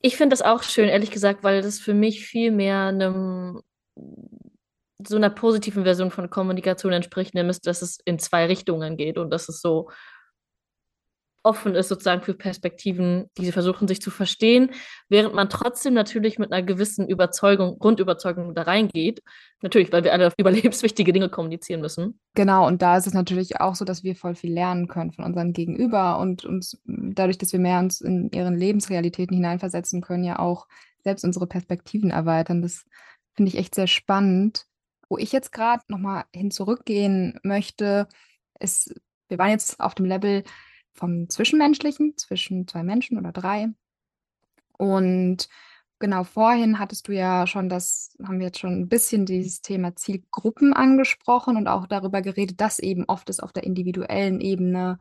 Ich 0.00 0.16
finde 0.16 0.34
das 0.34 0.42
auch 0.42 0.62
schön, 0.62 0.88
ehrlich 0.88 1.10
gesagt, 1.10 1.44
weil 1.44 1.62
das 1.62 1.78
für 1.78 1.94
mich 1.94 2.26
viel 2.26 2.50
mehr 2.50 2.86
einem 2.86 3.62
so 5.06 5.16
einer 5.16 5.30
positiven 5.30 5.84
Version 5.84 6.10
von 6.10 6.30
Kommunikation 6.30 6.92
entspricht, 6.92 7.34
nämlich 7.34 7.60
dass 7.60 7.82
es 7.82 7.98
in 8.04 8.18
zwei 8.18 8.46
Richtungen 8.46 8.96
geht 8.96 9.18
und 9.18 9.30
dass 9.30 9.48
es 9.48 9.60
so 9.60 9.90
offen 11.42 11.74
ist 11.74 11.88
sozusagen 11.88 12.22
für 12.22 12.34
Perspektiven, 12.34 13.26
die 13.36 13.44
sie 13.44 13.52
versuchen 13.52 13.88
sich 13.88 14.00
zu 14.00 14.10
verstehen, 14.10 14.70
während 15.08 15.34
man 15.34 15.48
trotzdem 15.48 15.94
natürlich 15.94 16.38
mit 16.38 16.52
einer 16.52 16.64
gewissen 16.64 17.08
Überzeugung, 17.08 17.78
Grundüberzeugung 17.78 18.54
da 18.54 18.62
reingeht. 18.62 19.22
Natürlich, 19.60 19.92
weil 19.92 20.04
wir 20.04 20.12
alle 20.12 20.32
überlebenswichtige 20.38 21.12
Dinge 21.12 21.28
kommunizieren 21.28 21.80
müssen. 21.80 22.20
Genau, 22.34 22.66
und 22.66 22.82
da 22.82 22.96
ist 22.96 23.06
es 23.06 23.14
natürlich 23.14 23.60
auch 23.60 23.74
so, 23.74 23.84
dass 23.84 24.04
wir 24.04 24.14
voll 24.14 24.34
viel 24.34 24.52
lernen 24.52 24.88
können 24.88 25.12
von 25.12 25.24
unserem 25.24 25.52
Gegenüber 25.52 26.18
und 26.18 26.44
uns 26.44 26.80
dadurch, 26.84 27.38
dass 27.38 27.52
wir 27.52 27.60
mehr 27.60 27.80
uns 27.80 28.00
in 28.00 28.30
ihren 28.30 28.56
Lebensrealitäten 28.56 29.36
hineinversetzen 29.36 30.00
können, 30.00 30.24
ja 30.24 30.38
auch 30.38 30.66
selbst 31.02 31.24
unsere 31.24 31.46
Perspektiven 31.46 32.10
erweitern. 32.10 32.62
Das 32.62 32.84
finde 33.34 33.50
ich 33.50 33.58
echt 33.58 33.74
sehr 33.74 33.88
spannend. 33.88 34.66
Wo 35.08 35.18
ich 35.18 35.32
jetzt 35.32 35.52
gerade 35.52 35.82
nochmal 35.88 36.24
hin 36.32 36.50
zurückgehen 36.50 37.38
möchte, 37.42 38.06
ist, 38.60 38.94
wir 39.28 39.38
waren 39.38 39.50
jetzt 39.50 39.80
auf 39.80 39.94
dem 39.94 40.06
Level 40.06 40.44
vom 40.94 41.28
Zwischenmenschlichen, 41.28 42.16
zwischen 42.16 42.68
zwei 42.68 42.82
Menschen 42.82 43.18
oder 43.18 43.32
drei. 43.32 43.68
Und 44.76 45.48
genau 45.98 46.24
vorhin 46.24 46.78
hattest 46.78 47.08
du 47.08 47.12
ja 47.12 47.46
schon 47.46 47.68
das, 47.68 48.16
haben 48.22 48.38
wir 48.38 48.46
jetzt 48.46 48.58
schon 48.58 48.72
ein 48.72 48.88
bisschen 48.88 49.24
dieses 49.26 49.62
Thema 49.62 49.94
Zielgruppen 49.94 50.72
angesprochen 50.72 51.56
und 51.56 51.68
auch 51.68 51.86
darüber 51.86 52.22
geredet, 52.22 52.60
dass 52.60 52.78
eben 52.78 53.04
oft 53.06 53.30
es 53.30 53.40
auf 53.40 53.52
der 53.52 53.64
individuellen 53.64 54.40
Ebene 54.40 54.98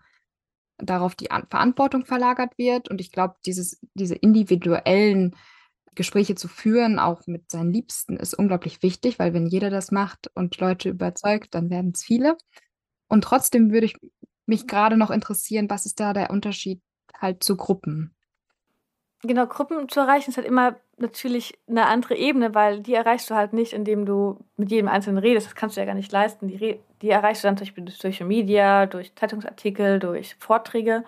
darauf 0.78 1.16
die 1.16 1.30
Verantwortung 1.50 2.06
verlagert 2.06 2.58
wird. 2.58 2.90
Und 2.90 3.02
ich 3.02 3.12
glaube, 3.12 3.36
diese 3.44 4.16
individuellen 4.16 5.36
Gespräche 5.94 6.36
zu 6.36 6.48
führen, 6.48 7.00
auch 7.00 7.28
mit 7.28 7.52
seinen 7.52 7.74
Liebsten, 7.74 8.18
ist 8.18 8.34
unglaublich 8.34 8.82
wichtig, 8.82 9.20
weil 9.20 9.34
wenn 9.34 9.46
jeder 9.46 9.70
das 9.70 9.92
macht 9.92 10.32
und 10.36 10.58
Leute 10.58 10.90
überzeugt, 10.90 11.54
dann 11.54 11.70
werden 11.70 11.92
es 11.94 12.04
viele. 12.04 12.38
Und 13.08 13.24
trotzdem 13.24 13.72
würde 13.72 13.88
ich 13.88 13.96
mich 14.46 14.68
gerade 14.68 14.98
noch 14.98 15.12
interessieren, 15.12 15.70
was 15.70 15.86
ist 15.86 16.00
da 16.00 16.14
der 16.14 16.30
Unterschied 16.30 16.82
halt 17.20 17.44
zu 17.44 17.56
Gruppen? 17.56 18.16
Genau, 19.24 19.46
Gruppen 19.46 19.88
zu 19.88 20.00
erreichen 20.00 20.32
ist 20.32 20.38
halt 20.38 20.48
immer 20.48 20.78
natürlich 20.98 21.60
eine 21.68 21.86
andere 21.86 22.16
Ebene, 22.16 22.56
weil 22.56 22.82
die 22.82 22.96
erreichst 22.96 23.30
du 23.30 23.36
halt 23.36 23.54
nicht, 23.54 23.74
indem 23.74 24.06
du 24.06 24.40
mit 24.58 24.72
jedem 24.72 24.88
Einzelnen 24.88 25.20
redest. 25.20 25.48
Das 25.48 25.56
kannst 25.56 25.76
du 25.76 25.82
ja 25.82 25.86
gar 25.86 25.94
nicht 25.94 26.12
leisten. 26.12 26.48
Die, 26.48 26.80
die 27.02 27.10
erreichst 27.10 27.44
du 27.44 27.48
dann 27.48 27.56
durch 27.56 27.74
Social 27.98 28.26
Media, 28.26 28.88
durch 28.88 29.16
Zeitungsartikel, 29.16 30.00
durch 30.00 30.36
Vorträge, 30.40 31.04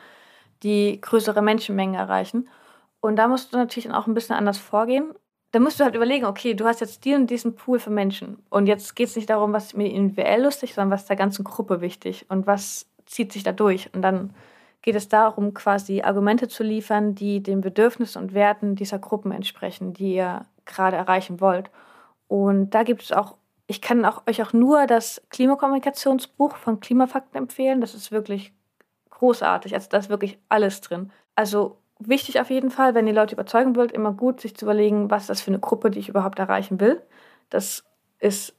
die 0.62 1.00
größere 1.02 1.42
Menschenmengen 1.42 1.96
erreichen. 1.96 2.50
Und 3.00 3.16
da 3.16 3.28
musst 3.28 3.54
du 3.54 3.58
natürlich 3.58 3.92
auch 3.92 4.08
ein 4.08 4.14
bisschen 4.14 4.36
anders 4.36 4.60
vorgehen. 4.60 5.14
Da 5.52 5.60
musst 5.60 5.80
du 5.80 5.84
halt 5.84 5.96
überlegen, 5.96 6.26
okay, 6.26 6.54
du 6.54 6.66
hast 6.66 6.82
jetzt 6.82 7.06
die 7.06 7.26
diesen 7.26 7.56
Pool 7.56 7.80
von 7.80 7.94
Menschen. 7.94 8.44
Und 8.50 8.68
jetzt 8.68 8.96
geht 8.96 9.10
es 9.10 9.16
nicht 9.16 9.30
darum, 9.30 9.54
was 9.54 9.74
mir 9.74 9.88
individuell 9.88 10.44
lustig, 10.44 10.74
sondern 10.74 10.92
was 10.92 11.06
der 11.06 11.16
ganzen 11.16 11.44
Gruppe 11.44 11.82
wichtig 11.82 12.26
und 12.30 12.48
was 12.48 12.88
zieht 13.14 13.32
sich 13.32 13.44
da 13.44 13.52
durch. 13.52 13.90
Und 13.94 14.02
dann 14.02 14.34
geht 14.82 14.96
es 14.96 15.08
darum, 15.08 15.54
quasi 15.54 16.02
Argumente 16.02 16.48
zu 16.48 16.64
liefern, 16.64 17.16
die 17.16 17.42
den 17.42 17.62
Bedürfnissen 17.62 18.22
und 18.22 18.34
Werten 18.34 18.76
dieser 18.76 19.00
Gruppen 19.00 19.32
entsprechen, 19.32 19.94
die 19.94 20.16
ihr 20.16 20.46
gerade 20.66 20.98
erreichen 20.98 21.40
wollt. 21.40 21.70
Und 22.28 22.72
da 22.72 22.84
gibt 22.84 23.04
es 23.04 23.12
auch, 23.12 23.38
ich 23.68 23.82
kann 23.82 24.04
auch, 24.06 24.24
euch 24.28 24.42
auch 24.44 24.54
nur 24.54 24.86
das 24.88 25.22
Klimakommunikationsbuch 25.30 26.56
von 26.58 26.80
Klimafakten 26.80 27.38
empfehlen. 27.38 27.80
Das 27.80 27.96
ist 27.96 28.12
wirklich 28.12 28.54
großartig. 29.10 29.74
Also 29.74 29.88
da 29.90 29.98
ist 29.98 30.10
wirklich 30.10 30.38
alles 30.50 30.82
drin. 30.82 31.12
Also 31.36 31.78
wichtig 32.00 32.42
auf 32.42 32.50
jeden 32.50 32.70
Fall, 32.70 32.94
wenn 32.94 33.08
ihr 33.08 33.14
Leute 33.14 33.36
überzeugen 33.36 33.76
wollt, 33.76 33.92
immer 33.92 34.12
gut, 34.12 34.42
sich 34.42 34.56
zu 34.56 34.66
überlegen, 34.66 35.10
was 35.10 35.28
das 35.28 35.42
für 35.42 35.52
eine 35.52 35.60
Gruppe, 35.60 35.92
die 35.92 36.00
ich 36.00 36.10
überhaupt 36.10 36.40
erreichen 36.40 36.80
will. 36.80 37.02
Das 37.50 37.86
ist 38.20 38.56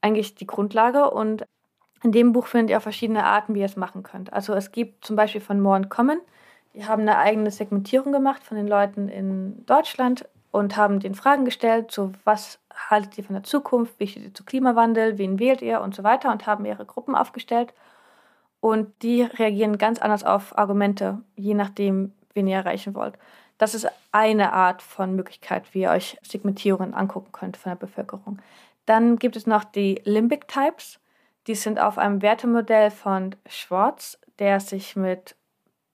eigentlich 0.00 0.34
die 0.34 0.46
Grundlage 0.46 1.10
und 1.10 1.44
in 2.02 2.12
dem 2.12 2.32
Buch 2.32 2.46
findet 2.46 2.70
ihr 2.70 2.78
auch 2.78 2.82
verschiedene 2.82 3.24
Arten, 3.24 3.54
wie 3.54 3.60
ihr 3.60 3.66
es 3.66 3.76
machen 3.76 4.02
könnt. 4.02 4.32
Also 4.32 4.54
es 4.54 4.72
gibt 4.72 5.04
zum 5.04 5.16
Beispiel 5.16 5.40
von 5.40 5.60
More 5.60 5.86
Common, 5.86 6.20
die 6.74 6.86
haben 6.86 7.02
eine 7.02 7.18
eigene 7.18 7.50
Segmentierung 7.50 8.12
gemacht 8.12 8.42
von 8.44 8.56
den 8.56 8.68
Leuten 8.68 9.08
in 9.08 9.64
Deutschland 9.66 10.26
und 10.52 10.76
haben 10.76 11.00
den 11.00 11.14
Fragen 11.14 11.44
gestellt, 11.44 11.90
so 11.90 12.12
was 12.24 12.58
haltet 12.88 13.18
ihr 13.18 13.24
von 13.24 13.34
der 13.34 13.42
Zukunft, 13.42 13.94
wie 13.98 14.06
steht 14.06 14.22
ihr 14.22 14.34
zu 14.34 14.44
Klimawandel, 14.44 15.18
wen 15.18 15.38
wählt 15.38 15.62
ihr 15.62 15.80
und 15.80 15.94
so 15.94 16.02
weiter 16.02 16.30
und 16.30 16.46
haben 16.46 16.64
ihre 16.64 16.84
Gruppen 16.84 17.14
aufgestellt. 17.14 17.74
Und 18.60 19.02
die 19.02 19.22
reagieren 19.22 19.78
ganz 19.78 20.00
anders 20.00 20.22
auf 20.22 20.56
Argumente, 20.56 21.18
je 21.36 21.54
nachdem, 21.54 22.12
wen 22.34 22.46
ihr 22.46 22.56
erreichen 22.56 22.94
wollt. 22.94 23.14
Das 23.58 23.74
ist 23.74 23.88
eine 24.12 24.52
Art 24.52 24.82
von 24.82 25.14
Möglichkeit, 25.14 25.74
wie 25.74 25.82
ihr 25.82 25.90
euch 25.90 26.18
Segmentierungen 26.22 26.94
angucken 26.94 27.32
könnt 27.32 27.56
von 27.56 27.70
der 27.70 27.76
Bevölkerung. 27.76 28.38
Dann 28.86 29.16
gibt 29.16 29.36
es 29.36 29.46
noch 29.46 29.64
die 29.64 30.00
Limbic 30.04 30.48
Types. 30.48 30.98
Die 31.46 31.54
sind 31.54 31.80
auf 31.80 31.98
einem 31.98 32.22
Wertemodell 32.22 32.90
von 32.90 33.34
Schwartz, 33.46 34.18
der 34.38 34.60
sich 34.60 34.96
mit 34.96 35.36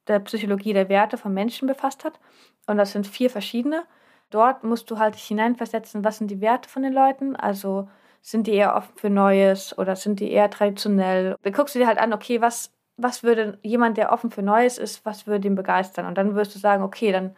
der 0.08 0.20
Psychologie 0.20 0.72
der 0.72 0.88
Werte 0.88 1.16
von 1.16 1.34
Menschen 1.34 1.66
befasst 1.66 2.04
hat. 2.04 2.18
Und 2.66 2.76
das 2.76 2.92
sind 2.92 3.06
vier 3.06 3.30
verschiedene. 3.30 3.84
Dort 4.30 4.64
musst 4.64 4.90
du 4.90 4.98
halt 4.98 5.14
dich 5.14 5.24
hineinversetzen, 5.24 6.04
was 6.04 6.18
sind 6.18 6.30
die 6.30 6.40
Werte 6.40 6.68
von 6.68 6.82
den 6.82 6.92
Leuten. 6.92 7.36
Also 7.36 7.88
sind 8.22 8.46
die 8.46 8.54
eher 8.54 8.74
offen 8.74 8.96
für 8.96 9.10
Neues 9.10 9.76
oder 9.78 9.94
sind 9.94 10.20
die 10.20 10.30
eher 10.30 10.50
traditionell. 10.50 11.36
Dann 11.42 11.52
guckst 11.52 11.74
du 11.74 11.78
dir 11.78 11.86
halt 11.86 11.98
an, 11.98 12.12
okay, 12.12 12.40
was 12.40 12.72
was 12.96 13.22
würde 13.22 13.58
jemand, 13.62 13.98
der 13.98 14.12
offen 14.12 14.30
für 14.30 14.42
Neues 14.42 14.78
ist, 14.78 15.04
was 15.04 15.26
würde 15.26 15.48
ihn 15.48 15.54
begeistern? 15.54 16.06
Und 16.06 16.16
dann 16.16 16.34
wirst 16.34 16.54
du 16.54 16.58
sagen, 16.58 16.82
okay, 16.82 17.12
dann 17.12 17.36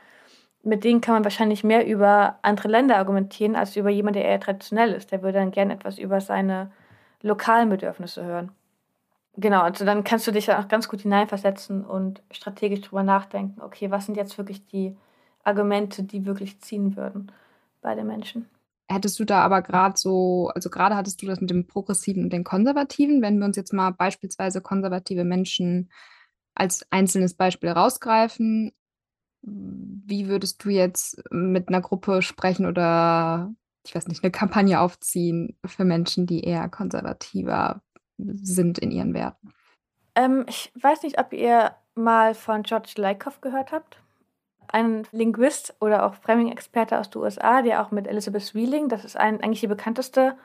mit 0.62 0.84
denen 0.84 1.00
kann 1.00 1.14
man 1.14 1.24
wahrscheinlich 1.24 1.64
mehr 1.64 1.86
über 1.86 2.38
andere 2.42 2.68
Länder 2.68 2.96
argumentieren, 2.96 3.56
als 3.56 3.76
über 3.76 3.90
jemanden, 3.90 4.20
der 4.20 4.28
eher 4.28 4.40
traditionell 4.40 4.92
ist. 4.92 5.12
Der 5.12 5.22
würde 5.22 5.38
dann 5.38 5.50
gerne 5.50 5.74
etwas 5.74 5.98
über 5.98 6.20
seine 6.20 6.70
lokalen 7.22 7.68
Bedürfnisse 7.68 8.24
hören. 8.24 8.52
Genau, 9.36 9.62
also 9.62 9.84
dann 9.84 10.02
kannst 10.02 10.26
du 10.26 10.32
dich 10.32 10.46
dann 10.46 10.62
auch 10.62 10.68
ganz 10.68 10.88
gut 10.88 11.02
hineinversetzen 11.02 11.84
und 11.84 12.22
strategisch 12.30 12.80
drüber 12.80 13.04
nachdenken, 13.04 13.60
okay, 13.60 13.90
was 13.90 14.06
sind 14.06 14.16
jetzt 14.16 14.36
wirklich 14.36 14.66
die 14.66 14.96
Argumente, 15.44 16.02
die 16.02 16.26
wirklich 16.26 16.60
ziehen 16.60 16.96
würden 16.96 17.30
bei 17.80 17.94
den 17.94 18.06
Menschen. 18.06 18.48
Hättest 18.90 19.20
du 19.20 19.24
da 19.24 19.42
aber 19.42 19.62
gerade 19.62 19.96
so, 19.96 20.50
also 20.54 20.70
gerade 20.70 20.96
hattest 20.96 21.22
du 21.22 21.26
das 21.26 21.40
mit 21.40 21.50
dem 21.50 21.66
Progressiven 21.66 22.24
und 22.24 22.32
den 22.32 22.42
Konservativen, 22.42 23.22
wenn 23.22 23.38
wir 23.38 23.44
uns 23.44 23.56
jetzt 23.56 23.72
mal 23.72 23.90
beispielsweise 23.90 24.60
konservative 24.60 25.24
Menschen 25.24 25.90
als 26.54 26.84
einzelnes 26.90 27.34
Beispiel 27.34 27.68
rausgreifen, 27.70 28.72
wie 29.42 30.26
würdest 30.28 30.64
du 30.64 30.70
jetzt 30.70 31.22
mit 31.30 31.68
einer 31.68 31.80
Gruppe 31.80 32.22
sprechen 32.22 32.66
oder, 32.66 33.52
ich 33.88 33.94
weiß 33.94 34.06
nicht, 34.06 34.22
eine 34.22 34.30
Kampagne 34.30 34.80
aufziehen 34.80 35.56
für 35.64 35.84
Menschen, 35.84 36.26
die 36.26 36.44
eher 36.44 36.68
konservativer 36.68 37.82
sind 38.18 38.78
in 38.78 38.90
ihren 38.90 39.14
Werten? 39.14 39.52
Ähm, 40.14 40.44
ich 40.48 40.72
weiß 40.80 41.02
nicht, 41.02 41.18
ob 41.18 41.32
ihr 41.32 41.72
mal 41.94 42.34
von 42.34 42.62
George 42.62 42.92
Lakoff 42.96 43.40
gehört 43.40 43.72
habt 43.72 44.00
ein 44.68 45.06
Linguist 45.12 45.74
oder 45.80 46.04
auch 46.04 46.14
Framing-Experte 46.14 46.98
aus 46.98 47.10
den 47.10 47.22
USA, 47.22 47.62
der 47.62 47.82
auch 47.82 47.90
mit 47.90 48.06
Elizabeth 48.06 48.54
Wheeling, 48.54 48.88
das 48.88 49.04
ist 49.04 49.16
ein, 49.16 49.42
eigentlich 49.42 49.60
die 49.60 49.66
bekannteste 49.66 50.36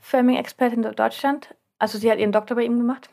Framing-Expertin 0.00 0.84
in 0.84 0.92
Deutschland. 0.94 1.54
Also 1.78 1.98
sie 1.98 2.10
hat 2.10 2.18
ihren 2.18 2.32
Doktor 2.32 2.54
bei 2.54 2.62
ihm 2.62 2.78
gemacht. 2.78 3.10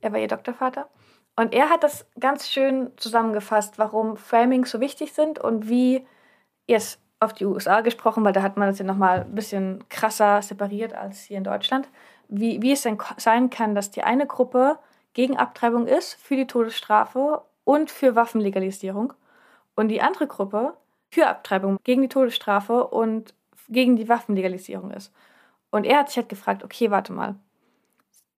Er 0.00 0.12
war 0.12 0.20
ihr 0.20 0.28
Doktorvater. 0.28 0.88
Und 1.36 1.52
er 1.52 1.70
hat 1.70 1.82
das 1.82 2.06
ganz 2.20 2.48
schön 2.50 2.90
zusammengefasst, 2.96 3.78
warum 3.78 4.16
Framing 4.16 4.64
so 4.64 4.80
wichtig 4.80 5.12
sind 5.12 5.38
und 5.38 5.68
wie 5.68 6.06
jetzt 6.66 7.00
auf 7.22 7.32
die 7.32 7.46
USA 7.46 7.80
gesprochen, 7.80 8.24
weil 8.24 8.32
da 8.32 8.42
hat 8.42 8.56
man 8.56 8.68
das 8.68 8.78
ja 8.78 8.84
nochmal 8.84 9.20
ein 9.20 9.34
bisschen 9.34 9.84
krasser 9.88 10.42
separiert 10.42 10.94
als 10.94 11.22
hier 11.22 11.38
in 11.38 11.44
Deutschland, 11.44 11.88
wie, 12.28 12.60
wie 12.62 12.72
es 12.72 12.82
denn 12.82 12.98
sein 13.16 13.50
kann, 13.50 13.74
dass 13.74 13.90
die 13.90 14.02
eine 14.02 14.26
Gruppe 14.26 14.78
gegen 15.14 15.36
Abtreibung 15.36 15.86
ist, 15.86 16.14
für 16.14 16.36
die 16.36 16.46
Todesstrafe 16.46 17.42
und 17.64 17.90
für 17.90 18.16
Waffenlegalisierung 18.16 19.12
und 19.74 19.88
die 19.88 20.02
andere 20.02 20.26
Gruppe 20.26 20.74
für 21.10 21.26
Abtreibung, 21.26 21.78
gegen 21.84 22.02
die 22.02 22.08
Todesstrafe 22.08 22.86
und 22.86 23.34
gegen 23.68 23.96
die 23.96 24.08
Waffenlegalisierung 24.08 24.90
ist. 24.90 25.12
Und 25.70 25.84
er 25.84 25.98
hat 25.98 26.08
sich 26.08 26.16
halt 26.16 26.28
gefragt, 26.28 26.64
okay, 26.64 26.90
warte 26.90 27.12
mal, 27.12 27.36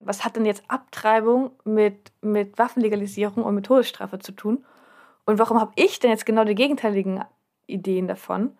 was 0.00 0.24
hat 0.24 0.36
denn 0.36 0.44
jetzt 0.44 0.64
Abtreibung 0.68 1.52
mit, 1.64 2.12
mit 2.20 2.58
Waffenlegalisierung 2.58 3.44
und 3.44 3.54
mit 3.54 3.66
Todesstrafe 3.66 4.18
zu 4.18 4.32
tun? 4.32 4.64
Und 5.24 5.38
warum 5.38 5.60
habe 5.60 5.72
ich 5.76 6.00
denn 6.00 6.10
jetzt 6.10 6.26
genau 6.26 6.44
die 6.44 6.54
gegenteiligen 6.54 7.24
Ideen 7.66 8.08
davon? 8.08 8.56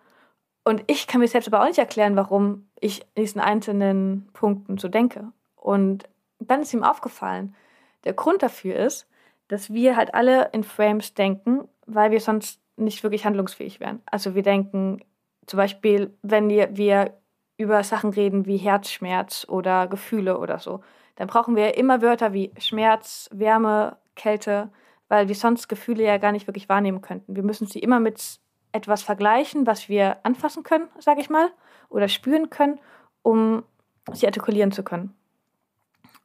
Und 0.65 0.83
ich 0.87 1.07
kann 1.07 1.21
mir 1.21 1.27
selbst 1.27 1.47
aber 1.47 1.61
auch 1.61 1.67
nicht 1.67 1.77
erklären, 1.77 2.15
warum 2.15 2.67
ich 2.79 3.01
in 3.13 3.23
diesen 3.23 3.39
einzelnen 3.39 4.27
Punkten 4.33 4.77
so 4.77 4.87
denke. 4.87 5.31
Und 5.55 6.09
dann 6.39 6.63
ist 6.63 6.73
ihm 6.73 6.83
aufgefallen, 6.83 7.55
der 8.03 8.13
Grund 8.13 8.43
dafür 8.43 8.75
ist, 8.75 9.07
dass 9.47 9.71
wir 9.71 9.95
halt 9.95 10.13
alle 10.15 10.49
in 10.53 10.63
Frames 10.63 11.13
denken, 11.13 11.67
weil 11.85 12.09
wir 12.09 12.19
sonst 12.19 12.59
nicht 12.77 13.03
wirklich 13.03 13.25
handlungsfähig 13.25 13.79
wären. 13.79 14.01
Also 14.07 14.33
wir 14.33 14.41
denken 14.41 15.01
zum 15.45 15.57
Beispiel, 15.57 16.17
wenn 16.23 16.49
wir, 16.49 16.75
wir 16.75 17.13
über 17.57 17.83
Sachen 17.83 18.09
reden 18.09 18.47
wie 18.47 18.57
Herzschmerz 18.57 19.45
oder 19.47 19.87
Gefühle 19.87 20.39
oder 20.39 20.57
so, 20.57 20.81
dann 21.15 21.27
brauchen 21.27 21.55
wir 21.55 21.77
immer 21.77 22.01
Wörter 22.01 22.33
wie 22.33 22.51
Schmerz, 22.57 23.29
Wärme, 23.31 23.97
Kälte, 24.15 24.71
weil 25.07 25.27
wir 25.27 25.35
sonst 25.35 25.67
Gefühle 25.67 26.03
ja 26.03 26.17
gar 26.17 26.31
nicht 26.31 26.47
wirklich 26.47 26.67
wahrnehmen 26.67 27.01
könnten. 27.01 27.35
Wir 27.35 27.43
müssen 27.43 27.67
sie 27.67 27.79
immer 27.79 27.99
mit 27.99 28.39
etwas 28.75 29.01
vergleichen, 29.01 29.65
was 29.65 29.87
wir 29.87 30.17
anfassen 30.23 30.63
können, 30.63 30.89
sage 30.99 31.21
ich 31.21 31.29
mal, 31.29 31.49
oder 31.89 32.09
spüren 32.09 32.49
können, 32.49 32.79
um 33.21 33.63
sie 34.11 34.27
artikulieren 34.27 34.73
zu 34.73 34.83
können. 34.83 35.15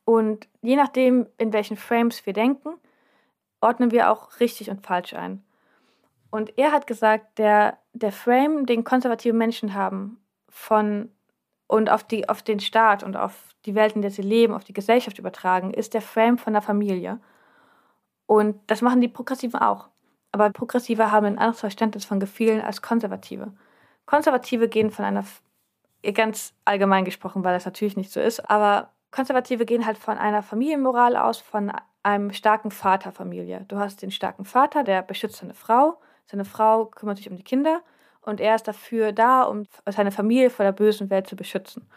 Und 0.04 0.48
je 0.60 0.74
nachdem, 0.74 1.28
in 1.38 1.52
welchen 1.52 1.76
Frames 1.76 2.26
wir 2.26 2.32
denken, 2.32 2.70
ordnen 3.60 3.92
wir 3.92 4.10
auch 4.10 4.40
richtig 4.40 4.68
und 4.68 4.84
falsch 4.84 5.14
ein. 5.14 5.44
Und 6.30 6.58
er 6.58 6.72
hat 6.72 6.88
gesagt, 6.88 7.38
der, 7.38 7.78
der 7.92 8.12
Frame, 8.12 8.66
den 8.66 8.82
konservative 8.82 9.34
Menschen 9.34 9.74
haben, 9.74 10.18
von 10.48 11.10
und 11.68 11.88
auf, 11.88 12.02
die, 12.02 12.28
auf 12.28 12.42
den 12.42 12.58
Staat 12.58 13.04
und 13.04 13.16
auf 13.16 13.54
die 13.64 13.76
Welt, 13.76 13.94
in 13.94 14.02
der 14.02 14.10
sie 14.10 14.22
leben, 14.22 14.54
auf 14.54 14.64
die 14.64 14.72
Gesellschaft 14.72 15.20
übertragen, 15.20 15.72
ist 15.72 15.94
der 15.94 16.02
Frame 16.02 16.36
von 16.36 16.52
der 16.52 16.62
Familie. 16.62 17.20
Und 18.26 18.58
das 18.66 18.82
machen 18.82 19.00
die 19.00 19.06
Progressiven 19.06 19.60
auch. 19.60 19.88
Aber 20.32 20.50
Progressive 20.50 21.10
haben 21.10 21.26
ein 21.26 21.38
anderes 21.38 21.60
Verständnis 21.60 22.04
von 22.04 22.20
Gefühlen 22.20 22.60
als 22.60 22.82
Konservative. 22.82 23.52
Konservative 24.06 24.68
gehen 24.68 24.90
von 24.90 25.04
einer 25.04 25.24
ganz 26.14 26.54
allgemein 26.64 27.04
gesprochen, 27.04 27.44
weil 27.44 27.54
das 27.54 27.64
natürlich 27.64 27.96
nicht 27.96 28.12
so 28.12 28.20
ist. 28.20 28.48
Aber 28.48 28.90
Konservative 29.10 29.64
gehen 29.64 29.86
halt 29.86 29.98
von 29.98 30.18
einer 30.18 30.42
Familienmoral 30.42 31.16
aus, 31.16 31.38
von 31.38 31.72
einem 32.02 32.32
starken 32.32 32.70
Vaterfamilie. 32.70 33.64
Du 33.68 33.78
hast 33.78 34.02
den 34.02 34.10
starken 34.10 34.44
Vater, 34.44 34.84
der 34.84 35.02
beschützt 35.02 35.36
seine 35.36 35.54
Frau. 35.54 36.00
Seine 36.26 36.44
Frau 36.44 36.86
kümmert 36.86 37.18
sich 37.18 37.28
um 37.28 37.36
die 37.36 37.42
Kinder 37.42 37.82
und 38.22 38.40
er 38.40 38.54
ist 38.54 38.68
dafür 38.68 39.12
da, 39.12 39.42
um 39.42 39.64
seine 39.86 40.12
Familie 40.12 40.50
vor 40.50 40.64
der 40.64 40.72
bösen 40.72 41.10
Welt 41.10 41.26
zu 41.26 41.36
beschützen. 41.36 41.88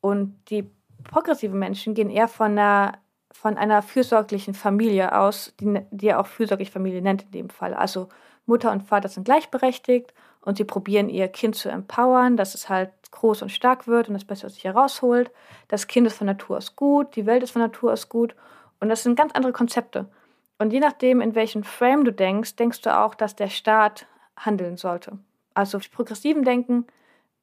Und 0.00 0.38
die 0.48 0.70
progressiven 1.04 1.58
Menschen 1.58 1.94
gehen 1.94 2.10
eher 2.10 2.28
von 2.28 2.52
einer, 2.52 2.92
von 3.36 3.56
einer 3.56 3.82
fürsorglichen 3.82 4.54
Familie 4.54 5.16
aus, 5.16 5.52
die, 5.60 5.80
die 5.90 6.08
er 6.08 6.20
auch 6.20 6.26
fürsorgliche 6.26 6.72
Familie 6.72 7.02
nennt 7.02 7.24
in 7.24 7.30
dem 7.32 7.50
Fall. 7.50 7.74
Also 7.74 8.08
Mutter 8.46 8.72
und 8.72 8.82
Vater 8.82 9.08
sind 9.08 9.24
gleichberechtigt 9.24 10.14
und 10.40 10.56
sie 10.56 10.64
probieren 10.64 11.08
ihr 11.08 11.28
Kind 11.28 11.54
zu 11.54 11.68
empowern, 11.68 12.36
dass 12.36 12.54
es 12.54 12.68
halt 12.68 12.90
groß 13.10 13.42
und 13.42 13.50
stark 13.50 13.86
wird 13.86 14.08
und 14.08 14.14
das 14.14 14.24
Beste 14.24 14.46
aus 14.46 14.54
sich 14.54 14.64
herausholt. 14.64 15.30
Das 15.68 15.86
Kind 15.86 16.06
ist 16.06 16.16
von 16.16 16.26
Natur 16.26 16.58
aus 16.58 16.76
gut, 16.76 17.16
die 17.16 17.26
Welt 17.26 17.42
ist 17.42 17.50
von 17.50 17.62
Natur 17.62 17.92
aus 17.92 18.08
gut 18.08 18.34
und 18.80 18.88
das 18.88 19.02
sind 19.02 19.16
ganz 19.16 19.32
andere 19.34 19.52
Konzepte. 19.52 20.06
Und 20.58 20.72
je 20.72 20.80
nachdem, 20.80 21.20
in 21.20 21.34
welchen 21.34 21.64
Frame 21.64 22.04
du 22.04 22.12
denkst, 22.12 22.56
denkst 22.56 22.80
du 22.82 22.96
auch, 22.96 23.14
dass 23.14 23.36
der 23.36 23.48
Staat 23.48 24.06
handeln 24.36 24.76
sollte. 24.76 25.18
Also 25.54 25.78
die 25.78 25.88
Progressiven 25.88 26.44
denken, 26.44 26.86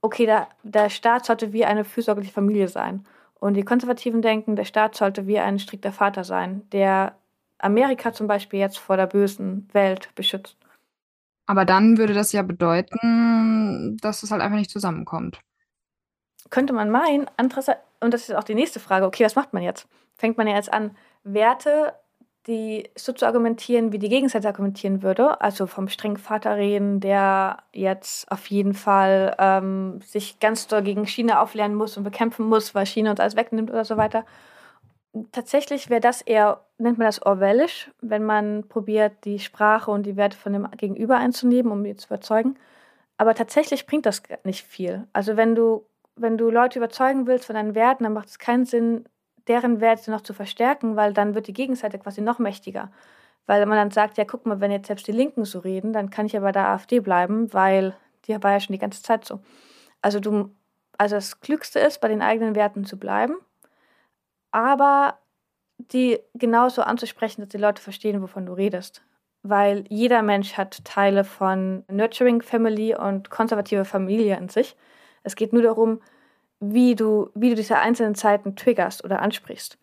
okay, 0.01 0.25
der, 0.25 0.47
der 0.63 0.89
Staat 0.89 1.25
sollte 1.25 1.53
wie 1.53 1.65
eine 1.65 1.85
fürsorgliche 1.85 2.33
Familie 2.33 2.67
sein. 2.67 3.05
Und 3.43 3.55
die 3.55 3.65
Konservativen 3.65 4.21
denken, 4.21 4.55
der 4.55 4.63
Staat 4.63 4.95
sollte 4.95 5.27
wie 5.27 5.37
ein 5.37 5.59
strikter 5.59 5.91
Vater 5.91 6.23
sein, 6.23 6.61
der 6.71 7.17
Amerika 7.57 8.13
zum 8.13 8.25
Beispiel 8.25 8.57
jetzt 8.57 8.79
vor 8.79 8.95
der 8.95 9.05
bösen 9.05 9.67
Welt 9.73 10.15
beschützt. 10.15 10.55
Aber 11.45 11.65
dann 11.65 11.97
würde 11.97 12.13
das 12.13 12.31
ja 12.31 12.41
bedeuten, 12.41 13.97
dass 13.97 14.23
es 14.23 14.31
halt 14.31 14.41
einfach 14.41 14.55
nicht 14.57 14.71
zusammenkommt. 14.71 15.41
Könnte 16.51 16.71
man 16.71 16.89
meinen, 16.89 17.29
andererseits, 17.35 17.81
und 17.99 18.13
das 18.13 18.29
ist 18.29 18.35
auch 18.35 18.45
die 18.45 18.55
nächste 18.55 18.79
Frage, 18.79 19.05
okay, 19.05 19.25
was 19.25 19.35
macht 19.35 19.51
man 19.51 19.61
jetzt? 19.61 19.89
Fängt 20.15 20.37
man 20.37 20.47
ja 20.47 20.55
jetzt 20.55 20.71
an, 20.71 20.95
Werte, 21.25 21.95
die 22.47 22.89
so 22.95 23.13
zu 23.13 23.25
argumentieren, 23.25 23.91
wie 23.91 23.99
die 23.99 24.09
Gegenseite 24.09 24.47
argumentieren 24.47 25.01
würde, 25.01 25.39
also 25.41 25.65
vom 25.65 25.87
strengen 25.87 26.17
Vater 26.17 26.57
reden, 26.57 26.99
der 26.99 27.57
jetzt 27.71 28.29
auf 28.31 28.47
jeden 28.47 28.73
Fall 28.73 29.35
ähm, 29.39 30.01
sich 30.01 30.39
ganz 30.39 30.67
doll 30.67 30.81
gegen 30.81 31.05
China 31.05 31.41
auflernen 31.41 31.77
muss 31.77 31.95
und 31.95 32.03
bekämpfen 32.03 32.45
muss, 32.45 32.75
weil 32.75 32.85
China 32.85 33.11
uns 33.11 33.19
alles 33.19 33.35
wegnimmt 33.35 33.71
oder 33.71 33.85
so 33.85 33.97
weiter 33.97 34.25
tatsächlich 35.31 35.89
wäre 35.89 36.01
das 36.01 36.21
eher, 36.21 36.61
nennt 36.77 36.97
man 36.97 37.07
das 37.07 37.21
Orwellisch, 37.21 37.91
wenn 38.01 38.23
man 38.23 38.67
probiert, 38.67 39.13
die 39.25 39.39
Sprache 39.39 39.91
und 39.91 40.05
die 40.05 40.15
Werte 40.15 40.37
von 40.37 40.53
dem 40.53 40.69
Gegenüber 40.71 41.17
einzunehmen, 41.17 41.71
um 41.71 41.85
ihn 41.85 41.97
zu 41.97 42.07
überzeugen. 42.07 42.55
Aber 43.17 43.35
tatsächlich 43.35 43.85
bringt 43.85 44.05
das 44.05 44.23
nicht 44.43 44.65
viel. 44.65 45.07
Also 45.13 45.37
wenn 45.37 45.55
du, 45.55 45.85
wenn 46.15 46.37
du 46.37 46.49
Leute 46.49 46.79
überzeugen 46.79 47.27
willst 47.27 47.45
von 47.45 47.55
deinen 47.55 47.75
Werten, 47.75 48.03
dann 48.03 48.13
macht 48.13 48.29
es 48.29 48.39
keinen 48.39 48.65
Sinn, 48.65 49.05
deren 49.47 49.81
Werte 49.81 50.11
noch 50.11 50.21
zu 50.21 50.33
verstärken, 50.33 50.95
weil 50.95 51.13
dann 51.13 51.35
wird 51.35 51.47
die 51.47 51.53
Gegenseite 51.53 51.99
quasi 51.99 52.21
noch 52.21 52.39
mächtiger. 52.39 52.91
Weil 53.45 53.65
man 53.65 53.77
dann 53.77 53.91
sagt, 53.91 54.17
ja, 54.17 54.25
guck 54.25 54.45
mal, 54.45 54.61
wenn 54.61 54.71
jetzt 54.71 54.87
selbst 54.87 55.07
die 55.07 55.11
Linken 55.11 55.45
so 55.45 55.59
reden, 55.59 55.93
dann 55.93 56.09
kann 56.09 56.25
ich 56.25 56.33
ja 56.33 56.39
bei 56.39 56.51
der 56.51 56.69
AfD 56.69 56.99
bleiben, 56.99 57.53
weil 57.53 57.95
die 58.25 58.41
war 58.41 58.51
ja 58.51 58.59
schon 58.59 58.73
die 58.73 58.79
ganze 58.79 59.03
Zeit 59.03 59.25
so. 59.25 59.41
Also 60.01 60.19
du, 60.19 60.55
also 60.97 61.15
das 61.15 61.41
Klügste 61.41 61.79
ist, 61.79 61.99
bei 61.99 62.07
den 62.07 62.21
eigenen 62.21 62.55
Werten 62.55 62.85
zu 62.85 62.97
bleiben 62.97 63.35
aber 64.53 65.17
die 65.77 66.19
genauso 66.35 66.83
anzusprechen, 66.83 67.41
dass 67.41 67.49
die 67.49 67.57
Leute 67.57 67.81
verstehen, 67.81 68.21
wovon 68.21 68.45
du 68.45 68.53
redest. 68.53 69.03
Weil 69.41 69.83
jeder 69.89 70.21
Mensch 70.21 70.53
hat 70.53 70.85
Teile 70.85 71.25
von 71.25 71.83
Nurturing 71.89 72.41
Family 72.41 72.95
und 72.95 73.29
konservative 73.29 73.83
Familie 73.83 74.37
in 74.37 74.47
sich. 74.47 74.77
Es 75.23 75.35
geht 75.35 75.51
nur 75.51 75.63
darum, 75.63 76.01
wie 76.71 76.95
du, 76.95 77.29
wie 77.35 77.49
du 77.49 77.55
diese 77.55 77.79
einzelnen 77.79 78.15
Zeiten 78.15 78.55
triggerst 78.55 79.03
oder 79.03 79.21
ansprichst. 79.21 79.77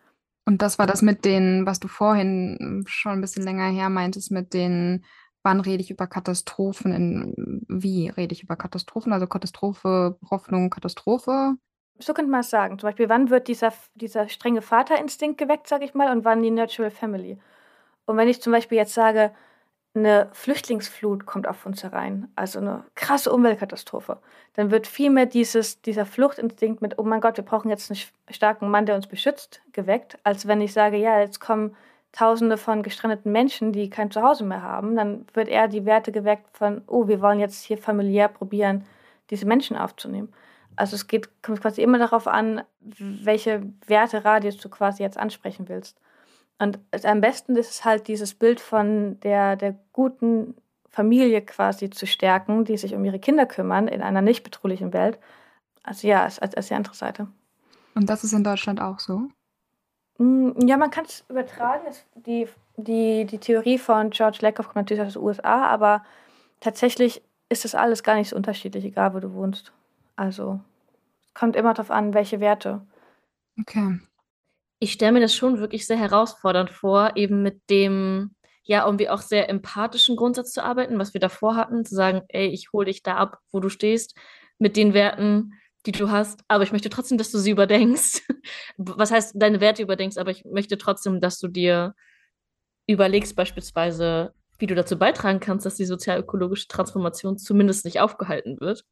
Und 0.45 0.61
das 0.61 0.79
war 0.79 0.87
das 0.87 1.01
mit 1.01 1.23
den, 1.23 1.65
was 1.65 1.79
du 1.79 1.87
vorhin 1.87 2.83
schon 2.87 3.13
ein 3.13 3.21
bisschen 3.21 3.43
länger 3.43 3.69
her 3.69 3.89
meintest, 3.89 4.31
mit 4.31 4.53
den, 4.53 5.05
wann 5.43 5.59
rede 5.59 5.83
ich 5.83 5.91
über 5.91 6.07
Katastrophen, 6.07 6.93
in, 6.93 7.65
wie 7.67 8.09
rede 8.09 8.33
ich 8.33 8.43
über 8.43 8.55
Katastrophen, 8.55 9.13
also 9.13 9.27
Katastrophe, 9.27 10.17
Hoffnung, 10.29 10.69
Katastrophe, 10.69 11.55
so 12.03 12.13
könnte 12.13 12.31
man 12.31 12.41
es 12.41 12.49
sagen. 12.49 12.79
Zum 12.79 12.87
Beispiel, 12.87 13.09
wann 13.09 13.29
wird 13.29 13.47
dieser, 13.47 13.73
dieser 13.95 14.27
strenge 14.29 14.61
Vaterinstinkt 14.61 15.37
geweckt, 15.37 15.67
sage 15.67 15.85
ich 15.85 15.93
mal, 15.93 16.11
und 16.11 16.25
wann 16.25 16.41
die 16.41 16.51
Natural 16.51 16.91
Family. 16.91 17.37
Und 18.05 18.17
wenn 18.17 18.27
ich 18.27 18.41
zum 18.41 18.51
Beispiel 18.51 18.77
jetzt 18.77 18.93
sage, 18.93 19.31
eine 19.93 20.29
Flüchtlingsflut 20.31 21.25
kommt 21.25 21.47
auf 21.47 21.65
uns 21.65 21.83
herein, 21.83 22.31
also 22.35 22.59
eine 22.59 22.85
krasse 22.95 23.31
Umweltkatastrophe, 23.31 24.19
dann 24.53 24.71
wird 24.71 24.87
vielmehr 24.87 25.25
dieses, 25.25 25.81
dieser 25.81 26.05
Fluchtinstinkt 26.05 26.81
mit, 26.81 26.97
oh 26.97 27.03
mein 27.03 27.21
Gott, 27.21 27.37
wir 27.37 27.43
brauchen 27.43 27.69
jetzt 27.69 27.91
einen 27.91 27.99
starken 28.29 28.69
Mann, 28.69 28.85
der 28.85 28.95
uns 28.95 29.07
beschützt, 29.07 29.61
geweckt, 29.73 30.17
als 30.23 30.47
wenn 30.47 30.61
ich 30.61 30.71
sage, 30.73 30.97
ja, 30.97 31.19
jetzt 31.19 31.39
kommen 31.39 31.75
Tausende 32.13 32.57
von 32.57 32.83
gestrandeten 32.83 33.31
Menschen, 33.31 33.71
die 33.71 33.89
kein 33.89 34.11
Zuhause 34.11 34.43
mehr 34.43 34.61
haben, 34.61 34.97
dann 34.97 35.25
wird 35.33 35.47
eher 35.47 35.69
die 35.69 35.85
Werte 35.85 36.11
geweckt 36.11 36.45
von, 36.51 36.81
oh, 36.87 37.07
wir 37.07 37.21
wollen 37.21 37.39
jetzt 37.39 37.63
hier 37.63 37.77
familiär 37.77 38.27
probieren, 38.27 38.85
diese 39.29 39.45
Menschen 39.45 39.77
aufzunehmen. 39.77 40.33
Also 40.75 40.95
es 40.95 41.07
geht, 41.07 41.29
kommt 41.41 41.61
quasi 41.61 41.81
immer 41.81 41.99
darauf 41.99 42.27
an, 42.27 42.63
welche 42.81 43.63
Werteradius 43.87 44.57
du 44.57 44.67
quasi 44.67 45.03
jetzt 45.03 45.17
ansprechen 45.17 45.69
willst. 45.69 46.01
Und 46.61 46.79
am 47.05 47.21
besten 47.21 47.55
ist 47.55 47.71
es 47.71 47.85
halt 47.85 48.07
dieses 48.07 48.35
Bild 48.35 48.59
von 48.59 49.19
der, 49.21 49.55
der 49.55 49.79
guten 49.93 50.53
Familie 50.89 51.41
quasi 51.41 51.89
zu 51.89 52.05
stärken, 52.05 52.65
die 52.65 52.77
sich 52.77 52.93
um 52.93 53.03
ihre 53.03 53.17
Kinder 53.17 53.47
kümmern 53.47 53.87
in 53.87 54.03
einer 54.03 54.21
nicht 54.21 54.43
bedrohlichen 54.43 54.93
Welt. 54.93 55.17
Also 55.81 56.07
ja, 56.07 56.21
als, 56.21 56.37
als 56.37 56.67
die 56.67 56.75
andere 56.75 56.93
Seite. 56.93 57.27
Und 57.95 58.11
das 58.11 58.23
ist 58.23 58.33
in 58.33 58.43
Deutschland 58.43 58.79
auch 58.79 58.99
so? 58.99 59.29
Mm, 60.19 60.51
ja, 60.67 60.77
man 60.77 60.91
kann 60.91 61.05
es 61.05 61.25
übertragen. 61.29 61.87
Die, 62.13 62.47
die, 62.77 63.25
die 63.25 63.39
Theorie 63.39 63.79
von 63.79 64.11
George 64.11 64.37
Lakoff 64.41 64.67
kommt 64.67 64.75
natürlich 64.75 65.03
aus 65.03 65.13
den 65.13 65.23
USA, 65.23 65.65
aber 65.65 66.03
tatsächlich 66.59 67.23
ist 67.49 67.65
das 67.65 67.73
alles 67.73 68.03
gar 68.03 68.13
nicht 68.13 68.29
so 68.29 68.35
unterschiedlich, 68.35 68.85
egal 68.85 69.15
wo 69.15 69.19
du 69.19 69.33
wohnst. 69.33 69.73
Also 70.15 70.59
kommt 71.33 71.55
immer 71.55 71.73
darauf 71.73 71.89
an, 71.89 72.13
welche 72.13 72.39
Werte. 72.39 72.81
Okay. 73.59 73.99
Ich 74.83 74.93
stelle 74.93 75.11
mir 75.11 75.19
das 75.19 75.35
schon 75.35 75.59
wirklich 75.59 75.85
sehr 75.85 75.97
herausfordernd 75.97 76.71
vor, 76.71 77.11
eben 77.15 77.43
mit 77.43 77.69
dem, 77.69 78.35
ja, 78.63 78.85
irgendwie 78.85 79.09
auch 79.09 79.21
sehr 79.21 79.47
empathischen 79.47 80.15
Grundsatz 80.15 80.53
zu 80.53 80.63
arbeiten, 80.63 80.97
was 80.97 81.13
wir 81.13 81.21
davor 81.21 81.55
hatten, 81.55 81.85
zu 81.85 81.93
sagen, 81.93 82.23
ey, 82.29 82.47
ich 82.47 82.73
hole 82.73 82.87
dich 82.87 83.03
da 83.03 83.15
ab, 83.15 83.37
wo 83.51 83.59
du 83.59 83.69
stehst, 83.69 84.15
mit 84.57 84.75
den 84.75 84.95
Werten, 84.95 85.53
die 85.85 85.91
du 85.91 86.09
hast, 86.09 86.41
aber 86.47 86.63
ich 86.63 86.71
möchte 86.71 86.89
trotzdem, 86.89 87.17
dass 87.19 87.31
du 87.31 87.37
sie 87.37 87.51
überdenkst. 87.51 88.21
Was 88.77 89.11
heißt, 89.11 89.33
deine 89.35 89.61
Werte 89.61 89.83
überdenkst, 89.83 90.17
aber 90.17 90.31
ich 90.31 90.45
möchte 90.45 90.77
trotzdem, 90.77 91.21
dass 91.21 91.39
du 91.39 91.47
dir 91.47 91.95
überlegst, 92.87 93.35
beispielsweise, 93.35 94.33
wie 94.59 94.67
du 94.67 94.75
dazu 94.75 94.97
beitragen 94.97 95.39
kannst, 95.39 95.65
dass 95.65 95.75
die 95.75 95.85
sozialökologische 95.85 96.67
Transformation 96.67 97.37
zumindest 97.37 97.85
nicht 97.85 97.99
aufgehalten 97.99 98.59
wird. 98.59 98.83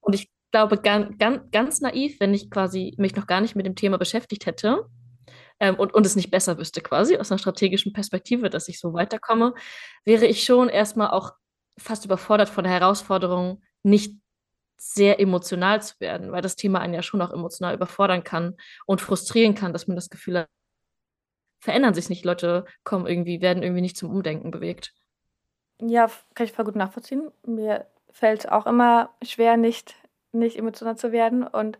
Und 0.00 0.14
ich 0.14 0.30
glaube, 0.50 0.78
ganz, 0.78 1.16
ganz, 1.18 1.50
ganz 1.50 1.80
naiv, 1.80 2.18
wenn 2.20 2.34
ich 2.34 2.50
quasi 2.50 2.94
mich 2.98 3.16
noch 3.16 3.26
gar 3.26 3.40
nicht 3.40 3.56
mit 3.56 3.66
dem 3.66 3.76
Thema 3.76 3.98
beschäftigt 3.98 4.46
hätte 4.46 4.86
ähm, 5.58 5.76
und, 5.76 5.94
und 5.94 6.06
es 6.06 6.16
nicht 6.16 6.30
besser 6.30 6.58
wüsste, 6.58 6.80
quasi 6.80 7.16
aus 7.16 7.30
einer 7.30 7.38
strategischen 7.38 7.92
Perspektive, 7.92 8.50
dass 8.50 8.68
ich 8.68 8.80
so 8.80 8.92
weiterkomme, 8.92 9.54
wäre 10.04 10.26
ich 10.26 10.44
schon 10.44 10.68
erstmal 10.68 11.10
auch 11.10 11.32
fast 11.78 12.04
überfordert 12.04 12.48
von 12.48 12.64
der 12.64 12.72
Herausforderung, 12.72 13.62
nicht 13.82 14.16
sehr 14.76 15.20
emotional 15.20 15.82
zu 15.82 15.94
werden, 16.00 16.32
weil 16.32 16.42
das 16.42 16.56
Thema 16.56 16.80
einen 16.80 16.94
ja 16.94 17.02
schon 17.02 17.20
auch 17.20 17.32
emotional 17.32 17.74
überfordern 17.74 18.24
kann 18.24 18.56
und 18.86 19.00
frustrieren 19.00 19.54
kann, 19.54 19.72
dass 19.72 19.86
man 19.86 19.94
das 19.94 20.08
Gefühl 20.08 20.40
hat, 20.40 20.48
verändern 21.60 21.92
sich 21.92 22.08
nicht, 22.08 22.24
Leute 22.24 22.64
kommen 22.82 23.06
irgendwie, 23.06 23.42
werden 23.42 23.62
irgendwie 23.62 23.82
nicht 23.82 23.98
zum 23.98 24.10
Umdenken 24.10 24.50
bewegt. 24.50 24.94
Ja, 25.82 26.10
kann 26.34 26.46
ich 26.46 26.52
voll 26.52 26.64
gut 26.64 26.76
nachvollziehen. 26.76 27.30
Mir 27.46 27.86
fällt 28.10 28.50
auch 28.50 28.66
immer 28.66 29.14
schwer, 29.22 29.58
nicht, 29.58 29.94
nicht 30.32 30.56
emotional 30.56 30.96
zu 30.96 31.12
werden. 31.12 31.46
Und 31.46 31.78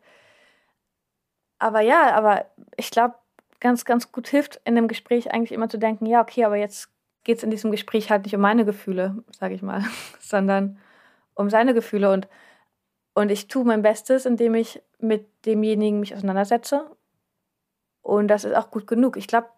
aber 1.59 1.81
ja, 1.81 2.13
aber 2.15 2.47
ich 2.77 2.91
glaube, 2.91 3.15
ganz, 3.61 3.85
ganz 3.85 4.11
gut 4.13 4.29
hilft 4.29 4.61
in 4.65 4.75
dem 4.75 4.89
Gespräch 4.89 5.33
eigentlich 5.33 5.53
immer 5.53 5.69
zu 5.69 5.79
denken, 5.79 6.07
ja, 6.07 6.23
okay, 6.23 6.45
aber 6.45 6.57
jetzt 6.57 6.91
geht 7.25 7.39
es 7.39 7.45
in 7.45 7.51
diesem 7.51 7.71
Gespräch 7.71 8.11
halt 8.11 8.25
nicht 8.25 8.35
um 8.35 8.41
meine 8.41 8.65
Gefühle, 8.65 9.23
sage 9.39 9.55
ich 9.55 9.63
mal, 9.63 9.85
sondern 10.21 10.79
um 11.35 11.51
seine 11.51 11.75
Gefühle. 11.75 12.11
Und, 12.11 12.29
und 13.15 13.31
ich 13.31 13.49
tue 13.49 13.65
mein 13.65 13.83
Bestes, 13.83 14.27
indem 14.27 14.55
ich 14.55 14.83
mit 14.99 15.27
demjenigen 15.45 16.01
mich 16.01 16.15
auseinandersetze. 16.15 16.91
Und 18.03 18.29
das 18.29 18.45
ist 18.45 18.57
auch 18.57 18.71
gut 18.71 18.87
genug. 18.87 19.17
Ich 19.17 19.27
glaube, 19.27 19.49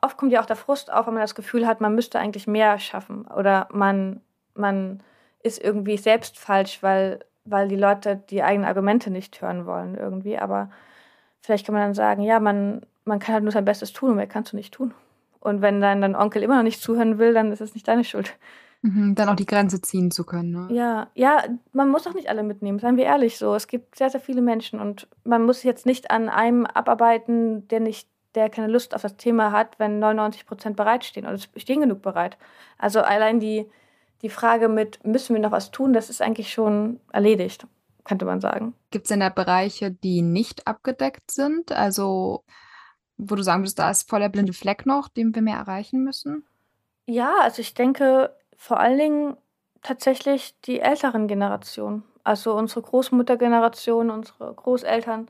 oft 0.00 0.16
kommt 0.16 0.32
ja 0.32 0.40
auch 0.40 0.46
der 0.46 0.56
Frust 0.56 0.92
auf, 0.92 1.06
wenn 1.06 1.14
man 1.14 1.22
das 1.22 1.34
Gefühl 1.34 1.66
hat, 1.66 1.80
man 1.80 1.94
müsste 1.94 2.20
eigentlich 2.20 2.46
mehr 2.46 2.78
schaffen. 2.78 3.26
Oder 3.26 3.68
man, 3.72 4.20
man 4.54 5.02
ist 5.42 5.62
irgendwie 5.62 5.96
selbst 5.96 6.38
falsch, 6.38 6.82
weil, 6.82 7.24
weil 7.44 7.68
die 7.68 7.76
Leute 7.76 8.16
die 8.30 8.42
eigenen 8.42 8.68
Argumente 8.68 9.10
nicht 9.10 9.40
hören 9.40 9.66
wollen 9.66 9.96
irgendwie. 9.96 10.38
Aber 10.38 10.70
vielleicht 11.40 11.66
kann 11.66 11.74
man 11.74 11.82
dann 11.82 11.94
sagen, 11.94 12.22
ja, 12.22 12.40
man, 12.40 12.82
man 13.04 13.18
kann 13.18 13.34
halt 13.34 13.44
nur 13.44 13.52
sein 13.52 13.64
Bestes 13.64 13.92
tun 13.92 14.10
und 14.10 14.16
mehr 14.16 14.26
kannst 14.26 14.52
du 14.52 14.56
nicht 14.56 14.74
tun. 14.74 14.94
Und 15.40 15.60
wenn 15.60 15.80
dann 15.80 16.00
dein 16.00 16.16
Onkel 16.16 16.42
immer 16.42 16.56
noch 16.56 16.62
nicht 16.62 16.80
zuhören 16.80 17.18
will, 17.18 17.34
dann 17.34 17.52
ist 17.52 17.60
es 17.60 17.74
nicht 17.74 17.86
deine 17.86 18.04
Schuld. 18.04 18.34
Mhm, 18.80 19.14
dann 19.14 19.28
auch 19.28 19.36
die 19.36 19.46
Grenze 19.46 19.80
ziehen 19.80 20.10
zu 20.10 20.24
können. 20.24 20.50
Ne? 20.50 20.74
Ja, 20.74 21.08
ja, 21.14 21.42
man 21.72 21.90
muss 21.90 22.06
auch 22.06 22.14
nicht 22.14 22.28
alle 22.28 22.42
mitnehmen, 22.42 22.78
seien 22.78 22.98
wir 22.98 23.04
ehrlich 23.04 23.38
so. 23.38 23.54
Es 23.54 23.66
gibt 23.66 23.96
sehr, 23.96 24.10
sehr 24.10 24.20
viele 24.20 24.42
Menschen 24.42 24.80
und 24.80 25.08
man 25.24 25.42
muss 25.42 25.62
jetzt 25.62 25.86
nicht 25.86 26.10
an 26.10 26.28
einem 26.28 26.66
abarbeiten, 26.66 27.66
der 27.68 27.80
nicht, 27.80 28.08
der 28.34 28.50
keine 28.50 28.68
Lust 28.68 28.94
auf 28.94 29.00
das 29.00 29.16
Thema 29.16 29.52
hat, 29.52 29.78
wenn 29.78 30.00
99 30.00 30.44
Prozent 30.44 30.76
bereitstehen 30.76 31.24
oder 31.24 31.34
es 31.34 31.48
stehen 31.56 31.80
genug 31.80 32.02
bereit. 32.02 32.36
Also 32.76 33.00
allein 33.00 33.40
die, 33.40 33.66
die 34.24 34.30
Frage 34.30 34.70
mit, 34.70 35.04
müssen 35.04 35.34
wir 35.34 35.42
noch 35.42 35.52
was 35.52 35.70
tun, 35.70 35.92
das 35.92 36.08
ist 36.08 36.22
eigentlich 36.22 36.50
schon 36.50 36.98
erledigt, 37.12 37.66
könnte 38.04 38.24
man 38.24 38.40
sagen. 38.40 38.74
Gibt 38.90 39.04
es 39.04 39.10
denn 39.10 39.20
da 39.20 39.28
Bereiche, 39.28 39.90
die 39.90 40.22
nicht 40.22 40.66
abgedeckt 40.66 41.30
sind? 41.30 41.72
Also, 41.72 42.42
wo 43.18 43.34
du 43.34 43.42
sagen 43.42 43.60
würdest, 43.60 43.78
da 43.78 43.90
ist 43.90 44.08
voll 44.08 44.20
der 44.20 44.30
blinde 44.30 44.54
Fleck 44.54 44.86
noch, 44.86 45.08
den 45.08 45.34
wir 45.34 45.42
mehr 45.42 45.58
erreichen 45.58 46.02
müssen? 46.02 46.42
Ja, 47.04 47.34
also 47.42 47.60
ich 47.60 47.74
denke, 47.74 48.34
vor 48.56 48.80
allen 48.80 48.98
Dingen 48.98 49.36
tatsächlich 49.82 50.58
die 50.62 50.80
älteren 50.80 51.28
Generationen, 51.28 52.02
also 52.22 52.54
unsere 52.54 52.80
Großmuttergeneration, 52.80 54.08
unsere 54.08 54.54
Großeltern. 54.54 55.28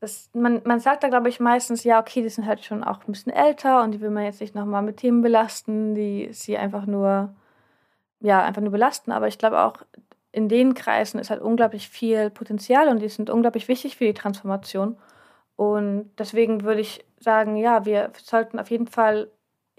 Das, 0.00 0.30
man, 0.32 0.62
man 0.64 0.80
sagt 0.80 1.02
da, 1.02 1.08
glaube 1.08 1.28
ich, 1.28 1.40
meistens, 1.40 1.84
ja, 1.84 2.00
okay, 2.00 2.22
die 2.22 2.30
sind 2.30 2.46
halt 2.46 2.64
schon 2.64 2.82
auch 2.82 3.00
ein 3.00 3.12
bisschen 3.12 3.34
älter 3.34 3.82
und 3.82 3.90
die 3.90 4.00
will 4.00 4.08
man 4.08 4.24
jetzt 4.24 4.40
nicht 4.40 4.54
nochmal 4.54 4.80
mit 4.80 4.96
Themen 4.96 5.20
belasten, 5.20 5.94
die 5.94 6.30
sie 6.32 6.56
einfach 6.56 6.86
nur, 6.86 7.34
ja, 8.20 8.42
einfach 8.42 8.62
nur 8.62 8.72
belasten. 8.72 9.12
Aber 9.12 9.28
ich 9.28 9.38
glaube 9.38 9.60
auch, 9.60 9.82
in 10.32 10.48
den 10.48 10.74
Kreisen 10.74 11.18
ist 11.18 11.30
halt 11.30 11.42
unglaublich 11.42 11.88
viel 11.88 12.30
Potenzial 12.30 12.88
und 12.88 13.00
die 13.00 13.08
sind 13.08 13.30
unglaublich 13.30 13.68
wichtig 13.68 13.96
für 13.96 14.04
die 14.04 14.14
Transformation. 14.14 14.96
Und 15.56 16.10
deswegen 16.18 16.62
würde 16.62 16.80
ich 16.80 17.04
sagen, 17.18 17.56
ja, 17.56 17.84
wir 17.84 18.12
sollten 18.22 18.58
auf 18.58 18.70
jeden 18.70 18.86
Fall 18.86 19.30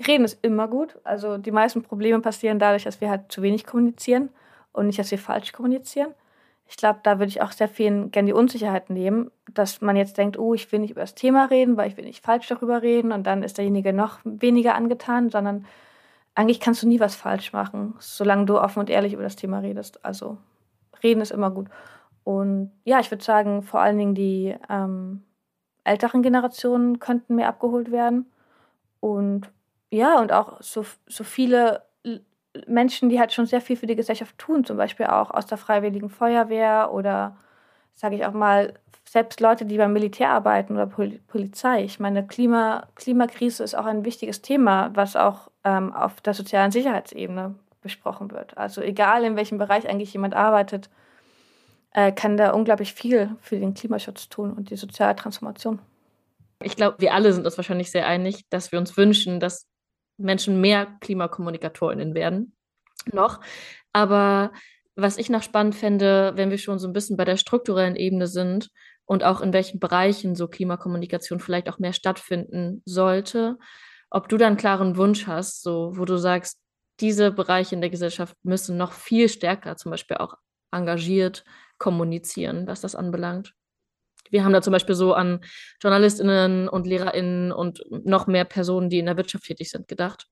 Reden 0.08 0.26
ist 0.26 0.44
immer 0.44 0.68
gut. 0.68 0.98
Also 1.04 1.38
die 1.38 1.52
meisten 1.52 1.82
Probleme 1.84 2.20
passieren 2.20 2.60
dadurch, 2.60 2.84
dass 2.84 3.02
wir 3.02 3.10
halt 3.10 3.32
zu 3.32 3.42
wenig 3.42 3.66
kommunizieren 3.66 4.30
und 4.72 4.88
nicht, 4.88 5.00
dass 5.00 5.12
wir 5.12 5.20
falsch 5.20 5.52
kommunizieren. 5.52 6.14
Ich 6.68 6.78
glaube, 6.78 7.00
da 7.04 7.20
würde 7.20 7.30
ich 7.30 7.42
auch 7.42 7.52
sehr 7.52 7.68
vielen 7.68 8.12
gerne 8.12 8.28
die 8.28 8.34
Unsicherheit 8.34 8.90
nehmen, 8.90 9.30
dass 9.54 9.82
man 9.82 9.96
jetzt 9.96 10.18
denkt, 10.18 10.40
oh, 10.40 10.54
ich 10.54 10.72
will 10.72 10.80
nicht 10.80 10.92
über 10.92 11.02
das 11.02 11.16
Thema 11.16 11.46
reden, 11.46 11.76
weil 11.76 11.90
ich 11.90 11.98
will 11.98 12.06
nicht 12.06 12.24
falsch 12.24 12.48
darüber 12.48 12.82
reden 12.82 13.12
und 13.12 13.28
dann 13.28 13.44
ist 13.44 13.58
derjenige 13.58 13.92
noch 13.92 14.20
weniger 14.24 14.76
angetan, 14.76 15.30
sondern 15.30 15.66
eigentlich 16.36 16.60
kannst 16.60 16.84
du 16.84 16.88
nie 16.88 17.00
was 17.00 17.16
falsch 17.16 17.54
machen, 17.54 17.96
solange 18.00 18.46
du 18.46 18.60
offen 18.60 18.80
und 18.80 18.90
ehrlich 18.90 19.14
über 19.14 19.24
das 19.24 19.36
Thema 19.36 19.60
redest. 19.60 20.04
Also 20.06 20.38
reden 21.04 21.22
ist 21.22 21.32
immer 21.32 21.52
gut. 21.52 21.68
Und 22.24 22.72
ja, 22.84 23.00
ich 23.00 23.12
würde 23.12 23.24
sagen, 23.24 23.64
vor 23.64 23.82
allen 23.82 23.98
Dingen 23.98 24.16
die 24.16 24.56
ähm, 24.70 25.24
älteren 25.84 26.22
Generationen 26.22 27.00
könnten 27.00 27.36
mehr 27.36 27.48
abgeholt 27.48 27.92
werden. 27.92 28.32
Und 29.00 29.50
ja, 29.90 30.20
und 30.20 30.32
auch 30.32 30.62
so, 30.62 30.86
so 31.08 31.24
viele 31.24 31.84
Menschen, 32.68 33.10
die 33.10 33.20
halt 33.20 33.34
schon 33.34 33.46
sehr 33.46 33.62
viel 33.62 33.76
für 33.76 33.88
die 33.88 33.96
Gesellschaft 33.96 34.38
tun, 34.38 34.66
zum 34.66 34.78
Beispiel 34.78 35.08
auch 35.08 35.32
aus 35.32 35.46
der 35.46 35.58
Freiwilligen 35.58 36.10
Feuerwehr 36.10 36.92
oder, 36.94 37.38
sage 37.94 38.16
ich 38.16 38.26
auch 38.26 38.34
mal, 38.34 38.74
selbst 39.06 39.42
Leute, 39.42 39.66
die 39.66 39.78
beim 39.78 39.94
Militär 39.94 40.30
arbeiten 40.30 40.74
oder 40.74 40.88
Pol 40.88 41.20
Polizei. 41.28 41.84
Ich 41.84 42.00
meine, 42.00 42.26
Klima, 42.26 42.88
Klimakrise 42.96 43.64
ist 43.64 43.76
auch 43.76 43.86
ein 43.86 44.06
wichtiges 44.06 44.42
Thema, 44.42 44.92
was 44.94 45.16
auch 45.16 45.52
ähm, 45.64 45.94
auf 45.94 46.22
der 46.22 46.34
sozialen 46.34 46.72
Sicherheitsebene 46.72 47.56
besprochen 47.82 48.32
wird. 48.32 48.58
Also 48.58 48.82
egal, 48.82 49.24
in 49.26 49.36
welchem 49.36 49.58
Bereich 49.58 49.90
eigentlich 49.90 50.14
jemand 50.14 50.34
arbeitet, 50.34 50.90
äh, 51.94 52.12
kann 52.12 52.38
da 52.38 52.52
unglaublich 52.52 52.94
viel 52.94 53.36
für 53.42 53.60
den 53.60 53.74
Klimaschutz 53.74 54.30
tun 54.30 54.54
und 54.54 54.70
die 54.70 54.78
soziale 54.78 55.16
Transformation. 55.16 55.80
Ich 56.64 56.76
glaube, 56.76 56.98
wir 57.00 57.14
alle 57.14 57.34
sind 57.34 57.46
uns 57.46 57.58
wahrscheinlich 57.58 57.92
sehr 57.92 58.08
einig, 58.08 58.48
dass 58.50 58.72
wir 58.72 58.80
uns 58.80 58.96
wünschen, 58.96 59.40
dass 59.40 59.68
Menschen 60.18 60.62
mehr 60.62 60.88
KlimakommunikatorInnen 61.02 62.14
werden. 62.14 62.56
Noch. 63.12 63.42
Aber 63.94 64.52
was 64.96 65.18
ich 65.18 65.30
noch 65.30 65.44
spannend 65.44 65.76
fände, 65.76 66.34
wenn 66.36 66.50
wir 66.50 66.58
schon 66.58 66.80
so 66.80 66.88
ein 66.88 66.94
bisschen 66.94 67.18
bei 67.18 67.26
der 67.26 67.38
strukturellen 67.38 67.96
Ebene 67.96 68.28
sind 68.28 68.70
und 69.06 69.24
auch 69.24 69.42
in 69.42 69.54
welchen 69.54 69.80
Bereichen 69.80 70.36
so 70.36 70.48
Klimakommunikation 70.48 71.40
vielleicht 71.40 71.70
auch 71.70 71.80
mehr 71.80 71.94
stattfinden 71.94 72.82
sollte, 72.86 73.58
ob 74.10 74.28
du 74.30 74.38
da 74.38 74.48
einen 74.48 74.58
klaren 74.58 74.98
Wunsch 74.98 75.28
hast, 75.28 75.64
so 75.64 75.94
wo 75.96 76.06
du 76.06 76.18
sagst, 76.18 76.60
diese 77.00 77.32
Bereiche 77.32 77.76
in 77.76 77.82
der 77.82 77.90
Gesellschaft 77.90 78.36
müssen 78.44 78.78
noch 78.78 78.92
viel 78.92 79.30
stärker 79.30 79.76
zum 79.76 79.92
Beispiel 79.92 80.18
auch 80.18 80.36
engagiert 80.72 81.44
kommunizieren, 81.78 82.68
was 82.68 82.82
das 82.82 82.96
anbelangt. 82.96 83.54
Wir 84.30 84.46
haben 84.46 84.54
da 84.54 84.62
zum 84.62 84.72
Beispiel 84.72 84.96
so 84.96 85.14
an 85.14 85.42
JournalistInnen 85.82 86.70
und 86.70 86.88
LehrerInnen 86.88 87.52
und 87.52 87.84
noch 87.90 88.28
mehr 88.28 88.46
Personen, 88.46 88.90
die 88.90 89.00
in 89.00 89.08
der 89.08 89.18
Wirtschaft 89.18 89.46
tätig 89.46 89.70
sind, 89.72 89.88
gedacht. 89.88 90.28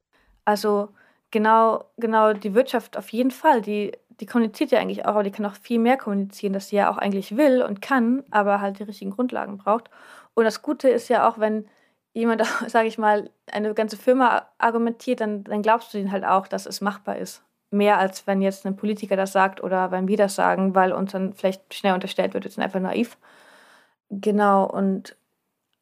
Also 0.46 0.96
genau, 1.32 1.92
genau 1.98 2.34
die 2.34 2.54
Wirtschaft 2.54 2.98
auf 2.98 3.10
jeden 3.10 3.32
Fall. 3.32 3.62
Die, 3.62 3.92
die 4.20 4.26
kommuniziert 4.26 4.72
ja 4.72 4.80
eigentlich 4.80 5.06
auch, 5.06 5.10
aber 5.10 5.24
die 5.24 5.32
kann 5.32 5.46
auch 5.46 5.56
viel 5.56 5.80
mehr 5.80 5.98
kommunizieren, 5.98 6.54
dass 6.54 6.70
sie 6.70 6.78
ja 6.78 6.92
auch 6.92 6.98
eigentlich 6.98 7.38
will 7.38 7.62
und 7.62 7.82
kann, 7.82 8.24
aber 8.32 8.62
halt 8.62 8.80
die 8.80 8.84
richtigen 8.84 9.12
Grundlagen 9.12 9.58
braucht. 9.58 9.90
Und 10.34 10.44
das 10.44 10.62
Gute 10.62 10.90
ist 10.90 11.10
ja 11.10 11.28
auch, 11.28 11.40
wenn 11.40 11.68
jemand, 12.14 12.44
sage 12.68 12.88
ich 12.88 12.98
mal, 12.98 13.30
eine 13.52 13.74
ganze 13.74 13.98
Firma 13.98 14.48
argumentiert, 14.58 15.22
dann, 15.22 15.44
dann 15.44 15.62
glaubst 15.62 15.94
du 15.94 15.98
ihnen 15.98 16.12
halt 16.12 16.26
auch, 16.26 16.48
dass 16.48 16.66
es 16.66 16.82
machbar 16.82 17.18
ist. 17.18 17.44
Mehr 17.72 18.00
als 18.00 18.26
wenn 18.26 18.42
jetzt 18.42 18.66
ein 18.66 18.76
Politiker 18.76 19.16
das 19.16 19.32
sagt 19.32 19.62
oder 19.62 19.92
wenn 19.92 20.08
wir 20.08 20.18
das 20.18 20.36
sagen, 20.36 20.74
weil 20.76 20.92
uns 20.92 21.12
dann 21.12 21.34
vielleicht 21.34 21.74
schnell 21.74 21.94
unterstellt 21.94 22.34
wird, 22.34 22.44
wir 22.44 22.52
sind 22.52 22.64
einfach 22.64 22.80
naiv. 22.80 23.18
Genau, 24.10 24.66
und 24.66 25.16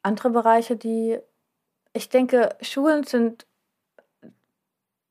andere 0.03 0.29
Bereiche, 0.31 0.75
die 0.75 1.19
ich 1.93 2.09
denke, 2.09 2.55
Schulen 2.61 3.03
sind 3.03 3.47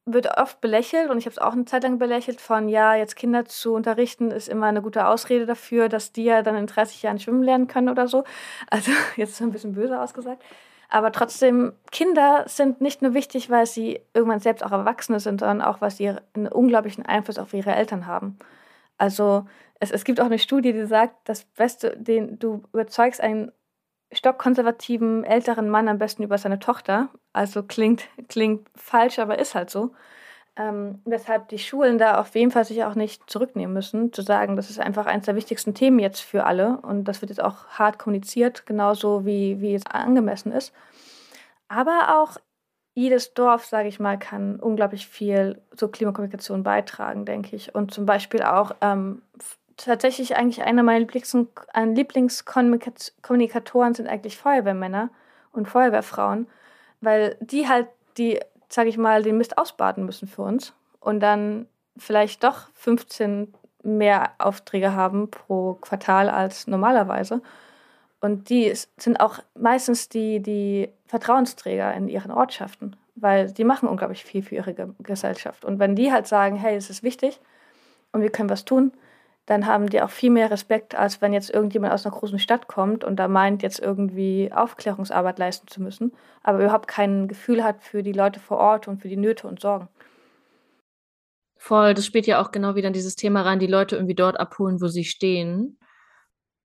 wird 0.07 0.39
oft 0.39 0.61
belächelt 0.61 1.11
und 1.11 1.19
ich 1.19 1.27
habe 1.27 1.33
es 1.33 1.39
auch 1.39 1.53
eine 1.53 1.65
Zeit 1.65 1.83
lang 1.83 1.99
belächelt 1.99 2.41
von, 2.41 2.69
ja, 2.69 2.95
jetzt 2.95 3.17
Kinder 3.17 3.45
zu 3.45 3.75
unterrichten 3.75 4.31
ist 4.31 4.49
immer 4.49 4.67
eine 4.67 4.81
gute 4.81 5.09
Ausrede 5.09 5.47
dafür, 5.47 5.89
dass 5.89 6.13
die 6.13 6.25
ja 6.25 6.43
dann 6.43 6.57
in 6.57 6.69
30 6.69 7.03
Jahren 7.03 7.19
schwimmen 7.19 7.43
lernen 7.43 7.67
können 7.67 7.89
oder 7.89 8.07
so. 8.07 8.25
Also 8.71 8.93
jetzt 9.17 9.41
ein 9.43 9.51
bisschen 9.51 9.75
böse 9.75 10.01
ausgesagt. 10.01 10.43
Aber 10.89 11.11
trotzdem, 11.11 11.73
Kinder 11.91 12.45
sind 12.47 12.81
nicht 12.81 13.03
nur 13.03 13.15
wichtig, 13.15 13.51
weil 13.51 13.67
sie 13.67 14.01
irgendwann 14.15 14.39
selbst 14.39 14.65
auch 14.65 14.71
Erwachsene 14.71 15.19
sind, 15.19 15.41
sondern 15.41 15.61
auch, 15.61 15.81
weil 15.81 15.91
sie 15.91 16.15
einen 16.35 16.47
unglaublichen 16.47 17.05
Einfluss 17.05 17.39
auf 17.39 17.53
ihre 17.53 17.75
Eltern 17.75 18.07
haben. 18.07 18.39
Also 18.97 19.47
es, 19.81 19.91
es 19.91 20.05
gibt 20.05 20.21
auch 20.21 20.27
eine 20.27 20.39
Studie, 20.39 20.73
die 20.73 20.87
sagt, 20.87 21.17
das 21.25 21.45
Beste, 21.45 21.97
den 21.97 22.39
du 22.39 22.63
überzeugst 22.73 23.21
einen 23.21 23.51
stockkonservativen 24.13 25.25
älteren 25.25 25.69
Mann 25.69 25.89
am 25.89 25.99
besten 25.99 26.23
über 26.23 26.39
seine 26.39 26.59
Tochter. 26.59 27.09
Also 27.33 27.63
klingt, 27.63 28.05
klingt 28.29 28.69
falsch, 28.75 29.19
aber 29.19 29.39
ist 29.39 29.55
halt 29.55 29.71
so. 29.71 29.93
Ähm, 30.59 31.03
weshalb 31.05 31.49
die 31.49 31.59
Schulen 31.59 31.99
da 31.99 32.19
auf 32.19 32.35
jeden 32.35 32.51
Fall 32.51 32.65
sich 32.65 32.83
auch 32.85 32.95
nicht 32.95 33.29
zurücknehmen 33.29 33.75
müssen, 33.75 34.13
zu 34.13 34.23
sagen, 34.23 34.57
das 34.57 34.71
ist 34.71 34.81
einfach 34.81 35.05
eines 35.05 35.27
der 35.27 35.37
wichtigsten 35.37 35.75
Themen 35.75 35.99
jetzt 35.99 36.21
für 36.21 36.45
alle 36.45 36.79
und 36.79 37.05
das 37.05 37.21
wird 37.21 37.29
jetzt 37.29 37.43
auch 37.43 37.67
hart 37.67 37.99
kommuniziert, 37.99 38.65
genauso 38.65 39.27
wie, 39.27 39.61
wie 39.61 39.75
es 39.75 39.85
angemessen 39.87 40.53
ist. 40.53 40.73
Aber 41.69 42.23
auch 42.23 42.39
jedes 42.95 43.35
Dorf, 43.35 43.67
sage 43.67 43.89
ich 43.89 44.01
mal, 44.01 44.19
kann 44.19 44.59
unglaublich 44.59 45.07
viel 45.07 45.61
zur 45.77 45.93
Klimakommunikation 45.93 46.63
beitragen, 46.63 47.27
denke 47.27 47.55
ich. 47.55 47.75
Und 47.75 47.93
zum 47.93 48.07
Beispiel 48.07 48.43
auch 48.43 48.75
ähm, 48.81 49.21
tatsächlich 49.77 50.37
eigentlich 50.37 50.63
einer 50.63 50.83
meiner 50.83 51.01
Lieblings 51.01 51.37
Lieblingskommunikatoren 51.75 53.95
sind 53.95 54.09
eigentlich 54.09 54.37
Feuerwehrmänner 54.37 55.11
und 55.53 55.69
Feuerwehrfrauen, 55.69 56.49
weil 57.01 57.37
die 57.41 57.69
halt 57.69 57.89
die, 58.17 58.41
sage 58.69 58.89
ich 58.89 58.99
mal, 58.99 59.23
den 59.23 59.39
Mist 59.39 59.59
ausbaden 59.59 60.07
müssen 60.07 60.29
für 60.29 60.43
uns 60.43 60.73
und 61.01 61.21
dann 61.21 61.67
vielleicht 61.97 62.45
doch 62.45 62.69
15 62.75 63.55
mehr 63.83 64.33
Aufträge 64.39 64.95
haben 64.95 65.31
pro 65.31 65.75
Quartal 65.75 66.29
als 66.29 66.67
normalerweise. 66.67 67.41
Und 68.21 68.51
die 68.51 68.73
sind 68.97 69.21
auch 69.21 69.39
meistens 69.55 70.09
die, 70.09 70.41
die 70.41 70.89
Vertrauensträger 71.07 71.95
in 71.95 72.09
ihren 72.09 72.33
Ortschaften, 72.33 72.97
weil 73.15 73.53
die 73.53 73.65
machen 73.65 73.89
unglaublich 73.89 74.25
viel 74.25 74.43
für 74.43 74.57
ihre 74.57 74.75
Gesellschaft. 74.99 75.65
Und 75.65 75.79
wenn 75.79 75.95
die 75.95 76.13
halt 76.13 76.27
sagen, 76.27 76.57
hey, 76.57 76.77
es 76.77 76.91
ist 76.91 77.03
wichtig 77.03 77.41
und 78.13 78.23
wir 78.23 78.31
können 78.31 78.51
was 78.51 78.65
tun, 78.65 78.93
dann 79.47 79.67
haben 79.67 79.89
die 79.89 80.03
auch 80.03 80.11
viel 80.11 80.31
mehr 80.31 80.51
Respekt, 80.51 80.97
als 80.97 81.23
wenn 81.23 81.33
jetzt 81.33 81.51
irgendjemand 81.51 81.93
aus 81.93 82.05
einer 82.05 82.15
großen 82.15 82.41
Stadt 82.41 82.67
kommt 82.67 83.05
und 83.05 83.17
da 83.17 83.29
meint, 83.29 83.63
jetzt 83.63 83.79
irgendwie 83.79 84.51
Aufklärungsarbeit 84.53 85.39
leisten 85.39 85.69
zu 85.69 85.81
müssen, 85.81 86.13
aber 86.43 86.59
überhaupt 86.59 86.89
kein 86.89 87.29
Gefühl 87.29 87.63
hat 87.63 87.83
für 87.83 88.03
die 88.03 88.13
Leute 88.13 88.41
vor 88.41 88.59
Ort 88.59 88.89
und 88.89 89.01
für 89.01 89.09
die 89.09 89.17
Nöte 89.17 89.47
und 89.47 89.61
Sorgen. 89.61 89.89
Voll, 91.57 91.95
das 91.95 92.05
spielt 92.05 92.27
ja 92.27 92.43
auch 92.43 92.51
genau 92.51 92.75
wieder 92.75 92.89
in 92.89 92.93
dieses 92.93 93.17
Thema 93.17 93.43
rein, 93.43 93.59
die 93.59 93.67
Leute 93.67 93.97
irgendwie 93.97 94.15
dort 94.15 94.39
abholen, 94.39 94.81
wo 94.81 94.89
sie 94.89 95.05
stehen. 95.05 95.79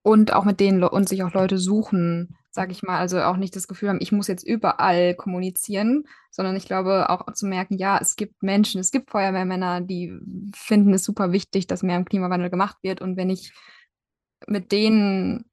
Und 0.03 0.33
auch 0.33 0.45
mit 0.45 0.59
denen 0.59 0.83
und 0.83 1.07
sich 1.07 1.23
auch 1.23 1.33
Leute 1.33 1.59
suchen, 1.59 2.35
sag 2.51 2.71
ich 2.71 2.83
mal. 2.83 2.99
Also 2.99 3.21
auch 3.21 3.37
nicht 3.37 3.55
das 3.55 3.67
Gefühl 3.67 3.89
haben, 3.89 4.01
ich 4.01 4.11
muss 4.11 4.27
jetzt 4.27 4.45
überall 4.45 5.15
kommunizieren, 5.15 6.03
sondern 6.29 6.55
ich 6.55 6.65
glaube 6.65 7.09
auch 7.09 7.31
zu 7.33 7.45
merken, 7.45 7.77
ja, 7.77 7.97
es 7.99 8.15
gibt 8.15 8.43
Menschen, 8.43 8.79
es 8.79 8.91
gibt 8.91 9.09
Feuerwehrmänner, 9.09 9.81
die 9.81 10.13
finden 10.53 10.93
es 10.93 11.03
super 11.03 11.31
wichtig, 11.31 11.67
dass 11.67 11.83
mehr 11.83 11.97
im 11.97 12.05
Klimawandel 12.05 12.49
gemacht 12.49 12.77
wird. 12.83 13.01
Und 13.01 13.17
wenn 13.17 13.29
ich 13.29 13.53
mit 14.47 14.71
denen 14.71 15.45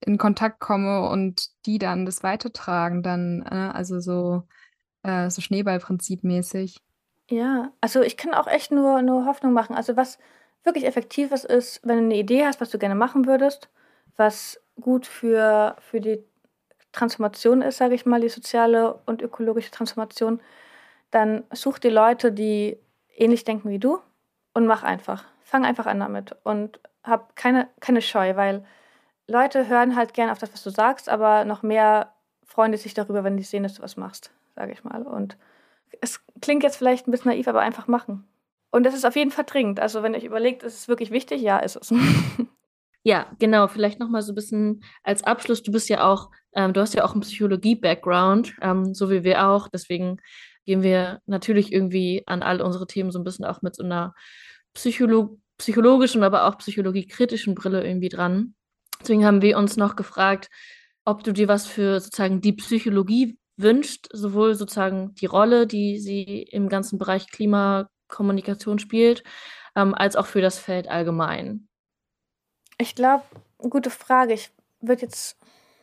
in 0.00 0.18
Kontakt 0.18 0.60
komme 0.60 1.08
und 1.08 1.48
die 1.66 1.78
dann 1.78 2.06
das 2.06 2.22
weitertragen, 2.22 3.02
dann, 3.02 3.42
äh, 3.42 3.54
also 3.54 4.00
so, 4.00 4.42
äh, 5.02 5.30
so 5.30 5.40
Schneeballprinzip 5.40 6.24
mäßig. 6.24 6.80
Ja, 7.28 7.72
also 7.80 8.02
ich 8.02 8.16
kann 8.16 8.34
auch 8.34 8.46
echt 8.46 8.70
nur, 8.70 9.02
nur 9.02 9.26
Hoffnung 9.26 9.52
machen. 9.52 9.74
Also 9.74 9.96
was 9.96 10.18
wirklich 10.64 10.86
effektives 10.86 11.44
ist, 11.44 11.80
wenn 11.84 11.98
du 11.98 12.04
eine 12.04 12.16
Idee 12.16 12.44
hast, 12.44 12.60
was 12.60 12.70
du 12.70 12.78
gerne 12.78 12.94
machen 12.94 13.26
würdest, 13.26 13.68
was 14.16 14.60
gut 14.80 15.06
für, 15.06 15.76
für 15.80 16.00
die 16.00 16.22
Transformation 16.96 17.62
ist, 17.62 17.76
sage 17.76 17.94
ich 17.94 18.06
mal, 18.06 18.20
die 18.20 18.28
soziale 18.28 18.94
und 19.06 19.22
ökologische 19.22 19.70
Transformation, 19.70 20.40
dann 21.10 21.44
such 21.52 21.78
dir 21.78 21.90
Leute, 21.90 22.32
die 22.32 22.78
ähnlich 23.16 23.44
denken 23.44 23.68
wie 23.70 23.78
du 23.78 24.00
und 24.54 24.66
mach 24.66 24.82
einfach. 24.82 25.24
Fang 25.44 25.64
einfach 25.64 25.86
an 25.86 26.00
damit 26.00 26.34
und 26.42 26.80
hab 27.04 27.36
keine, 27.36 27.68
keine 27.80 28.02
Scheu, 28.02 28.34
weil 28.36 28.64
Leute 29.28 29.68
hören 29.68 29.96
halt 29.96 30.14
gern 30.14 30.30
auf 30.30 30.38
das, 30.38 30.52
was 30.52 30.62
du 30.62 30.70
sagst, 30.70 31.08
aber 31.08 31.44
noch 31.44 31.62
mehr 31.62 32.12
freuen 32.44 32.72
die 32.72 32.78
sich 32.78 32.94
darüber, 32.94 33.24
wenn 33.24 33.36
die 33.36 33.42
sehen, 33.42 33.62
dass 33.62 33.74
du 33.74 33.82
was 33.82 33.96
machst, 33.96 34.30
sage 34.54 34.72
ich 34.72 34.82
mal. 34.82 35.02
Und 35.02 35.36
es 36.00 36.24
klingt 36.40 36.62
jetzt 36.62 36.76
vielleicht 36.76 37.06
ein 37.06 37.10
bisschen 37.10 37.30
naiv, 37.30 37.48
aber 37.48 37.60
einfach 37.60 37.86
machen. 37.86 38.26
Und 38.70 38.84
das 38.84 38.94
ist 38.94 39.04
auf 39.04 39.16
jeden 39.16 39.30
Fall 39.30 39.44
dringend. 39.44 39.80
Also 39.80 40.02
wenn 40.02 40.14
ihr 40.14 40.18
euch 40.18 40.24
überlegt, 40.24 40.62
ist 40.62 40.74
es 40.74 40.88
wirklich 40.88 41.10
wichtig? 41.10 41.42
Ja, 41.42 41.58
ist 41.58 41.76
es. 41.76 41.92
Ja, 43.06 43.30
genau. 43.38 43.68
Vielleicht 43.68 44.00
noch 44.00 44.08
mal 44.08 44.20
so 44.20 44.32
ein 44.32 44.34
bisschen 44.34 44.82
als 45.04 45.22
Abschluss. 45.22 45.62
Du 45.62 45.70
bist 45.70 45.88
ja 45.88 46.02
auch, 46.10 46.32
ähm, 46.56 46.72
du 46.72 46.80
hast 46.80 46.92
ja 46.92 47.04
auch 47.04 47.12
einen 47.12 47.20
Psychologie-Background, 47.20 48.56
ähm, 48.60 48.94
so 48.94 49.10
wie 49.10 49.22
wir 49.22 49.46
auch. 49.46 49.68
Deswegen 49.68 50.16
gehen 50.64 50.82
wir 50.82 51.20
natürlich 51.24 51.72
irgendwie 51.72 52.24
an 52.26 52.42
all 52.42 52.60
unsere 52.60 52.88
Themen 52.88 53.12
so 53.12 53.20
ein 53.20 53.24
bisschen 53.24 53.44
auch 53.44 53.62
mit 53.62 53.76
so 53.76 53.84
einer 53.84 54.12
Psycholo 54.74 55.38
psychologischen, 55.56 56.24
aber 56.24 56.46
auch 56.48 56.58
psychologiekritischen 56.58 57.54
Brille 57.54 57.86
irgendwie 57.86 58.08
dran. 58.08 58.56
Deswegen 59.00 59.24
haben 59.24 59.40
wir 59.40 59.56
uns 59.56 59.76
noch 59.76 59.94
gefragt, 59.94 60.48
ob 61.04 61.22
du 61.22 61.32
dir 61.32 61.46
was 61.46 61.64
für 61.68 62.00
sozusagen 62.00 62.40
die 62.40 62.54
Psychologie 62.54 63.38
wünscht, 63.56 64.08
sowohl 64.12 64.56
sozusagen 64.56 65.14
die 65.14 65.26
Rolle, 65.26 65.68
die 65.68 66.00
sie 66.00 66.42
im 66.50 66.68
ganzen 66.68 66.98
Bereich 66.98 67.30
Klimakommunikation 67.30 68.80
spielt, 68.80 69.22
ähm, 69.76 69.94
als 69.94 70.16
auch 70.16 70.26
für 70.26 70.40
das 70.40 70.58
Feld 70.58 70.88
allgemein. 70.88 71.65
Ich 72.78 72.94
glaube, 72.94 73.24
gute 73.58 73.90
Frage. 73.90 74.34
Ich 74.34 74.50
würde 74.80 75.02
jetzt, 75.02 75.38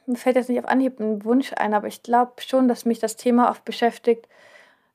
mir 0.06 0.18
fällt 0.18 0.36
jetzt 0.36 0.50
nicht 0.50 0.60
auf 0.60 0.70
Anhieb 0.70 1.00
ein 1.00 1.24
Wunsch 1.24 1.54
ein, 1.54 1.74
aber 1.74 1.88
ich 1.88 2.04
glaube 2.04 2.34
schon, 2.42 2.68
dass 2.68 2.86
mich 2.86 3.00
das 3.00 3.16
Thema 3.16 3.50
oft 3.50 3.66
beschäftigt, 3.66 4.28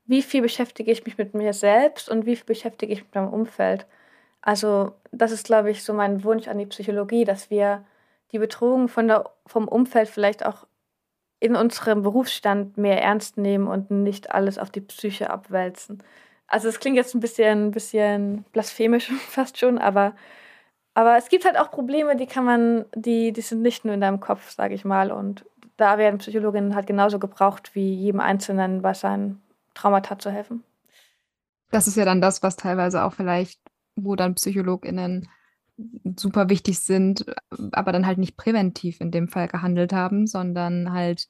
wie 0.06 0.22
viel 0.22 0.42
beschäftige 0.42 0.90
ich 0.90 1.04
mich 1.04 1.18
mit 1.18 1.34
mir 1.34 1.52
selbst 1.52 2.08
und 2.08 2.24
wie 2.24 2.36
viel 2.36 2.46
beschäftige 2.46 2.92
ich 2.92 3.00
mich 3.00 3.08
mit 3.08 3.14
meinem 3.14 3.32
Umfeld. 3.32 3.86
Also 4.40 4.92
das 5.12 5.32
ist, 5.32 5.44
glaube 5.44 5.70
ich, 5.70 5.84
so 5.84 5.92
mein 5.92 6.24
Wunsch 6.24 6.48
an 6.48 6.58
die 6.58 6.66
Psychologie, 6.66 7.24
dass 7.24 7.50
wir 7.50 7.84
die 8.32 8.38
Bedrohung 8.38 8.88
von 8.88 9.08
der, 9.08 9.30
vom 9.46 9.68
Umfeld 9.68 10.08
vielleicht 10.08 10.46
auch 10.46 10.66
in 11.40 11.56
unserem 11.56 12.02
Berufsstand 12.02 12.78
mehr 12.78 13.02
ernst 13.02 13.36
nehmen 13.36 13.68
und 13.68 13.90
nicht 13.90 14.30
alles 14.32 14.58
auf 14.58 14.70
die 14.70 14.80
Psyche 14.80 15.30
abwälzen. 15.30 16.02
Also 16.46 16.68
es 16.68 16.80
klingt 16.80 16.96
jetzt 16.96 17.14
ein 17.14 17.20
bisschen, 17.20 17.66
ein 17.66 17.70
bisschen 17.70 18.44
blasphemisch 18.52 19.10
fast 19.28 19.58
schon, 19.58 19.78
aber, 19.78 20.14
aber 20.98 21.16
es 21.16 21.28
gibt 21.28 21.44
halt 21.44 21.56
auch 21.56 21.70
Probleme, 21.70 22.16
die 22.16 22.26
kann 22.26 22.44
man, 22.44 22.84
die, 22.92 23.32
die 23.32 23.40
sind 23.40 23.62
nicht 23.62 23.84
nur 23.84 23.94
in 23.94 24.00
deinem 24.00 24.18
Kopf, 24.18 24.50
sage 24.50 24.74
ich 24.74 24.84
mal. 24.84 25.12
Und 25.12 25.44
da 25.76 25.96
werden 25.96 26.18
Psychologinnen 26.18 26.74
halt 26.74 26.88
genauso 26.88 27.20
gebraucht, 27.20 27.76
wie 27.76 27.94
jedem 27.94 28.18
Einzelnen 28.18 28.82
bei 28.82 28.94
seinen 28.94 29.40
Traumata 29.74 30.18
zu 30.18 30.32
helfen. 30.32 30.64
Das 31.70 31.86
ist 31.86 31.96
ja 31.96 32.04
dann 32.04 32.20
das, 32.20 32.42
was 32.42 32.56
teilweise 32.56 33.04
auch 33.04 33.12
vielleicht, 33.12 33.60
wo 33.94 34.16
dann 34.16 34.34
PsychologInnen 34.34 35.28
super 36.16 36.48
wichtig 36.48 36.80
sind, 36.80 37.24
aber 37.70 37.92
dann 37.92 38.04
halt 38.04 38.18
nicht 38.18 38.36
präventiv 38.36 39.00
in 39.00 39.12
dem 39.12 39.28
Fall 39.28 39.46
gehandelt 39.46 39.92
haben, 39.92 40.26
sondern 40.26 40.92
halt 40.92 41.28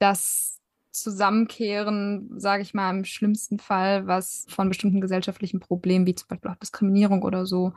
das 0.00 0.57
Zusammenkehren, 1.02 2.30
sage 2.38 2.62
ich 2.62 2.74
mal, 2.74 2.90
im 2.90 3.04
schlimmsten 3.04 3.58
Fall, 3.58 4.06
was 4.06 4.46
von 4.48 4.68
bestimmten 4.68 5.00
gesellschaftlichen 5.00 5.60
Problemen, 5.60 6.06
wie 6.06 6.14
zum 6.14 6.28
Beispiel 6.28 6.50
auch 6.50 6.56
Diskriminierung 6.56 7.22
oder 7.22 7.46
so, 7.46 7.72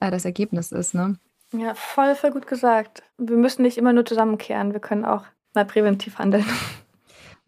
äh, 0.00 0.10
das 0.10 0.24
Ergebnis 0.24 0.72
ist. 0.72 0.94
Ne? 0.94 1.18
Ja, 1.52 1.74
voll, 1.74 2.14
voll 2.14 2.32
gut 2.32 2.46
gesagt. 2.46 3.02
Wir 3.18 3.36
müssen 3.36 3.62
nicht 3.62 3.78
immer 3.78 3.92
nur 3.92 4.04
zusammenkehren, 4.04 4.72
wir 4.72 4.80
können 4.80 5.04
auch 5.04 5.24
mal 5.54 5.64
präventiv 5.64 6.18
handeln. 6.18 6.44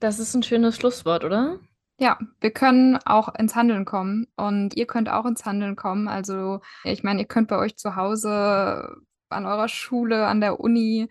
Das 0.01 0.21
ist 0.21 0.33
ein 0.33 0.45
schönes 0.45 0.77
Schlusswort, 0.77 1.25
oder? 1.25 1.59
Ja, 1.99 2.17
wir 2.41 2.53
können 2.53 2.99
auch 3.05 3.35
ins 3.35 3.57
Handeln 3.57 3.85
kommen 3.85 4.29
und 4.37 4.77
ihr 4.77 4.87
könnt 4.87 5.09
auch 5.09 5.27
ins 5.27 5.45
Handeln 5.45 5.75
kommen. 5.75 6.07
Also 6.07 6.61
ich 6.85 7.03
meine, 7.03 7.23
ihr 7.23 7.27
könnt 7.27 7.49
bei 7.49 7.59
euch 7.59 7.77
zu 7.77 7.97
Hause, 7.97 8.97
an 9.29 9.47
eurer 9.47 9.69
Schule, 9.69 10.27
an 10.27 10.41
der 10.41 10.61
Uni 10.61 11.09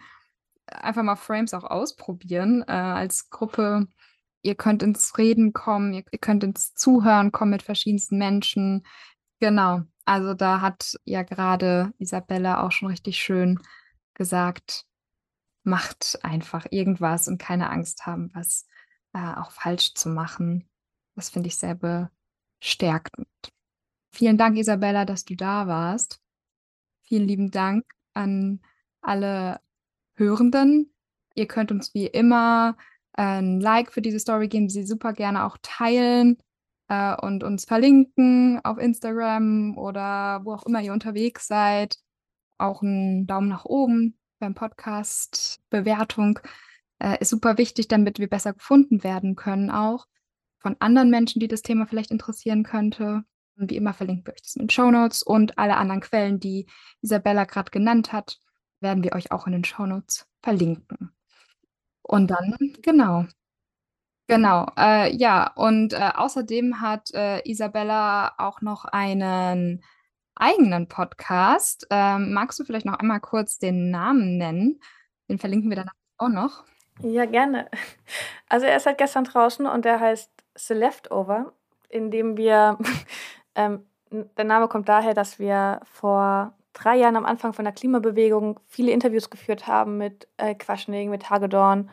einfach 0.68 1.04
mal 1.04 1.16
Frames 1.16 1.54
auch 1.54 1.64
ausprobieren 1.64 2.64
äh, 2.68 2.72
als 2.72 3.30
Gruppe. 3.30 3.88
Ihr 4.48 4.56
könnt 4.56 4.82
ins 4.82 5.18
Reden 5.18 5.52
kommen, 5.52 5.94
ihr, 5.94 6.06
ihr 6.10 6.20
könnt 6.20 6.42
ins 6.42 6.74
Zuhören 6.74 7.34
kommen 7.34 7.52
mit 7.52 7.64
verschiedensten 7.64 8.18
Menschen. 8.18 8.88
Genau, 9.42 9.82
also 10.06 10.34
da 10.34 10.62
hat 10.62 10.96
ja 11.04 11.24
gerade 11.24 11.92
Isabella 11.98 12.66
auch 12.66 12.72
schon 12.72 12.88
richtig 12.88 13.18
schön 13.18 13.60
gesagt, 14.14 14.86
macht 15.64 16.18
einfach 16.24 16.66
irgendwas 16.72 17.28
und 17.28 17.40
keine 17.40 17.70
Angst 17.70 18.06
haben, 18.06 18.32
was 18.34 18.66
äh, 19.12 19.34
auch 19.36 19.52
falsch 19.52 19.96
zu 19.96 20.08
machen. 20.08 20.70
Das 21.16 21.30
finde 21.30 21.48
ich 21.48 21.58
sehr 21.58 21.76
bestärkend. 21.76 23.28
Vielen 24.14 24.38
Dank, 24.38 24.58
Isabella, 24.58 25.04
dass 25.04 25.26
du 25.26 25.36
da 25.36 25.68
warst. 25.68 26.22
Vielen 27.04 27.28
lieben 27.28 27.52
Dank 27.52 27.84
an 28.14 28.62
alle 29.02 29.60
Hörenden. 30.16 30.94
Ihr 31.36 31.48
könnt 31.48 31.74
uns 31.74 31.94
wie 31.94 32.08
immer 32.08 32.78
ein 33.18 33.60
Like 33.60 33.92
für 33.92 34.02
diese 34.02 34.20
Story 34.20 34.48
geben, 34.48 34.70
sie 34.70 34.86
super 34.86 35.14
gerne 35.14 35.46
auch 35.46 35.58
teilen 35.62 36.38
äh, 36.88 37.16
und 37.16 37.44
uns 37.44 37.66
verlinken 37.66 38.62
auf 38.64 38.78
Instagram 38.78 39.78
oder 39.78 40.42
wo 40.46 40.54
auch 40.54 40.66
immer 40.66 40.82
ihr 40.82 40.94
unterwegs 40.94 41.48
seid. 41.48 41.98
Auch 42.58 42.82
einen 42.82 43.28
Daumen 43.28 43.50
nach 43.50 43.66
oben 43.66 44.18
beim 44.40 44.56
Podcast. 44.56 45.60
Bewertung 45.70 46.40
äh, 47.00 47.18
ist 47.20 47.30
super 47.30 47.58
wichtig, 47.58 47.88
damit 47.88 48.20
wir 48.20 48.30
besser 48.30 48.54
gefunden 48.54 49.04
werden 49.04 49.36
können 49.36 49.70
auch 49.70 50.06
von 50.60 50.76
anderen 50.80 51.10
Menschen, 51.10 51.40
die 51.40 51.48
das 51.48 51.62
Thema 51.62 51.88
vielleicht 51.88 52.12
interessieren 52.12 52.64
könnte. 52.64 53.24
Und 53.58 53.72
wie 53.72 53.76
immer 53.76 53.94
verlinken 53.94 54.26
wir 54.26 54.34
euch 54.34 54.42
das 54.42 54.56
in 54.56 54.64
den 54.64 54.70
Show 54.70 54.92
Notes 54.92 55.24
und 55.24 55.58
alle 55.58 55.78
anderen 55.78 56.02
Quellen, 56.02 56.40
die 56.40 56.68
Isabella 57.02 57.46
gerade 57.46 57.72
genannt 57.72 58.12
hat, 58.14 58.40
werden 58.80 59.04
wir 59.04 59.14
euch 59.14 59.32
auch 59.32 59.48
in 59.48 59.54
den 59.54 59.64
Show 59.64 59.86
Notes 59.86 60.28
verlinken. 60.42 61.17
Und 62.08 62.28
dann, 62.32 62.56
genau. 62.82 63.26
Genau, 64.28 64.68
äh, 64.78 65.16
ja, 65.16 65.52
und 65.56 65.94
äh, 65.94 66.12
außerdem 66.16 66.82
hat 66.82 67.14
äh, 67.14 67.40
Isabella 67.50 68.34
auch 68.38 68.62
noch 68.62 68.84
einen 68.84 69.84
eigenen 70.36 70.88
Podcast. 70.90 71.88
Ähm, 71.90 72.34
magst 72.34 72.60
du 72.60 72.66
vielleicht 72.66 72.86
noch 72.86 73.00
einmal 73.00 73.22
kurz 73.22 73.58
den 73.58 73.90
Namen 73.90 74.38
nennen? 74.38 74.82
Den 75.30 75.40
verlinken 75.40 75.70
wir 75.70 75.78
dann 75.78 75.90
auch 76.18 76.30
noch. 76.30 76.66
Ja, 77.02 77.26
gerne. 77.26 77.70
Also 78.50 78.66
er 78.66 78.78
ist 78.78 78.84
seit 78.84 78.98
gestern 78.98 79.24
draußen 79.24 79.66
und 79.66 79.86
der 79.86 80.00
heißt 80.00 80.32
The 80.56 80.74
Leftover, 80.74 81.54
in 81.90 82.12
dem 82.12 82.38
wir, 82.38 82.78
ähm, 83.56 83.86
der 84.10 84.46
Name 84.46 84.68
kommt 84.68 84.90
daher, 84.90 85.14
dass 85.14 85.40
wir 85.40 85.82
vor 85.84 86.57
drei 86.78 86.98
Jahren 86.98 87.16
am 87.16 87.26
Anfang 87.26 87.54
von 87.54 87.66
der 87.66 87.74
Klimabewegung 87.74 88.60
viele 88.68 88.92
Interviews 88.92 89.30
geführt 89.30 89.68
haben 89.68 89.98
mit 89.98 90.28
äh, 90.38 90.56
Quaschning, 90.56 91.10
mit 91.10 91.30
Hagedorn 91.30 91.90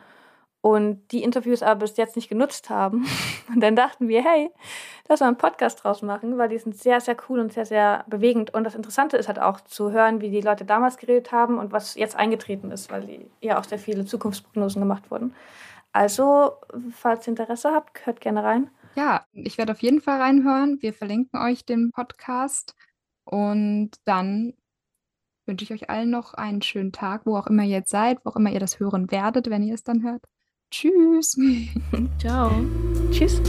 und 0.61 1.11
die 1.11 1.23
Interviews 1.23 1.61
aber 1.61 1.81
bis 1.81 1.97
jetzt 1.97 2.15
nicht 2.15 2.27
genutzt 2.27 2.71
haben. 2.71 3.05
Und 3.53 3.61
dann 3.61 3.75
dachten 3.75 4.07
wir, 4.07 4.23
hey, 4.23 4.49
lass 5.07 5.19
mal 5.19 5.27
einen 5.27 5.37
Podcast 5.37 5.83
draus 5.83 6.01
machen, 6.01 6.39
weil 6.39 6.49
die 6.49 6.57
sind 6.57 6.75
sehr, 6.75 6.99
sehr 6.99 7.15
cool 7.29 7.39
und 7.39 7.53
sehr, 7.53 7.67
sehr 7.67 8.03
bewegend. 8.07 8.51
Und 8.51 8.63
das 8.63 8.73
Interessante 8.73 9.15
ist 9.17 9.27
halt 9.27 9.37
auch 9.37 9.61
zu 9.61 9.91
hören, 9.91 10.21
wie 10.21 10.31
die 10.31 10.41
Leute 10.41 10.65
damals 10.65 10.97
geredet 10.97 11.31
haben 11.31 11.59
und 11.59 11.71
was 11.71 11.93
jetzt 11.93 12.15
eingetreten 12.15 12.71
ist, 12.71 12.89
weil 12.91 13.27
ja 13.41 13.59
auch 13.59 13.63
sehr 13.63 13.77
viele 13.77 14.05
Zukunftsprognosen 14.05 14.81
gemacht 14.81 15.11
wurden. 15.11 15.35
Also, 15.91 16.53
falls 16.91 17.27
ihr 17.27 17.31
Interesse 17.31 17.71
habt, 17.71 18.03
hört 18.07 18.19
gerne 18.19 18.43
rein. 18.43 18.71
Ja, 18.95 19.23
ich 19.33 19.59
werde 19.59 19.73
auf 19.73 19.83
jeden 19.83 20.01
Fall 20.01 20.19
reinhören. 20.19 20.81
Wir 20.81 20.93
verlinken 20.93 21.39
euch 21.39 21.63
den 21.63 21.91
Podcast. 21.91 22.73
Und 23.23 23.91
dann 24.05 24.53
wünsche 25.45 25.63
ich 25.63 25.71
euch 25.73 25.89
allen 25.89 26.09
noch 26.09 26.33
einen 26.33 26.61
schönen 26.61 26.91
Tag, 26.91 27.25
wo 27.25 27.37
auch 27.37 27.47
immer 27.47 27.63
ihr 27.63 27.69
jetzt 27.77 27.91
seid, 27.91 28.19
wo 28.23 28.29
auch 28.29 28.35
immer 28.35 28.51
ihr 28.51 28.59
das 28.59 28.79
hören 28.79 29.11
werdet, 29.11 29.49
wenn 29.49 29.63
ihr 29.63 29.73
es 29.75 29.83
dann 29.83 30.03
hört. 30.03 30.23
Tschüss. 30.71 31.37
Ciao. 32.19 32.51
Tschüss. 33.11 33.41